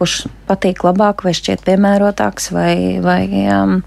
kurš 0.00 0.26
patīk 0.48 0.82
labāk 0.86 1.22
vai 1.26 1.34
šķiet 1.38 1.64
piemērotāks 1.68 2.50
vai. 2.56 2.76
vai 3.04 3.22
um, 3.46 3.82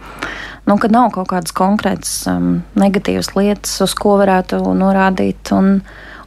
nu, 0.66 0.78
ka 0.82 0.90
nav 0.90 1.12
kaut 1.16 1.30
kādas 1.34 1.54
konkrētas 1.56 2.18
um, 2.32 2.60
negatīvas 2.80 3.34
lietas, 3.38 3.76
uz 3.86 3.94
ko 3.98 4.18
varētu 4.22 4.62
norādīt. 4.78 5.52
Un, 5.56 5.82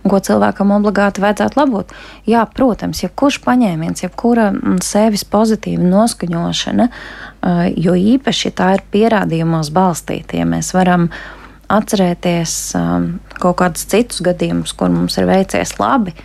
un 0.08 0.12
ko 0.14 0.20
cilvēkam 0.24 0.72
obligāti 0.78 1.20
vajadzētu 1.20 1.60
labot. 1.60 1.92
Jā, 2.28 2.46
protams, 2.56 3.02
jebkurš 3.04 3.42
paņēmiens, 3.44 4.06
jebkura 4.06 4.48
mm, 4.54 4.78
sevis 4.84 5.26
pozitīva 5.28 5.84
noskaņošana, 5.84 6.88
jo 7.76 7.94
īpaši 7.94 8.54
tā 8.56 8.72
ir 8.78 8.84
pierādījumos 8.92 9.70
balstīta. 9.74 10.38
Ja 10.40 10.48
mēs 10.48 10.72
varam 10.74 11.10
atcerēties 11.68 12.54
kaut 13.38 13.58
kādus 13.60 13.84
citus 13.90 14.24
gadījumus, 14.24 14.72
kur 14.72 14.88
mums 14.94 15.20
ir 15.20 15.28
veicies 15.28 15.76
labi, 15.78 16.16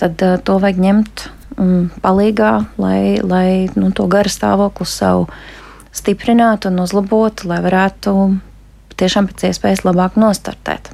tad 0.00 0.20
to 0.20 0.58
vajag 0.60 0.84
ņemt 0.84 1.24
mm, 1.56 1.88
palīgā, 2.04 2.52
lai, 2.80 3.00
lai 3.24 3.48
nu, 3.72 3.90
to 3.96 4.04
garu 4.12 4.32
stāvokli 4.32 4.88
savu 4.88 5.26
stiprinātu 5.96 6.68
un 6.70 6.84
uzlabotu, 6.84 7.48
lai 7.50 7.58
varētu 7.64 8.14
tiešām 9.00 9.32
pēc 9.32 9.48
iespējas 9.50 9.86
labāk 9.88 10.20
nostartēt. 10.20 10.92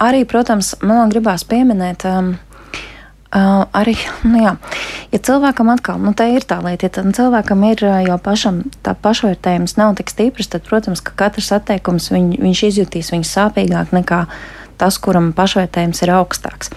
Arī, 0.00 0.24
protams, 0.28 0.74
man 0.82 1.12
gribās 1.12 1.44
pieminēt, 1.48 2.06
um, 2.08 2.34
Uh, 3.32 3.62
arī, 3.72 3.94
nu 4.28 4.42
jā, 4.42 4.50
ja 5.08 5.18
cilvēkam 5.24 5.70
atkal, 5.72 5.96
nu 6.04 6.10
tā 6.12 6.26
ir 6.34 6.44
tā 6.44 6.58
lieta, 6.60 6.84
ja 6.84 6.92
tam 6.92 7.14
cilvēkam 7.16 7.62
ir 7.70 7.80
jau 8.04 8.18
pašam 8.20 8.58
tā 8.84 8.92
pašvērtējums 8.92 9.78
nav 9.80 9.94
tik 9.96 10.12
stiprs, 10.12 10.50
tad, 10.52 10.66
protams, 10.68 11.00
ka 11.00 11.14
katrs 11.16 11.48
atteikums 11.56 12.10
viņ, 12.12 12.26
viņš 12.44 12.62
izjutīs 12.68 13.08
viņu 13.14 13.24
sāpīgāk 13.30 13.94
nekā 13.96 14.26
tas, 14.76 14.98
kuram 15.00 15.30
pašvērtējums 15.32 16.04
ir 16.04 16.12
augstāks. 16.12 16.74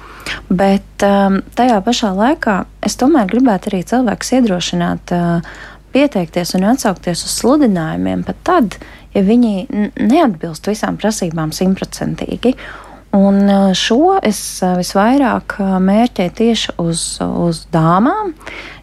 Bet 0.48 1.04
um, 1.04 1.42
tajā 1.60 1.82
pašā 1.84 2.14
laikā 2.16 2.56
es 2.88 2.96
tomēr 3.04 3.28
gribētu 3.34 3.74
arī 3.74 3.84
cilvēkus 3.92 4.32
iedrošināt 4.40 5.12
uh, 5.12 5.60
pieteikties 5.92 6.56
un 6.56 6.70
atsaukties 6.72 7.28
uz 7.28 7.36
sludinājumiem 7.42 8.24
pat 8.24 8.40
tad, 8.48 8.80
ja 9.12 9.28
viņi 9.28 9.92
neatbilst 10.00 10.72
visām 10.72 10.96
prasībām 11.04 11.52
simtprocentīgi. 11.56 12.56
Un 13.16 13.48
šo 13.78 14.18
es 14.26 14.40
visvairāk 14.76 15.56
mērķēju 15.62 16.34
tieši 16.36 16.74
uz, 16.84 17.04
uz 17.22 17.62
dāmām, 17.72 18.34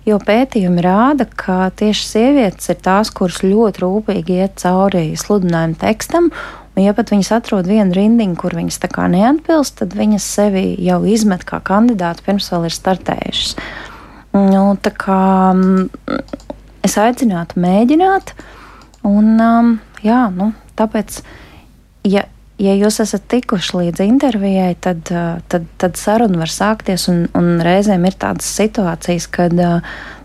jo 0.09 0.17
pētījumi 0.23 0.85
rāda, 0.85 1.27
ka 1.27 1.67
tieši 1.77 2.07
sievietes 2.07 2.73
ir 2.73 2.81
tās, 2.81 3.11
kuras 3.13 3.43
ļoti 3.45 3.83
rūpīgi 3.85 4.39
iet 4.41 4.57
cauri 4.63 5.11
sludinājumu 5.21 5.77
tekstam. 5.83 6.31
Ja 6.81 6.95
pat 6.97 7.13
viņas 7.13 7.35
atrod 7.37 7.69
vienu 7.69 7.93
rindiņu, 7.93 8.39
kur 8.41 8.57
viņas 8.57 8.81
tā 8.81 8.89
kā 8.89 9.05
neatbilst, 9.13 9.77
tad 9.83 9.93
viņas 9.99 10.25
sevi 10.39 10.65
jau 10.81 11.03
izmet 11.05 11.45
kā 11.45 11.61
kandidātu 11.61 12.25
pirms 12.25 12.49
vēl 12.55 12.71
ir 12.71 12.77
startējušas. 12.79 13.57
Nu, 14.33 14.63
tā 14.81 14.95
kā 14.97 15.23
es 16.89 16.97
aicinātu 16.97 17.61
mēģināt, 17.61 18.33
un 19.05 19.35
jā, 20.01 20.23
nu, 20.33 20.55
tāpēc, 20.81 21.21
ja 22.09 22.25
ja 22.63 22.75
jūs 22.79 23.01
esat 23.03 23.27
tikuši 23.33 23.79
līdz 23.81 24.03
intervijai, 24.07 24.73
tad, 24.81 25.11
tad, 25.51 25.69
tad 25.81 25.99
saruna 26.01 26.43
var 26.43 26.53
sākties, 26.53 27.09
un, 27.13 27.25
un 27.39 27.55
reizēm 27.65 28.07
ir 28.09 28.19
tādas 28.21 28.49
situācijas, 28.59 29.29
kad 29.33 29.57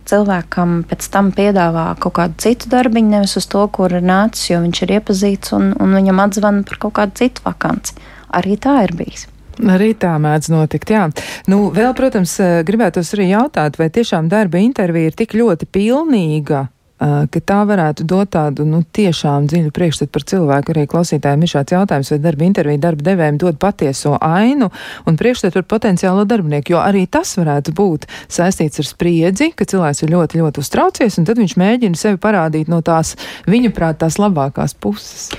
cilvēkam 0.08 0.82
pēc 0.88 1.08
tam 1.12 1.32
piedāvā 1.36 1.90
kaut 2.04 2.16
kādu 2.20 2.38
citu 2.44 2.70
darbiņu, 2.72 3.14
nevis 3.18 3.38
uz 3.40 3.48
to, 3.52 3.66
kur 3.74 3.98
ir 3.98 4.06
nācis, 4.06 4.52
jo 4.54 4.62
viņš 4.64 4.84
ir 4.86 4.94
iepazīts 5.00 5.56
un, 5.58 5.74
un 5.82 5.98
viņam 5.98 6.22
atzvana 6.24 6.64
par 6.68 6.80
kaut 6.86 6.96
kādu 7.02 7.20
citu 7.24 7.44
vakanci. 7.48 7.98
Arī 8.38 8.56
tā 8.62 8.80
ir 8.86 8.96
bijis. 8.98 9.28
Arī 9.58 9.94
tā 9.98 10.14
mēdz 10.22 10.52
notikt, 10.54 10.92
jā. 10.94 11.08
Nu, 11.50 11.72
vēl, 11.74 11.90
protams, 11.98 12.36
gribētos 12.68 13.10
arī 13.18 13.32
jautāt, 13.32 13.80
vai 13.82 13.90
tiešām 13.94 14.30
darba 14.30 14.62
intervija 14.62 15.10
ir 15.10 15.18
tik 15.18 15.34
ļoti 15.38 15.66
pilnīga, 15.74 16.68
ka 16.98 17.42
tā 17.46 17.60
varētu 17.70 18.06
dot 18.10 18.32
tādu 18.34 18.66
nu, 18.66 18.82
tiešām 18.82 19.46
dziļu 19.50 19.72
priekšstatu 19.76 20.14
par 20.14 20.26
cilvēku. 20.32 20.74
Arī 20.74 20.86
klausītājiem 20.90 21.46
ir 21.46 21.52
šāds 21.52 21.76
jautājums, 21.76 22.12
vai 22.14 22.20
darba 22.24 22.48
intervija 22.48 22.84
darba 22.88 23.08
devējiem 23.12 23.40
dod 23.44 23.60
patieso 23.62 24.16
ainu 24.18 24.72
un 25.06 25.20
priekšstatu 25.20 25.60
par 25.60 25.68
potenciālo 25.78 26.26
darbinieku, 26.30 26.74
jo 26.74 26.82
arī 26.82 27.06
tas 27.06 27.36
varētu 27.38 27.76
būt 27.78 28.10
saistīts 28.26 28.82
ar 28.82 28.90
spriedzi, 28.90 29.52
ka 29.54 29.70
cilvēks 29.70 30.04
ir 30.04 30.14
ļoti, 30.16 30.42
ļoti 30.42 30.64
uztraucies, 30.66 31.20
un 31.22 31.30
tad 31.30 31.42
viņš 31.42 31.58
mēģina 31.62 32.00
sevi 32.00 32.22
parādīt 32.22 32.72
no 32.72 32.82
tās 32.86 33.16
viņa 33.48 33.74
prāt 33.78 34.02
tās 34.02 34.18
labākās 34.22 34.74
puses. 34.74 35.30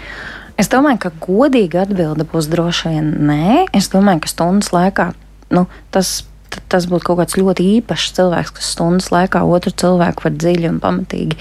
Es 0.58 0.70
domāju, 0.70 0.98
ka 1.04 1.12
godīga 1.22 1.84
atbilde 1.86 2.26
būs 2.26 2.48
droši 2.50 2.94
vien 2.94 3.12
nē. 3.28 3.68
Es 3.78 3.90
domāju, 3.92 4.24
ka 4.24 4.30
stundas 4.30 4.72
laikā 4.74 5.12
nu, 5.54 5.68
tas 5.94 6.24
tas 6.72 6.88
būtu 6.90 7.10
kaut 7.10 7.22
kāds 7.22 7.38
ļoti 7.38 7.66
īpašs 7.78 8.14
cilvēks, 8.18 8.52
kas 8.58 8.74
stundas 8.74 9.10
laikā 9.14 9.44
otru 9.46 9.72
cilvēku 9.72 10.26
var 10.26 10.36
dziļi 10.36 10.70
un 10.72 10.82
pamatīgi 10.82 11.38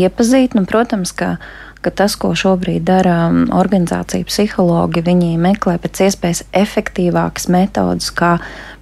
iepazīt. 0.00 0.56
Nu, 0.58 0.66
protams, 0.68 1.12
ka, 1.16 1.36
ka 1.84 1.92
tas, 1.94 2.16
ko 2.20 2.32
šobrīd 2.38 2.84
dara 2.88 3.16
um, 3.28 3.42
organizācija 3.56 4.28
psihologi, 4.28 5.04
viņi 5.06 5.34
meklē 5.40 5.78
pēc 5.82 6.04
iespējas 6.08 6.44
efektīvākas 6.56 7.48
metodas, 7.52 8.12
kā 8.14 8.36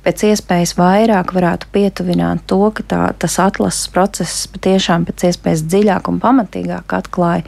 pēc 0.06 0.24
iespējas 0.30 0.76
vairāk 0.78 1.34
varētu 1.36 1.70
pietuvināt 1.74 2.46
to, 2.50 2.62
ka 2.74 2.86
tā, 2.88 3.02
tas 3.18 3.38
atlases 3.42 3.90
process 3.92 4.46
patiešām 4.52 5.08
pēc 5.08 5.28
iespējas 5.30 5.66
dziļāk 5.68 6.08
un 6.12 6.22
pamatīgāk 6.22 6.96
atklāja 7.00 7.44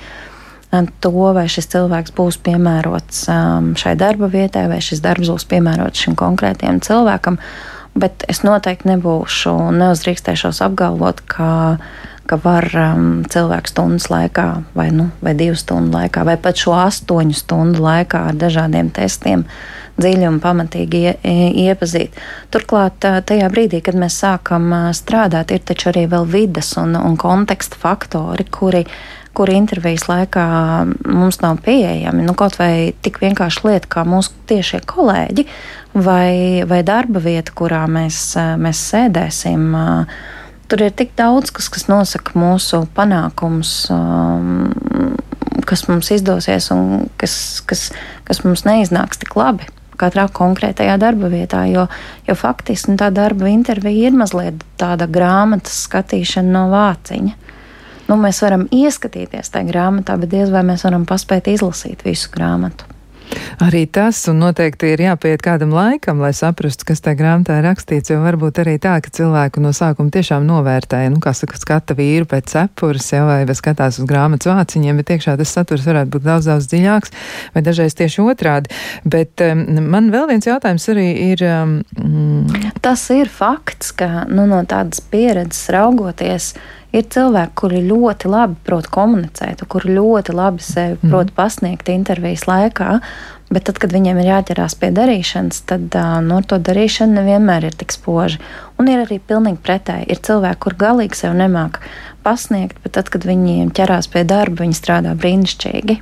um, 0.73 0.89
to, 1.01 1.13
vai 1.37 1.47
šis 1.51 1.71
cilvēks 1.73 2.15
būs 2.17 2.41
piemērots 2.45 3.27
um, 3.33 3.73
šai 3.79 3.97
darba 4.01 4.31
vietai, 4.33 4.67
vai 4.71 4.81
šis 4.85 5.03
darbs 5.05 5.33
būs 5.33 5.47
piemērots 5.51 6.07
šim 6.07 6.17
konkrētajam 6.19 6.83
cilvēkam 6.85 7.41
bet 7.99 8.25
es 8.31 8.45
noteikti 8.47 8.91
nebūšu 8.91 9.53
un 9.69 9.81
neuzdrīkstēšos 9.83 10.63
apgalvot, 10.67 11.23
ka, 11.31 11.51
ka 12.31 12.39
var 12.45 12.69
um, 12.79 13.11
cilvēku 13.31 13.73
stundas 13.73 14.09
laikā, 14.13 14.47
vai, 14.77 14.91
nu, 14.95 15.11
vai 15.25 15.35
divu 15.39 15.59
stundu 15.59 15.99
laikā, 15.99 16.25
vai 16.29 16.39
pat 16.41 16.61
šo 16.61 16.77
astoņu 16.79 17.37
stundu 17.37 17.83
laikā 17.85 18.27
ar 18.31 18.41
dažādiem 18.41 18.93
testiem 18.95 19.47
dziļi 20.01 20.29
un 20.29 20.39
pamatīgi 20.41 21.01
ie, 21.05 21.15
iepazīt. 21.67 22.17
Turklāt, 22.55 23.03
tajā 23.03 23.51
brīdī, 23.53 23.83
kad 23.85 23.99
mēs 24.01 24.21
sākam 24.23 24.71
strādāt, 24.97 25.53
ir 25.53 25.65
taču 25.67 25.91
arī 25.91 26.07
vēl 26.11 26.29
vidas 26.31 26.73
un, 26.81 26.97
un 26.97 27.19
konteksta 27.21 27.81
faktori, 27.81 28.47
kuri 28.49 28.87
kuri 29.37 29.57
intervijas 29.59 30.07
laikā 30.11 30.45
mums 31.07 31.41
nav 31.43 31.61
pieejami. 31.65 32.25
Nu, 32.27 32.35
kaut 32.39 32.59
vai 32.59 32.93
tik 33.05 33.21
vienkārši 33.23 33.65
lieta, 33.69 33.91
kā 33.91 34.05
mūsu 34.09 34.35
tiešie 34.51 34.83
kolēģi 34.91 35.47
vai, 35.95 36.63
vai 36.69 36.83
darba 36.87 37.23
vieta, 37.23 37.55
kurā 37.57 37.85
mēs, 37.91 38.35
mēs 38.61 38.83
sēdēsim. 38.91 39.67
Tur 40.71 40.87
ir 40.87 40.95
tik 40.95 41.15
daudz, 41.19 41.51
kas, 41.55 41.71
kas 41.73 41.89
nosaka 41.91 42.37
mūsu 42.39 42.85
panākumus, 42.95 43.75
kas 45.67 45.87
mums 45.91 46.11
izdosies 46.15 46.71
un 46.75 47.11
kas, 47.19 47.35
kas, 47.67 47.91
kas 48.27 48.43
mums 48.47 48.67
neiznāks 48.67 49.23
tik 49.23 49.39
labi 49.39 49.67
katrā 50.01 50.27
konkrētajā 50.33 50.97
darba 51.01 51.29
vietā. 51.33 51.65
Jo, 51.69 51.87
jo 52.29 52.37
faktiski 52.39 52.95
nu, 52.95 53.01
tā 53.01 53.11
darba 53.15 53.51
intervija 53.53 54.09
ir 54.09 54.17
mazliet 54.17 54.63
tāda 54.81 55.09
grāmatas 55.11 55.85
skatīšana 55.87 56.55
no 56.55 56.67
vāciņa. 56.73 57.37
Nu, 58.11 58.17
mēs 58.19 58.41
varam 58.43 58.67
ieskatīties 58.75 59.53
tajā 59.55 59.69
grāmatā, 59.71 60.17
bet 60.19 60.33
diez 60.33 60.51
vai 60.51 60.65
mēs 60.67 60.83
varam 60.83 61.07
paspēt 61.07 61.53
izlasīt 61.53 62.03
visu 62.03 62.33
grāmatu. 62.35 62.89
Arī 63.63 63.85
tas, 63.87 64.19
un 64.31 64.41
noteikti 64.41 64.89
ir 64.95 65.03
jāpiet 65.05 65.43
kādam 65.45 65.71
laikam, 65.75 66.19
lai 66.23 66.33
saprastu, 66.35 66.87
kas 66.89 67.03
tajā 67.05 67.19
grāmatā 67.21 67.59
ir 67.61 67.67
rakstīts, 67.69 68.11
jo 68.11 68.19
varbūt 68.25 68.59
arī 68.63 68.75
tā, 68.83 68.97
ka 69.05 69.13
cilvēku 69.15 69.63
no 69.63 69.71
sākuma 69.77 70.11
tiešām 70.15 70.47
novērtēja, 70.49 71.13
nu, 71.13 71.21
kā 71.23 71.31
saka, 71.37 71.61
skata 71.61 71.95
vīru 71.99 72.27
pēc 72.31 72.51
cepures, 72.51 73.11
jau 73.13 73.27
vai 73.29 73.45
skatās 73.55 74.01
uz 74.01 74.09
grāmatas 74.11 74.51
vāciņiem, 74.51 74.99
bet 74.99 75.15
iekšā 75.15 75.37
tas 75.39 75.55
saturs 75.55 75.87
varētu 75.87 76.15
būt 76.17 76.27
daudz, 76.27 76.51
daudz 76.51 76.67
dziļāks, 76.73 77.15
vai 77.55 77.65
dažreiz 77.67 77.95
tieši 78.01 78.25
otrādi. 78.25 78.75
Bet 79.05 79.45
um, 79.47 79.63
man 79.93 80.11
vēl 80.15 80.27
viens 80.33 80.51
jautājums 80.51 80.89
arī 80.91 81.07
ir. 81.31 81.47
Um. 81.47 81.79
Tas 82.83 83.07
ir 83.15 83.31
fakts, 83.31 83.93
ka 83.95 84.27
nu, 84.27 84.49
no 84.51 84.65
tādas 84.67 85.05
pieredzes 85.13 85.69
raugoties, 85.75 86.55
ir 86.97 87.07
cilvēki, 87.15 87.57
kuri 87.59 87.83
ļoti 87.87 88.31
labi 88.31 88.57
prot 88.67 88.89
komunicēt, 88.93 89.65
kuri 89.71 89.95
ļoti 89.99 90.35
labi 90.37 90.65
sevi 90.65 90.97
mm. 90.99 91.13
prot 91.13 91.33
pasniegt 91.37 91.91
intervijas 91.93 92.47
laikā. 92.51 92.99
Bet 93.51 93.65
tad, 93.67 93.81
kad 93.83 93.91
viņiem 93.91 94.21
ir 94.23 94.29
jāķerās 94.29 94.77
pie 94.79 94.93
darīšanas, 94.95 95.65
tad 95.67 95.97
no 96.23 96.37
nu, 96.37 96.37
to 96.47 96.61
darīšana 96.63 97.19
nevienmēr 97.19 97.67
ir 97.67 97.75
tik 97.81 97.91
spoža. 97.91 98.39
Un 98.79 98.87
ir 98.93 99.03
arī 99.03 99.19
pilnīgi 99.19 99.59
pretēji. 99.65 100.07
Ir 100.15 100.23
cilvēki, 100.23 100.61
kur 100.63 100.77
galīgi 100.79 101.19
sev 101.19 101.35
nemāk 101.35 101.81
pasniegt, 102.23 102.79
bet 102.85 102.95
tad, 102.95 103.11
kad 103.11 103.27
viņi 103.27 103.73
ķerās 103.75 104.07
pie 104.13 104.23
darba, 104.29 104.63
viņi 104.63 104.79
strādā 104.79 105.17
brīnišķīgi. 105.19 105.99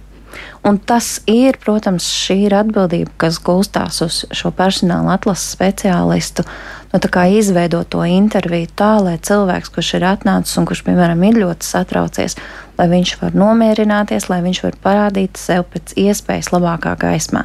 Un 0.66 0.78
tas 0.82 1.20
ir, 1.30 1.56
protams, 1.62 2.08
šī 2.10 2.38
ir 2.48 2.56
atbildība, 2.58 3.12
kas 3.20 3.38
gulstās 3.42 4.00
uz 4.04 4.24
šo 4.34 4.50
personāla 4.54 5.14
atlases 5.14 5.54
speciālistu. 5.54 6.44
Nu, 6.92 7.00
izveidot 7.38 7.88
to 7.92 8.02
interviju 8.04 8.70
tā, 8.74 8.94
lai 9.04 9.18
cilvēks, 9.22 9.70
kurš 9.74 9.94
ir 9.98 10.06
atnācis 10.08 10.56
un 10.58 10.66
kurš, 10.66 10.82
piemēram, 10.86 11.22
ir 11.28 11.42
ļoti 11.44 11.68
satraucies, 11.68 12.38
lai 12.78 12.88
viņš 12.88 13.14
var 13.20 13.36
nomierināties, 13.36 14.28
lai 14.32 14.40
viņš 14.42 14.62
var 14.64 14.78
parādīt 14.82 15.36
sev 15.36 15.66
pēc 15.72 15.94
iespējas 16.00 16.50
labākā 16.54 16.96
gaismā. 16.98 17.44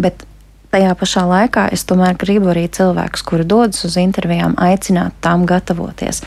Bet 0.00 0.26
tajā 0.74 0.94
pašā 0.98 1.24
laikā 1.30 1.68
es 1.74 1.86
tomēr 1.88 2.18
gribu 2.18 2.52
arī 2.52 2.66
cilvēkus, 2.68 3.24
kuri 3.26 3.46
dodas 3.48 3.84
uz 3.86 3.96
intervijām, 4.00 4.56
aicināt 4.58 5.16
tām 5.24 5.46
gatavoties, 5.48 6.22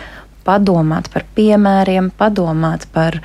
padomāt 0.47 1.09
par 1.13 1.27
piemēriem, 1.36 2.11
padomāt 2.17 2.88
par, 2.95 3.19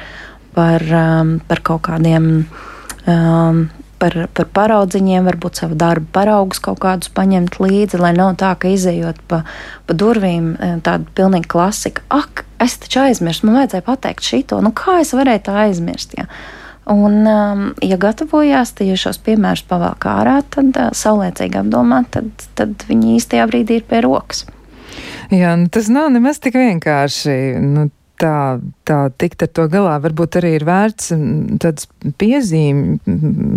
par, 0.55 0.83
um, 0.83 1.39
par 1.47 1.63
kaut 1.67 1.87
kādiem 1.89 2.49
um, 3.09 3.65
par, 3.99 4.15
par 4.35 4.49
paraudziņiem, 4.55 5.27
varbūt 5.29 5.63
savu 5.63 5.79
darbu 5.79 6.11
paraugus 6.15 6.61
kaut 6.63 6.81
kādus 6.83 7.11
paņemt 7.15 7.59
līdzi, 7.63 8.01
lai 8.03 8.13
nav 8.17 8.37
tā, 8.41 8.55
ka 8.61 8.71
izējot 8.73 9.21
pa, 9.31 9.43
pa 9.87 9.97
durvīm 9.99 10.53
eh, 10.55 10.77
tāda 10.85 11.09
pilnīga 11.19 11.51
klasika. 11.51 12.05
Ak, 12.15 12.45
es 12.63 12.79
taču 12.83 13.03
aizmirsu, 13.07 13.49
man 13.49 13.63
vajadzēja 13.63 13.87
pateikt 13.87 14.29
šito, 14.29 14.61
nu 14.65 14.73
kā 14.77 15.01
es 15.03 15.15
varēju 15.17 15.45
tā 15.49 15.57
aizmirst? 15.67 16.15
Ja? 16.19 16.29
Un, 16.89 17.21
um, 17.29 17.65
ja 17.85 17.99
gatavojās, 18.01 18.73
tad, 18.79 18.87
ja 18.89 18.97
šos 18.97 19.21
piemērus 19.27 19.67
pavēl 19.69 19.99
ārā, 20.09 20.39
tad 20.55 20.73
uh, 20.79 20.89
saulēcīgi 20.97 21.61
apdomāt, 21.61 22.09
tad, 22.15 22.31
tad 22.57 22.87
viņi 22.89 23.19
īstajā 23.19 23.45
brīdī 23.51 23.83
ir 23.83 23.85
pie 23.91 24.01
rokas. 24.07 24.47
Jā, 25.29 25.53
nu 25.61 25.69
tas 25.69 25.91
nav 25.93 26.09
nemaz 26.15 26.41
tik 26.41 26.57
vienkārši. 26.57 27.35
Nu, 27.61 27.91
tā, 28.21 28.57
tā 28.89 28.99
tikt 29.21 29.45
ar 29.45 29.51
to 29.53 29.67
galā. 29.71 29.97
Varbūt 30.03 30.39
arī 30.41 30.55
ir 30.57 30.65
vērts 30.69 31.13
tāds 31.63 31.89
piezīme, 32.21 32.99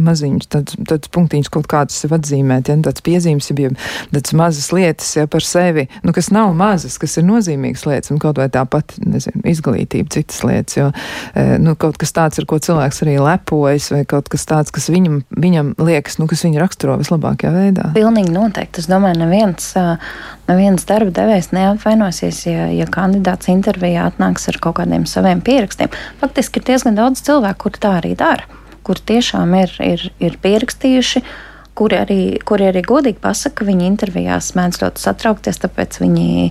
maziņš, 0.08 0.48
tāds, 0.52 0.78
tāds 0.90 1.12
punktiņš 1.14 1.50
kaut 1.54 1.70
kādus 1.72 2.02
sev 2.04 2.16
atzīmēt, 2.18 2.72
ja 2.72 2.78
tāds 2.84 3.04
piezīmes, 3.06 3.50
ja 3.52 3.72
tāds 4.12 4.36
mazas 4.38 4.72
lietas, 4.76 5.14
ja 5.18 5.28
par 5.32 5.46
sevi, 5.46 5.88
nu, 6.06 6.14
kas 6.16 6.32
nav 6.34 6.54
mazas, 6.58 6.98
kas 7.02 7.18
ir 7.20 7.28
nozīmīgas 7.28 7.86
lietas, 7.88 8.14
un 8.14 8.20
kaut 8.22 8.42
vai 8.42 8.50
tāpat, 8.52 8.98
nezinu, 9.06 9.44
izglītība, 9.52 10.12
citas 10.14 10.42
lietas, 10.48 10.78
jo, 10.80 10.90
e, 11.36 11.46
nu, 11.62 11.76
kaut 11.80 12.00
kas 12.02 12.16
tāds, 12.16 12.42
ar 12.42 12.50
ko 12.50 12.60
cilvēks 12.64 13.04
arī 13.06 13.18
lepojas, 13.22 13.92
vai 13.94 14.04
kaut 14.10 14.32
kas 14.32 14.48
tāds, 14.50 14.74
kas 14.74 14.90
viņam, 14.92 15.22
viņam 15.32 15.74
liekas, 15.80 16.20
nu, 16.22 16.28
kas 16.32 16.44
viņu 16.48 16.62
raksturo 16.64 16.98
vislabākajā 17.02 17.54
veidā. 17.56 17.90
Pilnīgi 17.96 18.34
noteikti. 18.36 18.84
Es 18.84 18.90
domāju, 18.90 19.22
neviens, 19.22 19.72
neviens 20.50 20.88
darba 20.90 21.14
devējs 21.22 21.52
neapvainosies, 21.56 22.44
ja, 22.50 22.68
ja 22.74 22.88
kandidāts 22.92 23.52
intervijā 23.52 24.10
atnāks 24.10 24.50
ar 24.52 24.60
kaut 24.64 24.80
kādiem 24.82 25.06
saviem 25.10 25.21
pierakstiem. 25.46 25.94
Faktiski 26.22 26.62
ir 26.62 26.68
diezgan 26.72 26.98
daudz 26.98 27.24
cilvēku, 27.28 27.68
kuri 27.68 27.82
tā 27.84 27.94
arī 28.02 28.12
dara, 28.20 28.46
kuri 28.88 29.08
tiešām 29.14 29.56
ir, 29.62 29.74
ir, 29.86 30.06
ir 30.20 30.38
pierakstījuši. 30.44 31.24
Kuri 31.82 31.96
arī, 31.96 32.22
kuri 32.44 32.66
arī 32.68 32.82
godīgi 32.84 33.22
pasaka, 33.24 33.62
ka 33.62 33.66
viņi 33.70 33.86
intervijās 33.88 34.50
mēdz 34.60 34.82
ļoti 34.82 35.02
satraukties, 35.02 35.62
tāpēc 35.64 36.02
viņi 36.02 36.50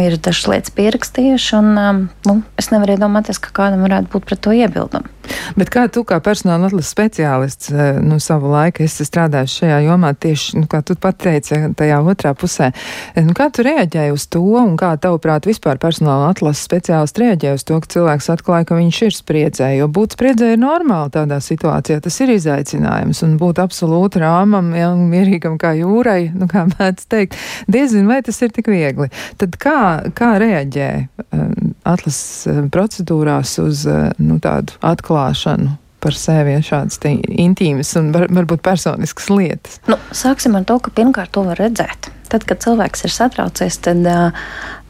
ir 0.00 0.16
dažas 0.16 0.48
lietas 0.48 0.74
pierakstījuši. 0.76 1.56
Un, 1.58 1.72
um, 1.76 2.04
nu, 2.28 2.38
es 2.60 2.70
nevaru 2.72 2.96
iedomāties, 2.96 3.40
ka 3.42 3.52
kādam 3.62 3.84
varētu 3.86 4.12
būt 4.14 4.28
pret 4.28 4.44
to 4.44 4.54
iebildumi. 4.56 5.10
Bet 5.56 5.70
kā 5.72 5.84
tu, 5.92 6.02
kā 6.06 6.18
personāla 6.24 6.68
atlases 6.70 6.90
speciālists, 6.92 7.70
eh, 7.72 7.98
nu, 8.02 8.18
savu 8.22 8.50
laiku 8.52 8.82
esi 8.86 9.06
strādājis 9.06 9.58
šajā 9.60 9.78
jomā 9.86 10.12
tieši, 10.18 10.62
nu, 10.62 10.68
kā 10.70 10.82
tu 10.86 10.96
pateici, 10.98 11.58
tajā 11.78 12.00
otrā 12.02 12.32
pusē, 12.38 12.72
eh, 12.72 13.22
nu, 13.22 13.34
kā 13.36 13.48
tu 13.52 13.64
reaģēji 13.66 14.14
uz 14.14 14.26
to 14.26 14.42
un 14.42 14.76
kā 14.80 14.94
tavuprāt 14.98 15.46
vispār 15.48 15.78
personāla 15.82 16.32
atlases 16.32 16.66
speciālists 16.66 17.22
reaģēja 17.22 17.58
uz 17.58 17.64
to, 17.68 17.78
ka 17.80 17.92
cilvēks 17.94 18.30
atklāja, 18.34 18.66
ka 18.68 18.78
viņš 18.80 19.02
ir 19.06 19.16
spriedzē, 19.18 19.70
jo 19.78 19.88
būt 19.88 20.16
spriedzē 20.16 20.52
ir 20.54 20.62
normāli 20.62 21.14
tādā 21.14 21.38
situācijā, 21.42 22.00
tas 22.02 22.20
ir 22.20 22.34
izaicinājums 22.36 23.22
un 23.22 23.38
būt 23.38 23.62
absolūti 23.62 24.22
rāmam, 24.22 24.72
ja, 24.76 24.92
mierīgam 24.96 25.58
kā 25.58 25.74
jūrai, 25.78 26.32
nu, 26.34 26.48
kā 26.50 26.66
mēdz 26.74 27.06
teikt, 27.06 27.38
diezin 27.68 28.10
vai 28.10 28.22
tas 28.22 28.42
ir 28.42 28.50
tik 28.50 28.70
viegli. 28.72 29.08
Tad 29.38 29.56
kā, 29.60 29.81
kā 30.18 30.32
reaģē 30.42 30.90
uh, 31.02 31.52
atlases 31.88 32.66
procedūrās 32.74 33.56
uz 33.62 33.86
uh, 33.90 34.10
nu, 34.22 34.38
tādu 34.42 34.76
atklāšanu 34.86 35.78
par 36.02 36.16
sevi 36.18 36.56
ja 36.56 36.62
šādas 36.66 36.98
intīmas 37.06 37.92
un 38.00 38.10
var, 38.14 38.26
varbūt 38.34 38.64
personiskas 38.64 39.28
lietas? 39.30 39.78
Nu, 39.90 39.98
sāksim 40.10 40.56
ar 40.58 40.66
to, 40.66 40.80
ka 40.82 40.90
pirmkārt 40.94 41.30
to 41.36 41.44
var 41.46 41.60
redzēt. 41.62 42.10
Tad, 42.32 42.46
kad 42.48 42.62
cilvēks 42.64 43.04
ir 43.06 43.12
satraucies, 43.12 43.78
tad, 43.84 44.08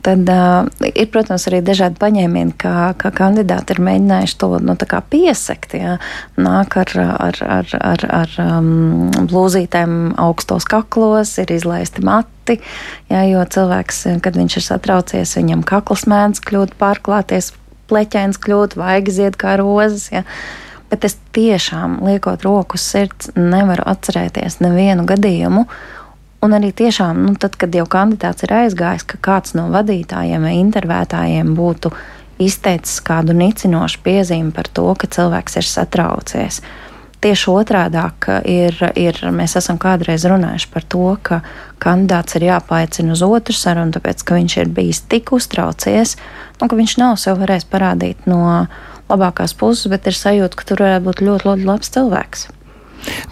tad 0.03 0.29
uh, 0.31 0.67
ir, 0.89 1.07
protams, 1.15 1.47
arī 1.49 1.61
dažādi 1.65 1.99
paņēmieni, 2.03 2.57
kā, 2.59 2.93
kā 2.99 3.13
kandidāti 3.15 3.77
ir 3.77 3.83
mēģinājuši 3.87 4.39
to 4.41 4.51
nu, 4.65 4.77
piesakt. 5.13 5.77
Ja. 5.79 5.97
Nāk 6.37 6.77
ar, 6.81 6.93
ar, 6.99 7.39
ar, 7.59 7.75
ar, 7.79 8.05
ar 8.23 8.35
um, 8.43 9.13
blūzītēm 9.31 10.15
augstos 10.21 10.67
kaklos, 10.69 11.37
ir 11.43 11.55
izlaisti 11.55 12.05
mati, 12.07 12.59
ja, 13.13 13.23
jo 13.29 13.45
cilvēks, 13.47 14.05
kad 14.25 14.39
viņš 14.39 14.59
ir 14.59 14.67
satraucies, 14.67 15.37
viņam 15.39 15.63
kakls 15.69 16.07
mēdz 16.11 16.43
kļūt 16.49 16.77
pārklāties, 16.83 17.53
pleķēns 17.93 18.41
kļūt, 18.43 18.77
vaigas 18.81 19.19
zied 19.21 19.39
kā 19.41 19.57
rozes. 19.61 20.11
Ja. 20.15 20.27
Bet 20.93 21.07
es 21.09 21.17
tiešām, 21.33 22.03
liekot 22.05 22.43
roku 22.45 22.77
uz 22.77 22.85
sirds, 22.85 23.31
nevaru 23.39 23.87
atcerēties 23.89 24.59
nevienu 24.61 25.07
gadījumu, 25.09 25.65
Un 26.43 26.57
arī 26.57 26.73
tiešām, 26.75 27.21
nu, 27.23 27.37
tad, 27.39 27.55
kad 27.55 27.75
jau 27.75 27.85
kandidāts 27.87 28.43
ir 28.43 28.51
aizgājis, 28.57 29.05
ka 29.07 29.19
kāds 29.23 29.55
no 29.55 29.69
vadītājiem 29.71 30.43
vai 30.43 30.57
intervētājiem 30.59 31.53
būtu 31.55 31.93
izteicis 32.43 32.99
kādu 33.07 33.37
nicinošu 33.39 34.01
piezīmi 34.03 34.51
par 34.57 34.67
to, 34.67 34.89
ka 34.99 35.07
cilvēks 35.07 35.61
ir 35.61 35.69
satraucies. 35.69 36.59
Tieši 37.23 37.53
otrādi 37.53 38.01
ir, 38.51 38.81
ir, 38.99 39.21
mēs 39.31 39.55
esam 39.61 39.79
kādreiz 39.79 40.25
runājuši 40.27 40.71
par 40.73 40.87
to, 40.91 41.05
ka 41.23 41.39
kandidāts 41.79 42.35
ir 42.35 42.49
jāpaicina 42.49 43.15
uz 43.15 43.23
otru 43.23 43.55
sarunu, 43.55 43.95
tāpēc, 43.95 44.25
ka 44.27 44.35
viņš 44.35 44.57
ir 44.59 44.73
bijis 44.75 45.05
tik 45.07 45.31
uztraucies, 45.37 46.17
un 46.59 46.67
ka 46.67 46.81
viņš 46.81 46.97
nav 46.99 47.21
sev 47.23 47.39
varējis 47.45 47.69
parādīt 47.71 48.27
no 48.27 48.67
labākās 49.07 49.55
puses, 49.55 49.87
bet 49.93 50.11
ir 50.11 50.19
sajūta, 50.19 50.59
ka 50.59 50.67
tur 50.67 50.83
varētu 50.89 51.07
būt 51.07 51.23
ļoti, 51.23 51.47
ļoti 51.53 51.71
labs 51.71 51.95
cilvēks. 51.95 52.49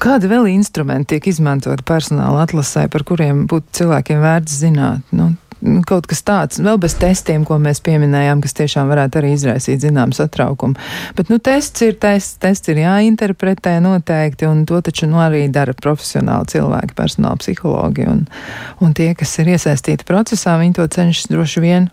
Kādi 0.01 0.31
vēl 0.31 0.49
instrumenti 0.55 1.17
tiek 1.17 1.31
izmantoti 1.33 1.85
personāla 1.87 2.47
atlasē, 2.47 2.89
par 2.93 3.05
kuriem 3.07 3.47
būtu 3.51 3.81
cilvēkiem 3.81 4.23
vērts 4.25 4.59
zināt? 4.63 5.05
Nu, 5.15 5.33
nu, 5.61 5.81
kaut 5.87 6.09
kas 6.11 6.23
tāds, 6.27 6.61
vēl 6.63 6.81
bez 6.81 6.97
testiem, 7.01 7.45
ko 7.49 7.59
mēs 7.63 7.83
pieminējām, 7.85 8.43
kas 8.45 8.57
tiešām 8.59 8.91
varētu 8.91 9.21
arī 9.21 9.35
izraisīt 9.37 9.85
zinām 9.85 10.15
satraukumu. 10.17 10.79
Bet, 11.19 11.31
nu, 11.33 11.39
tests 11.43 11.85
ir 11.87 11.97
tests, 12.01 12.39
tests 12.43 12.73
ir 12.73 12.83
jāinterpretē 12.83 13.77
noteikti, 13.85 14.49
un 14.49 14.65
to 14.69 14.81
taču 14.85 15.09
nu, 15.11 15.21
arī 15.23 15.47
dara 15.53 15.77
profesionāli 15.77 16.55
cilvēki, 16.55 16.97
personāla 16.99 17.41
psihologi, 17.43 18.09
un, 18.11 18.27
un 18.81 18.97
tie, 18.97 19.13
kas 19.19 19.39
ir 19.43 19.55
iesaistīti 19.57 20.09
procesā, 20.09 20.59
viņi 20.61 20.79
to 20.81 20.91
cenšas 20.97 21.33
droši 21.33 21.65
vien 21.65 21.91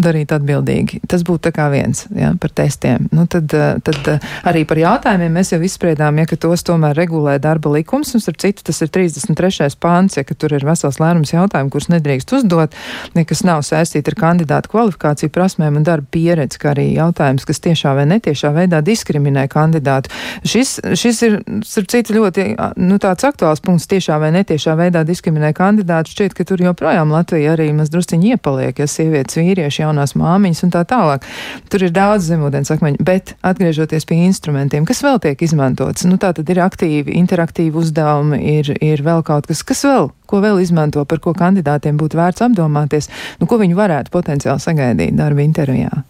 darīt 0.00 0.32
atbildīgi. 0.34 1.00
Tas 1.10 1.22
būtu 1.26 1.52
viens 1.72 2.04
ja, 2.16 2.32
par 2.40 2.52
testiem. 2.56 3.08
Nu, 3.12 3.26
tad, 3.30 3.52
eh, 3.54 3.76
tad 3.84 4.08
eh, 4.08 4.28
arī 4.48 4.64
par 4.68 4.78
jautājumiem 4.80 5.32
mēs 5.40 5.52
jau 5.52 5.60
izspriedām, 5.62 6.18
ja 6.18 6.26
tos 6.40 6.64
tomēr 6.66 6.96
regulē 6.96 7.38
darba 7.42 7.72
likums. 7.74 8.14
Un, 8.14 8.22
starp 8.24 8.40
citu, 8.40 8.64
tas 8.66 8.80
ir 8.82 8.88
33. 8.88 9.76
pāns, 9.80 10.16
ja 10.16 10.24
tur 10.24 10.54
ir 10.56 10.64
vesels 10.66 11.00
lērums 11.02 11.32
jautājumu, 11.34 11.72
kurus 11.72 11.90
nedrīkst 11.92 12.32
uzdot, 12.38 12.74
nekas 13.14 13.42
nav 13.44 13.64
saistīti 13.66 14.12
ar 14.12 14.18
kandidātu 14.20 14.72
kvalifikāciju, 14.72 15.32
prasmēm 15.34 15.80
un 15.80 15.86
darba 15.86 16.08
pieredzi, 16.10 16.60
kā 16.60 16.72
arī 16.74 16.90
jautājums, 16.94 17.46
kas 17.48 17.62
tiešā 17.66 17.94
vai 17.98 18.06
netiešā 18.10 18.52
veidā 18.56 18.80
diskriminē 18.84 19.46
kandidātu. 19.52 20.12
Šis, 20.48 20.78
šis 20.96 21.22
ir, 21.26 21.38
starp 21.66 21.90
citu, 21.92 22.16
ļoti 22.18 22.46
nu, 22.80 23.00
tāds 23.02 23.26
aktuāls 23.28 23.62
punkts 23.64 23.88
tiešā 23.90 24.20
vai 24.22 24.32
netiešā 24.38 24.76
veidā 24.78 25.04
diskriminē 25.08 25.52
kandidātu. 25.56 26.14
Šķiet, 26.14 26.36
ka 26.36 26.46
tur 26.48 26.62
joprojām 26.64 27.12
Latvija 27.12 27.54
arī 27.56 27.70
maz 27.76 27.92
drusciņi 27.92 28.34
iepaliek, 28.34 28.80
ja 28.80 28.88
sievietes 28.90 29.38
vīrieši 29.40 29.69
jaunās 29.78 30.16
māmiņas 30.18 30.64
un 30.66 30.74
tā 30.74 30.82
tālāk. 30.88 31.26
Tur 31.70 31.86
ir 31.86 31.94
daudz 31.94 32.26
zemūdens 32.26 32.72
akmeņu, 32.74 33.04
bet 33.06 33.34
atgriežoties 33.46 34.08
pie 34.08 34.18
instrumentiem, 34.26 34.86
kas 34.88 35.04
vēl 35.06 35.20
tiek 35.22 35.46
izmantots, 35.46 36.06
nu 36.10 36.18
tā 36.20 36.32
tad 36.36 36.50
ir 36.50 36.62
aktīvi, 36.66 37.14
interaktīvi 37.22 37.78
uzdevumi, 37.78 38.42
ir, 38.58 38.74
ir 38.82 39.04
vēl 39.06 39.22
kaut 39.26 39.46
kas, 39.50 39.62
kas 39.66 39.84
vēl, 39.86 40.10
ko 40.30 40.42
vēl 40.42 40.62
izmanto, 40.64 41.04
par 41.06 41.22
ko 41.22 41.34
kandidātiem 41.36 42.00
būtu 42.00 42.18
vērts 42.18 42.48
apdomāties, 42.48 43.10
nu 43.38 43.50
ko 43.50 43.60
viņi 43.62 43.78
varētu 43.78 44.14
potenciāli 44.14 44.66
sagaidīt 44.66 45.18
darba 45.18 45.46
intervijā. 45.46 46.02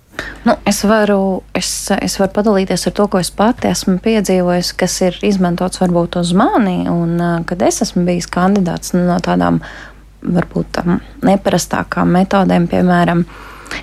Nu, 0.44 0.54
es, 0.64 0.84
varu, 0.84 1.42
es, 1.56 1.68
es 2.00 2.16
varu 2.20 2.32
padalīties 2.34 2.86
ar 2.88 2.94
to, 2.96 3.06
ko 3.12 3.20
es 3.20 3.30
pati 3.34 3.68
esmu 3.70 3.98
piedzīvojis, 4.04 4.72
kas 4.80 4.96
ir 5.04 5.18
izmantots 5.26 5.80
varbūt 5.82 6.16
uz 6.20 6.32
mani, 6.36 6.82
un 6.88 7.20
kad 7.48 7.62
es 7.64 7.82
esmu 7.84 8.06
bijis 8.08 8.28
kandidāts 8.32 8.94
nu, 8.96 9.04
no 9.08 9.18
tādām 9.24 9.60
varbūt 10.22 10.82
neparastākām 11.26 12.12
metodēm, 12.18 12.66
piemēram, 12.70 13.24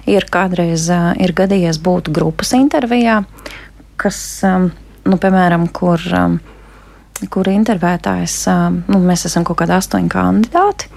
Ir 0.08 0.28
kādreiz 0.32 0.88
ir 1.20 1.34
gadījies 1.36 1.80
būt 1.84 2.12
grupas 2.16 2.54
intervijā, 2.58 3.22
kas, 4.00 4.20
nu, 4.44 5.20
piemēram, 5.20 5.68
kur, 5.76 6.02
kur 7.34 7.52
intervētājs, 7.52 8.40
nu, 8.88 9.02
mēs 9.04 9.28
esam 9.30 9.48
kaut 9.48 9.62
kādi 9.62 9.76
astoņi 9.78 10.12
kandidāti, 10.12 10.92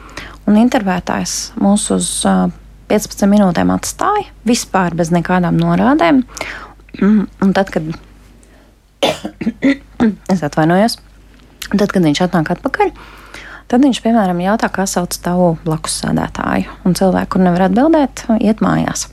un 0.46 0.58
intervētājs 0.60 1.36
mūs 1.60 1.88
uz 1.94 2.10
15 2.90 3.30
minūtēm 3.30 3.70
atstāja 3.74 4.28
vispār 4.48 4.96
bez 4.98 5.12
nekādām 5.14 5.58
norādēm. 5.60 6.24
Mm, 7.00 7.26
un 7.44 7.54
tad, 7.54 7.70
kad 7.70 7.86
es 10.34 10.42
atvainojos, 10.42 10.98
tad, 11.70 11.86
kad 11.86 12.02
viņš 12.02 12.24
atnāk 12.26 12.50
atpakaļ, 12.56 12.90
Tad 13.70 13.84
viņš, 13.86 14.00
piemēram, 14.02 14.40
jautā, 14.42 14.66
kā 14.74 14.82
sauc 14.90 15.14
tavu 15.22 15.52
blakus 15.62 16.00
sēdētāju, 16.02 16.80
un 16.88 16.96
cilvēku, 16.98 17.36
kur 17.36 17.44
nevar 17.44 17.68
atbildēt, 17.68 18.24
iet 18.42 18.62
mājās. 18.64 19.06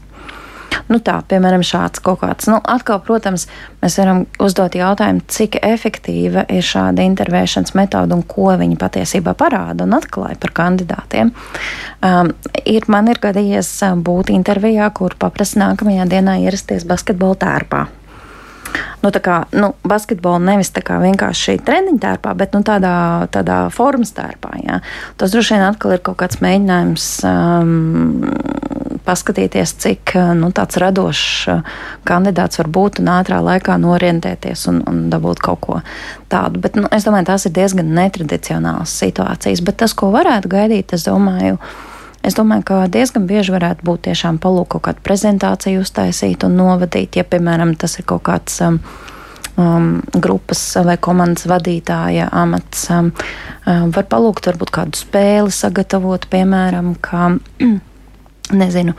Nu 0.87 0.97
tā, 1.03 1.17
piemēram, 1.27 1.61
šāds 1.67 2.01
kaut 2.03 2.21
kāds. 2.21 2.47
Nu, 2.49 2.57
atkal, 2.63 3.01
protams, 3.03 3.45
mēs 3.83 3.97
varam 3.99 4.23
uzdot 4.43 4.75
jautājumu, 4.77 5.25
cik 5.29 5.59
efektīva 5.61 6.45
ir 6.53 6.65
šāda 6.65 7.03
intervēšanas 7.05 7.75
metode 7.77 8.15
un 8.15 8.23
ko 8.27 8.53
viņi 8.59 8.79
patiesībā 8.79 9.35
parāda 9.37 9.85
un 9.85 9.97
atklāja 9.97 10.39
par 10.41 10.55
kandidātiem. 10.61 11.33
Um, 12.01 12.31
ir, 12.63 12.87
man 12.91 13.11
ir 13.11 13.21
gadījies 13.23 13.71
būt 14.07 14.31
intervijā, 14.33 14.89
kur 14.95 15.17
paprasa 15.19 15.65
nākamajā 15.65 16.07
dienā 16.15 16.39
ierasties 16.47 16.87
basketbola 16.87 17.41
tērpā 17.45 17.85
nu, 19.03 19.11
kā, 19.24 19.38
nu, 19.55 19.72
basketbolu 19.88 20.41
nevis 20.43 20.72
tā 20.76 20.84
kā 20.86 20.99
vienkārši 21.01 21.59
treniņu 21.68 22.01
tērpā, 22.03 22.34
bet 22.38 22.55
nu, 22.57 22.63
tādā, 22.68 23.28
tādā 23.34 23.68
formas 23.74 24.13
tērpā. 24.18 24.55
Jā. 24.65 24.82
Tas 25.18 25.34
droši 25.34 25.55
vien 25.55 25.68
atkal 25.68 25.97
ir 25.97 26.03
kaut 26.05 26.20
kāds 26.22 26.41
mēģinājums. 26.43 27.09
Um, 27.28 28.38
paskatīties, 29.07 29.72
cik 29.80 30.13
nu, 30.36 30.49
tāds 30.55 30.80
radošs 30.82 31.47
kandidāts 32.07 32.59
var 32.59 32.70
būt 32.76 33.01
un 33.01 33.11
ātrā 33.15 33.39
laikā 33.43 33.78
norientēties 33.80 34.68
un, 34.72 34.82
un 34.89 35.05
dabūt 35.13 35.43
kaut 35.43 35.61
ko 35.63 35.78
tādu. 36.32 36.59
Bet, 36.63 36.76
nu, 36.80 36.89
es 36.91 37.07
domāju, 37.07 37.30
tās 37.32 37.47
ir 37.47 37.55
diezgan 37.55 37.93
netradicionālas 37.95 38.95
situācijas. 38.99 39.63
Bet 39.63 39.80
tas, 39.84 39.95
ko 39.97 40.11
varētu 40.15 40.51
gaidīt, 40.51 40.95
es 40.97 41.07
domāju, 41.07 41.55
ir 41.55 41.95
Es 42.28 42.36
domāju, 42.36 42.65
ka 42.67 42.78
diezgan 42.91 43.23
bieži 43.30 43.53
varētu 43.55 43.86
būt 43.88 44.07
tiešām 44.09 44.41
palūk 44.43 44.73
kaut 44.73 44.84
kādu 44.89 45.03
prezentāciju 45.05 45.80
uztaisīt 45.86 46.43
un 46.43 46.57
novadīt, 46.59 47.15
ja, 47.15 47.23
piemēram, 47.23 47.71
tas 47.80 47.95
ir 48.01 48.07
kaut 48.09 48.25
kāds 48.28 48.57
um, 48.65 48.82
um, 49.55 50.01
grupas 50.11 50.61
vai 50.84 50.97
komandas 50.99 51.47
vadītāja 51.47 52.28
amats. 52.36 52.89
Um, 52.91 53.13
um, 53.63 53.93
var 53.95 54.09
palūgt 54.11 54.49
varbūt 54.51 54.73
kādu 54.75 54.99
spēli 54.99 55.55
sagatavot, 55.55 56.28
piemēram, 56.34 56.97
kā, 56.99 57.30
nezinu, 58.61 58.97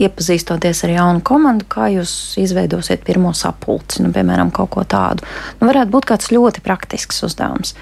iepazīstoties 0.00 0.84
ar 0.86 0.94
jaunu 0.96 1.24
komandu, 1.26 1.68
kā 1.68 1.90
jūs 1.92 2.14
izveidosiet 2.40 3.04
pirmo 3.04 3.34
sapulci, 3.36 4.00
nu, 4.06 4.14
piemēram, 4.16 4.54
kaut 4.56 4.72
ko 4.78 4.88
tādu. 4.88 5.28
Nu, 5.60 5.68
varētu 5.68 5.92
būt 5.98 6.08
kāds 6.14 6.32
ļoti 6.32 6.64
praktisks 6.64 7.20
uzdevums. 7.28 7.76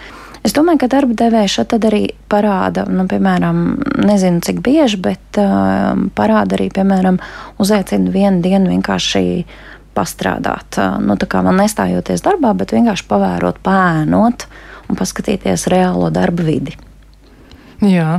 Es 0.49 0.55
domāju, 0.57 0.78
ka 0.80 0.86
darba 0.88 1.12
devēja 1.12 1.66
tad 1.68 1.82
arī 1.84 2.07
parāda, 2.32 2.86
nu, 2.88 3.05
piemēram, 3.11 3.59
nezinu 4.09 4.40
cik 4.40 4.62
bieži, 4.64 4.96
bet 5.05 5.36
uh, 5.36 5.90
parāda 6.16 6.57
arī, 6.57 6.70
piemēram, 6.72 7.18
uzaicina 7.61 8.09
vienu 8.14 8.40
dienu 8.40 8.70
vienkārši 8.70 9.44
pastrādāt. 9.92 10.78
Uh, 10.80 10.96
nu, 11.05 11.18
tā 11.20 11.28
kā 11.28 11.42
man 11.44 11.61
nestājoties 11.61 12.24
darbā, 12.24 12.55
bet 12.57 12.72
vienkārši 12.72 13.05
pavērot, 13.11 13.61
pēnot 13.61 14.46
un 14.88 14.96
paskatīties 14.96 15.66
reālo 15.68 16.09
darba 16.16 16.49
vidi. 16.49 16.78
Jā, 17.84 18.16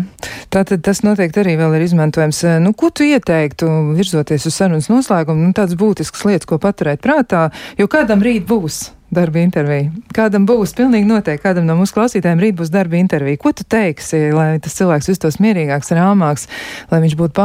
tātad 0.53 0.85
tas 0.85 1.01
noteikti 1.01 1.41
arī 1.41 1.57
vēl 1.57 1.79
ir 1.79 1.87
izmantojams. 1.87 2.43
Nu, 2.61 2.75
ko 2.77 2.93
tu 2.93 3.09
ieteiktu 3.09 3.71
virzoties 3.97 4.45
uz 4.45 4.61
sarunas 4.61 4.91
noslēgumu? 4.93 5.49
Nu, 5.49 5.57
tādas 5.57 5.81
būtiskas 5.81 6.29
lietas, 6.29 6.45
ko 6.45 6.61
paturēt 6.61 7.01
prātā, 7.01 7.47
jo 7.81 7.89
kādam 7.89 8.21
rīt 8.21 8.45
būs 8.45 8.85
darba 9.13 9.41
intervija. 9.41 9.89
Kādam 10.15 10.45
būs 10.49 10.73
pilnīgi 10.77 11.07
noteikti, 11.09 11.43
kādam 11.43 11.67
no 11.67 11.75
mūsu 11.79 11.95
klausītājiem 11.97 12.41
rīt 12.43 12.57
būs 12.59 12.71
darba 12.73 12.99
intervija. 12.99 13.39
Ko 13.41 13.53
tu 13.55 13.65
teiksi, 13.69 14.29
lai 14.35 14.59
tas 14.63 14.75
cilvēks 14.77 15.09
justos 15.11 15.39
mierīgāks, 15.43 15.93
rāmāks, 15.97 16.47
lai 16.91 17.01
viņš 17.05 17.15
būtu 17.19 17.35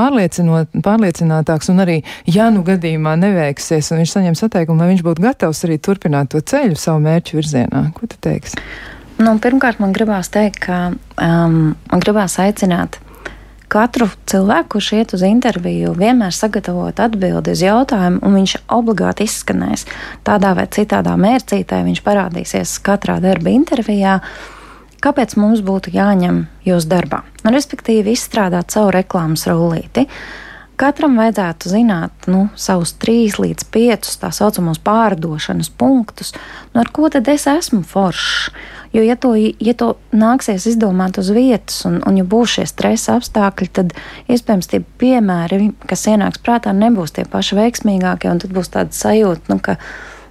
pārliecinātāks 0.84 1.72
un 1.72 1.84
arī, 1.84 2.00
ja 2.30 2.50
nu 2.54 2.64
gadījumā 2.66 3.16
neveiksies 3.20 3.92
un 3.92 4.02
viņš 4.02 4.16
saņems 4.18 4.44
atteikumu, 4.48 4.82
lai 4.82 4.92
viņš 4.94 5.06
būtu 5.06 5.24
gatavs 5.24 5.64
arī 5.68 5.78
turpināt 5.80 6.32
to 6.34 6.42
ceļu 6.44 6.76
savu 6.80 7.04
mērķu 7.06 7.40
virzienā? 7.40 7.86
Ko 7.96 8.10
tu 8.10 8.20
teiksi? 8.20 8.60
Nu, 9.14 9.36
pirmkārt, 9.38 9.78
man 9.78 9.92
gribās 9.94 10.28
teikt, 10.34 10.64
ka 10.66 10.78
um, 10.90 11.58
man 11.78 12.02
gribās 12.02 12.34
aicināt 12.42 12.98
katru 13.74 14.08
cilvēku, 14.30 14.76
kurš 14.76 14.90
iet 14.98 15.14
uz 15.16 15.24
interviju, 15.26 15.94
vienmēr 15.98 16.34
sagatavot 16.34 17.00
atbildi 17.02 17.54
uz 17.54 17.62
jautājumu, 17.64 18.20
un 18.22 18.38
viņš 18.38 18.56
obligāti 18.74 19.26
izskanēs 19.26 19.86
tādā 20.26 20.54
vai 20.58 20.68
citādā 20.70 21.16
mērcītē. 21.18 21.82
Viņš 21.88 22.02
parādīsies 22.06 22.78
katrā 22.86 23.18
darba 23.24 23.52
intervijā. 23.54 24.20
Kāpēc 25.04 25.34
mums 25.36 25.60
būtu 25.64 25.92
jāņem 25.92 26.46
jūs 26.64 26.86
darbā? 26.88 27.24
Nu, 27.42 27.52
respektīvi, 27.52 28.14
izstrādāt 28.14 28.72
savu 28.72 28.94
reklāmas 28.94 29.44
rullīti. 29.50 30.06
Katram 30.80 31.18
vajadzētu 31.20 31.70
zināt 31.70 32.26
nu, 32.26 32.48
savus 32.58 32.96
trīs 32.98 33.36
līdz 33.38 33.68
piecus 33.74 34.16
tā 34.18 34.32
saucamos 34.34 34.80
pārdošanas 34.82 35.68
punktus, 35.70 36.32
nu, 36.72 36.80
ar 36.82 36.90
ko 36.94 37.10
tad 37.14 37.28
es 37.30 37.46
esmu 37.50 37.84
foršs. 37.86 38.48
Jo, 38.94 39.02
ja 39.02 39.16
to, 39.18 39.32
ja 39.34 39.74
to 39.74 39.88
nāksies 40.14 40.68
izdomāt 40.70 41.18
uz 41.18 41.32
vietas, 41.34 41.80
un, 41.88 41.98
un 42.06 42.18
ja 42.20 42.22
būs 42.22 42.52
šie 42.56 42.66
stresa 42.70 43.16
apstākļi, 43.18 43.66
tad 43.74 43.94
iespējams 44.30 44.70
tie 44.70 44.78
piemēri, 45.02 45.72
kas 45.90 46.06
ienāks 46.12 46.38
prātā, 46.44 46.70
nebūs 46.70 47.16
tie 47.16 47.24
paši 47.26 47.58
veiksmīgākie, 47.58 48.30
un 48.30 48.42
tad 48.44 48.54
būs 48.54 48.70
tāda 48.70 48.94
sajūta, 48.94 49.50
nu, 49.50 49.58
ka 49.58 49.74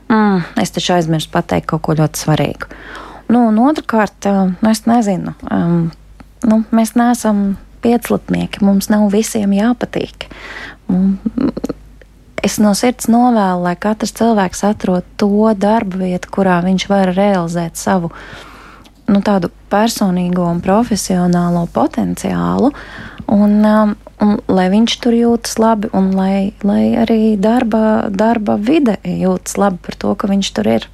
mm, 0.07 0.61
es 0.63 0.71
taču 0.71 0.95
aizmirsu 0.95 1.27
pateikt 1.33 1.67
kaut 1.73 1.83
ko 1.83 1.97
ļoti 1.99 2.23
svarīgu. 2.23 2.71
Nu, 3.35 3.49
un 3.49 3.59
otrkārt, 3.67 4.29
nu, 4.31 4.71
es 4.71 4.85
nezinu, 4.87 5.35
um, 5.51 5.91
nu, 6.47 6.61
mēs 6.71 6.95
neesam 6.95 7.57
pieclapnieki, 7.83 8.63
mums 8.63 8.87
nav 8.93 9.09
visiem 9.11 9.51
jāpatīk. 9.57 10.29
Es 12.43 12.57
no 12.63 12.71
sirds 12.79 13.11
novēlu, 13.11 13.67
lai 13.67 13.75
katrs 13.79 14.15
cilvēks 14.15 14.63
atrod 14.71 15.07
to 15.19 15.51
darbu 15.59 16.05
vietu, 16.05 16.31
kurā 16.31 16.61
viņš 16.63 16.87
var 16.91 17.11
realizēt 17.15 17.79
savu 17.79 18.11
nu, 19.09 19.21
tādu 19.25 19.51
personīgo 19.71 20.45
un 20.49 20.61
profesionālo 20.63 21.65
potenciālu, 21.73 22.71
un, 23.31 23.55
um, 23.65 23.93
un 24.23 24.35
lai 24.47 24.67
viņš 24.73 24.97
tur 25.03 25.17
jūtas 25.17 25.57
labi, 25.61 25.91
un 25.95 26.11
lai, 26.17 26.53
lai 26.63 26.93
arī 26.99 27.35
darba, 27.39 28.09
darba 28.09 28.57
vide 28.59 28.97
jūtas 29.03 29.57
labi 29.59 29.81
par 29.85 29.99
to, 29.99 30.15
ka 30.15 30.29
viņš 30.31 30.53
tur 30.57 30.71
ir. 30.77 30.89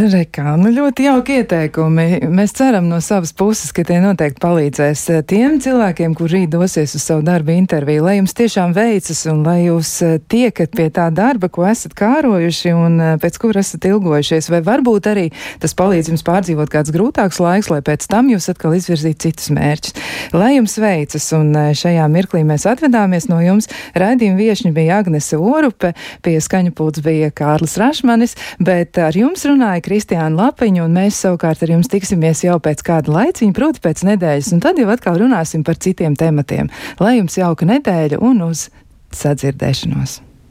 Rekā, 0.00 0.54
nu 0.56 0.70
ļoti 0.72 1.04
jauki 1.04 1.34
ieteikumi. 1.42 2.30
Mēs 2.32 2.54
ceram 2.56 2.86
no 2.88 3.02
savas 3.04 3.34
puses, 3.36 3.68
ka 3.76 3.82
tie 3.84 3.98
noteikti 4.00 4.40
palīdzēs 4.40 5.00
eh, 5.12 5.18
tiem 5.28 5.58
cilvēkiem, 5.60 6.14
kur 6.16 6.30
rīt 6.32 6.48
dosies 6.54 6.94
uz 6.96 7.04
savu 7.04 7.20
darbu 7.26 7.52
interviju, 7.52 8.06
lai 8.06 8.14
jums 8.16 8.32
tiešām 8.38 8.72
veicas 8.72 9.20
un 9.28 9.42
lai 9.44 9.66
jūs 9.66 9.90
eh, 10.06 10.14
tiekat 10.32 10.72
pie 10.78 10.86
tā 10.94 11.10
darba, 11.12 11.50
ko 11.52 11.66
esat 11.68 11.92
kārojuši 11.98 12.72
un 12.72 12.96
eh, 12.96 13.10
pēc 13.20 13.36
kura 13.42 13.60
esat 13.60 13.84
ilgojušies. 13.90 14.48
Vai 14.54 14.62
varbūt 14.64 15.10
arī 15.10 15.26
tas 15.60 15.76
palīdz 15.76 16.14
jums 16.14 16.24
pārdzīvot 16.24 16.72
kāds 16.72 16.94
grūtāks 16.94 17.42
laiks, 17.42 17.68
lai 17.68 17.82
pēc 17.84 18.08
tam 18.08 18.32
jūs 18.32 18.48
atkal 18.54 18.78
izvirzītu 18.78 19.26
citus 19.26 19.52
mērķus. 19.52 19.98
Lai 20.32 20.54
jums 20.54 20.78
veicas 20.80 21.28
un 21.36 21.52
šajā 21.76 22.08
mirklī 22.14 22.46
mēs 22.48 22.64
atvedāmies 22.70 23.28
no 23.28 23.42
jums. 23.44 23.68
Raidījuma 23.98 24.40
viešņi 24.40 24.72
bija 24.80 25.02
Agnese 25.02 25.36
Orupe, 25.36 25.92
pie 26.24 26.38
skaņu 26.40 26.72
pūts 26.78 27.04
bija 27.04 27.28
Kārlis 27.34 27.76
Rašmanis, 27.80 28.38
bet 28.62 28.96
ar 29.02 29.18
jums 29.18 29.44
runāja 29.50 29.89
Kristiānu 29.90 30.38
Lapiņu, 30.38 30.84
un 30.86 30.94
mēs 30.94 31.18
savukārt 31.24 31.64
ar 31.66 31.72
jums 31.72 31.90
tiksimies 31.90 32.44
jau 32.44 32.60
pēc 32.62 32.84
kāda 32.86 33.10
laiciņa, 33.10 33.56
proti 33.56 33.82
pēc 33.82 34.04
nedēļas, 34.06 34.52
un 34.54 34.62
tad 34.62 34.78
jau 34.78 34.86
atkal 34.94 35.18
runāsim 35.18 35.66
par 35.66 35.82
citiem 35.82 36.14
tematiem. 36.14 36.70
Lai 37.02 37.16
jums 37.18 37.40
jauka 37.40 37.66
nedēļa 37.66 38.22
un 38.22 38.46
uz 38.52 38.68
sadzirdēšanos! 39.18 40.20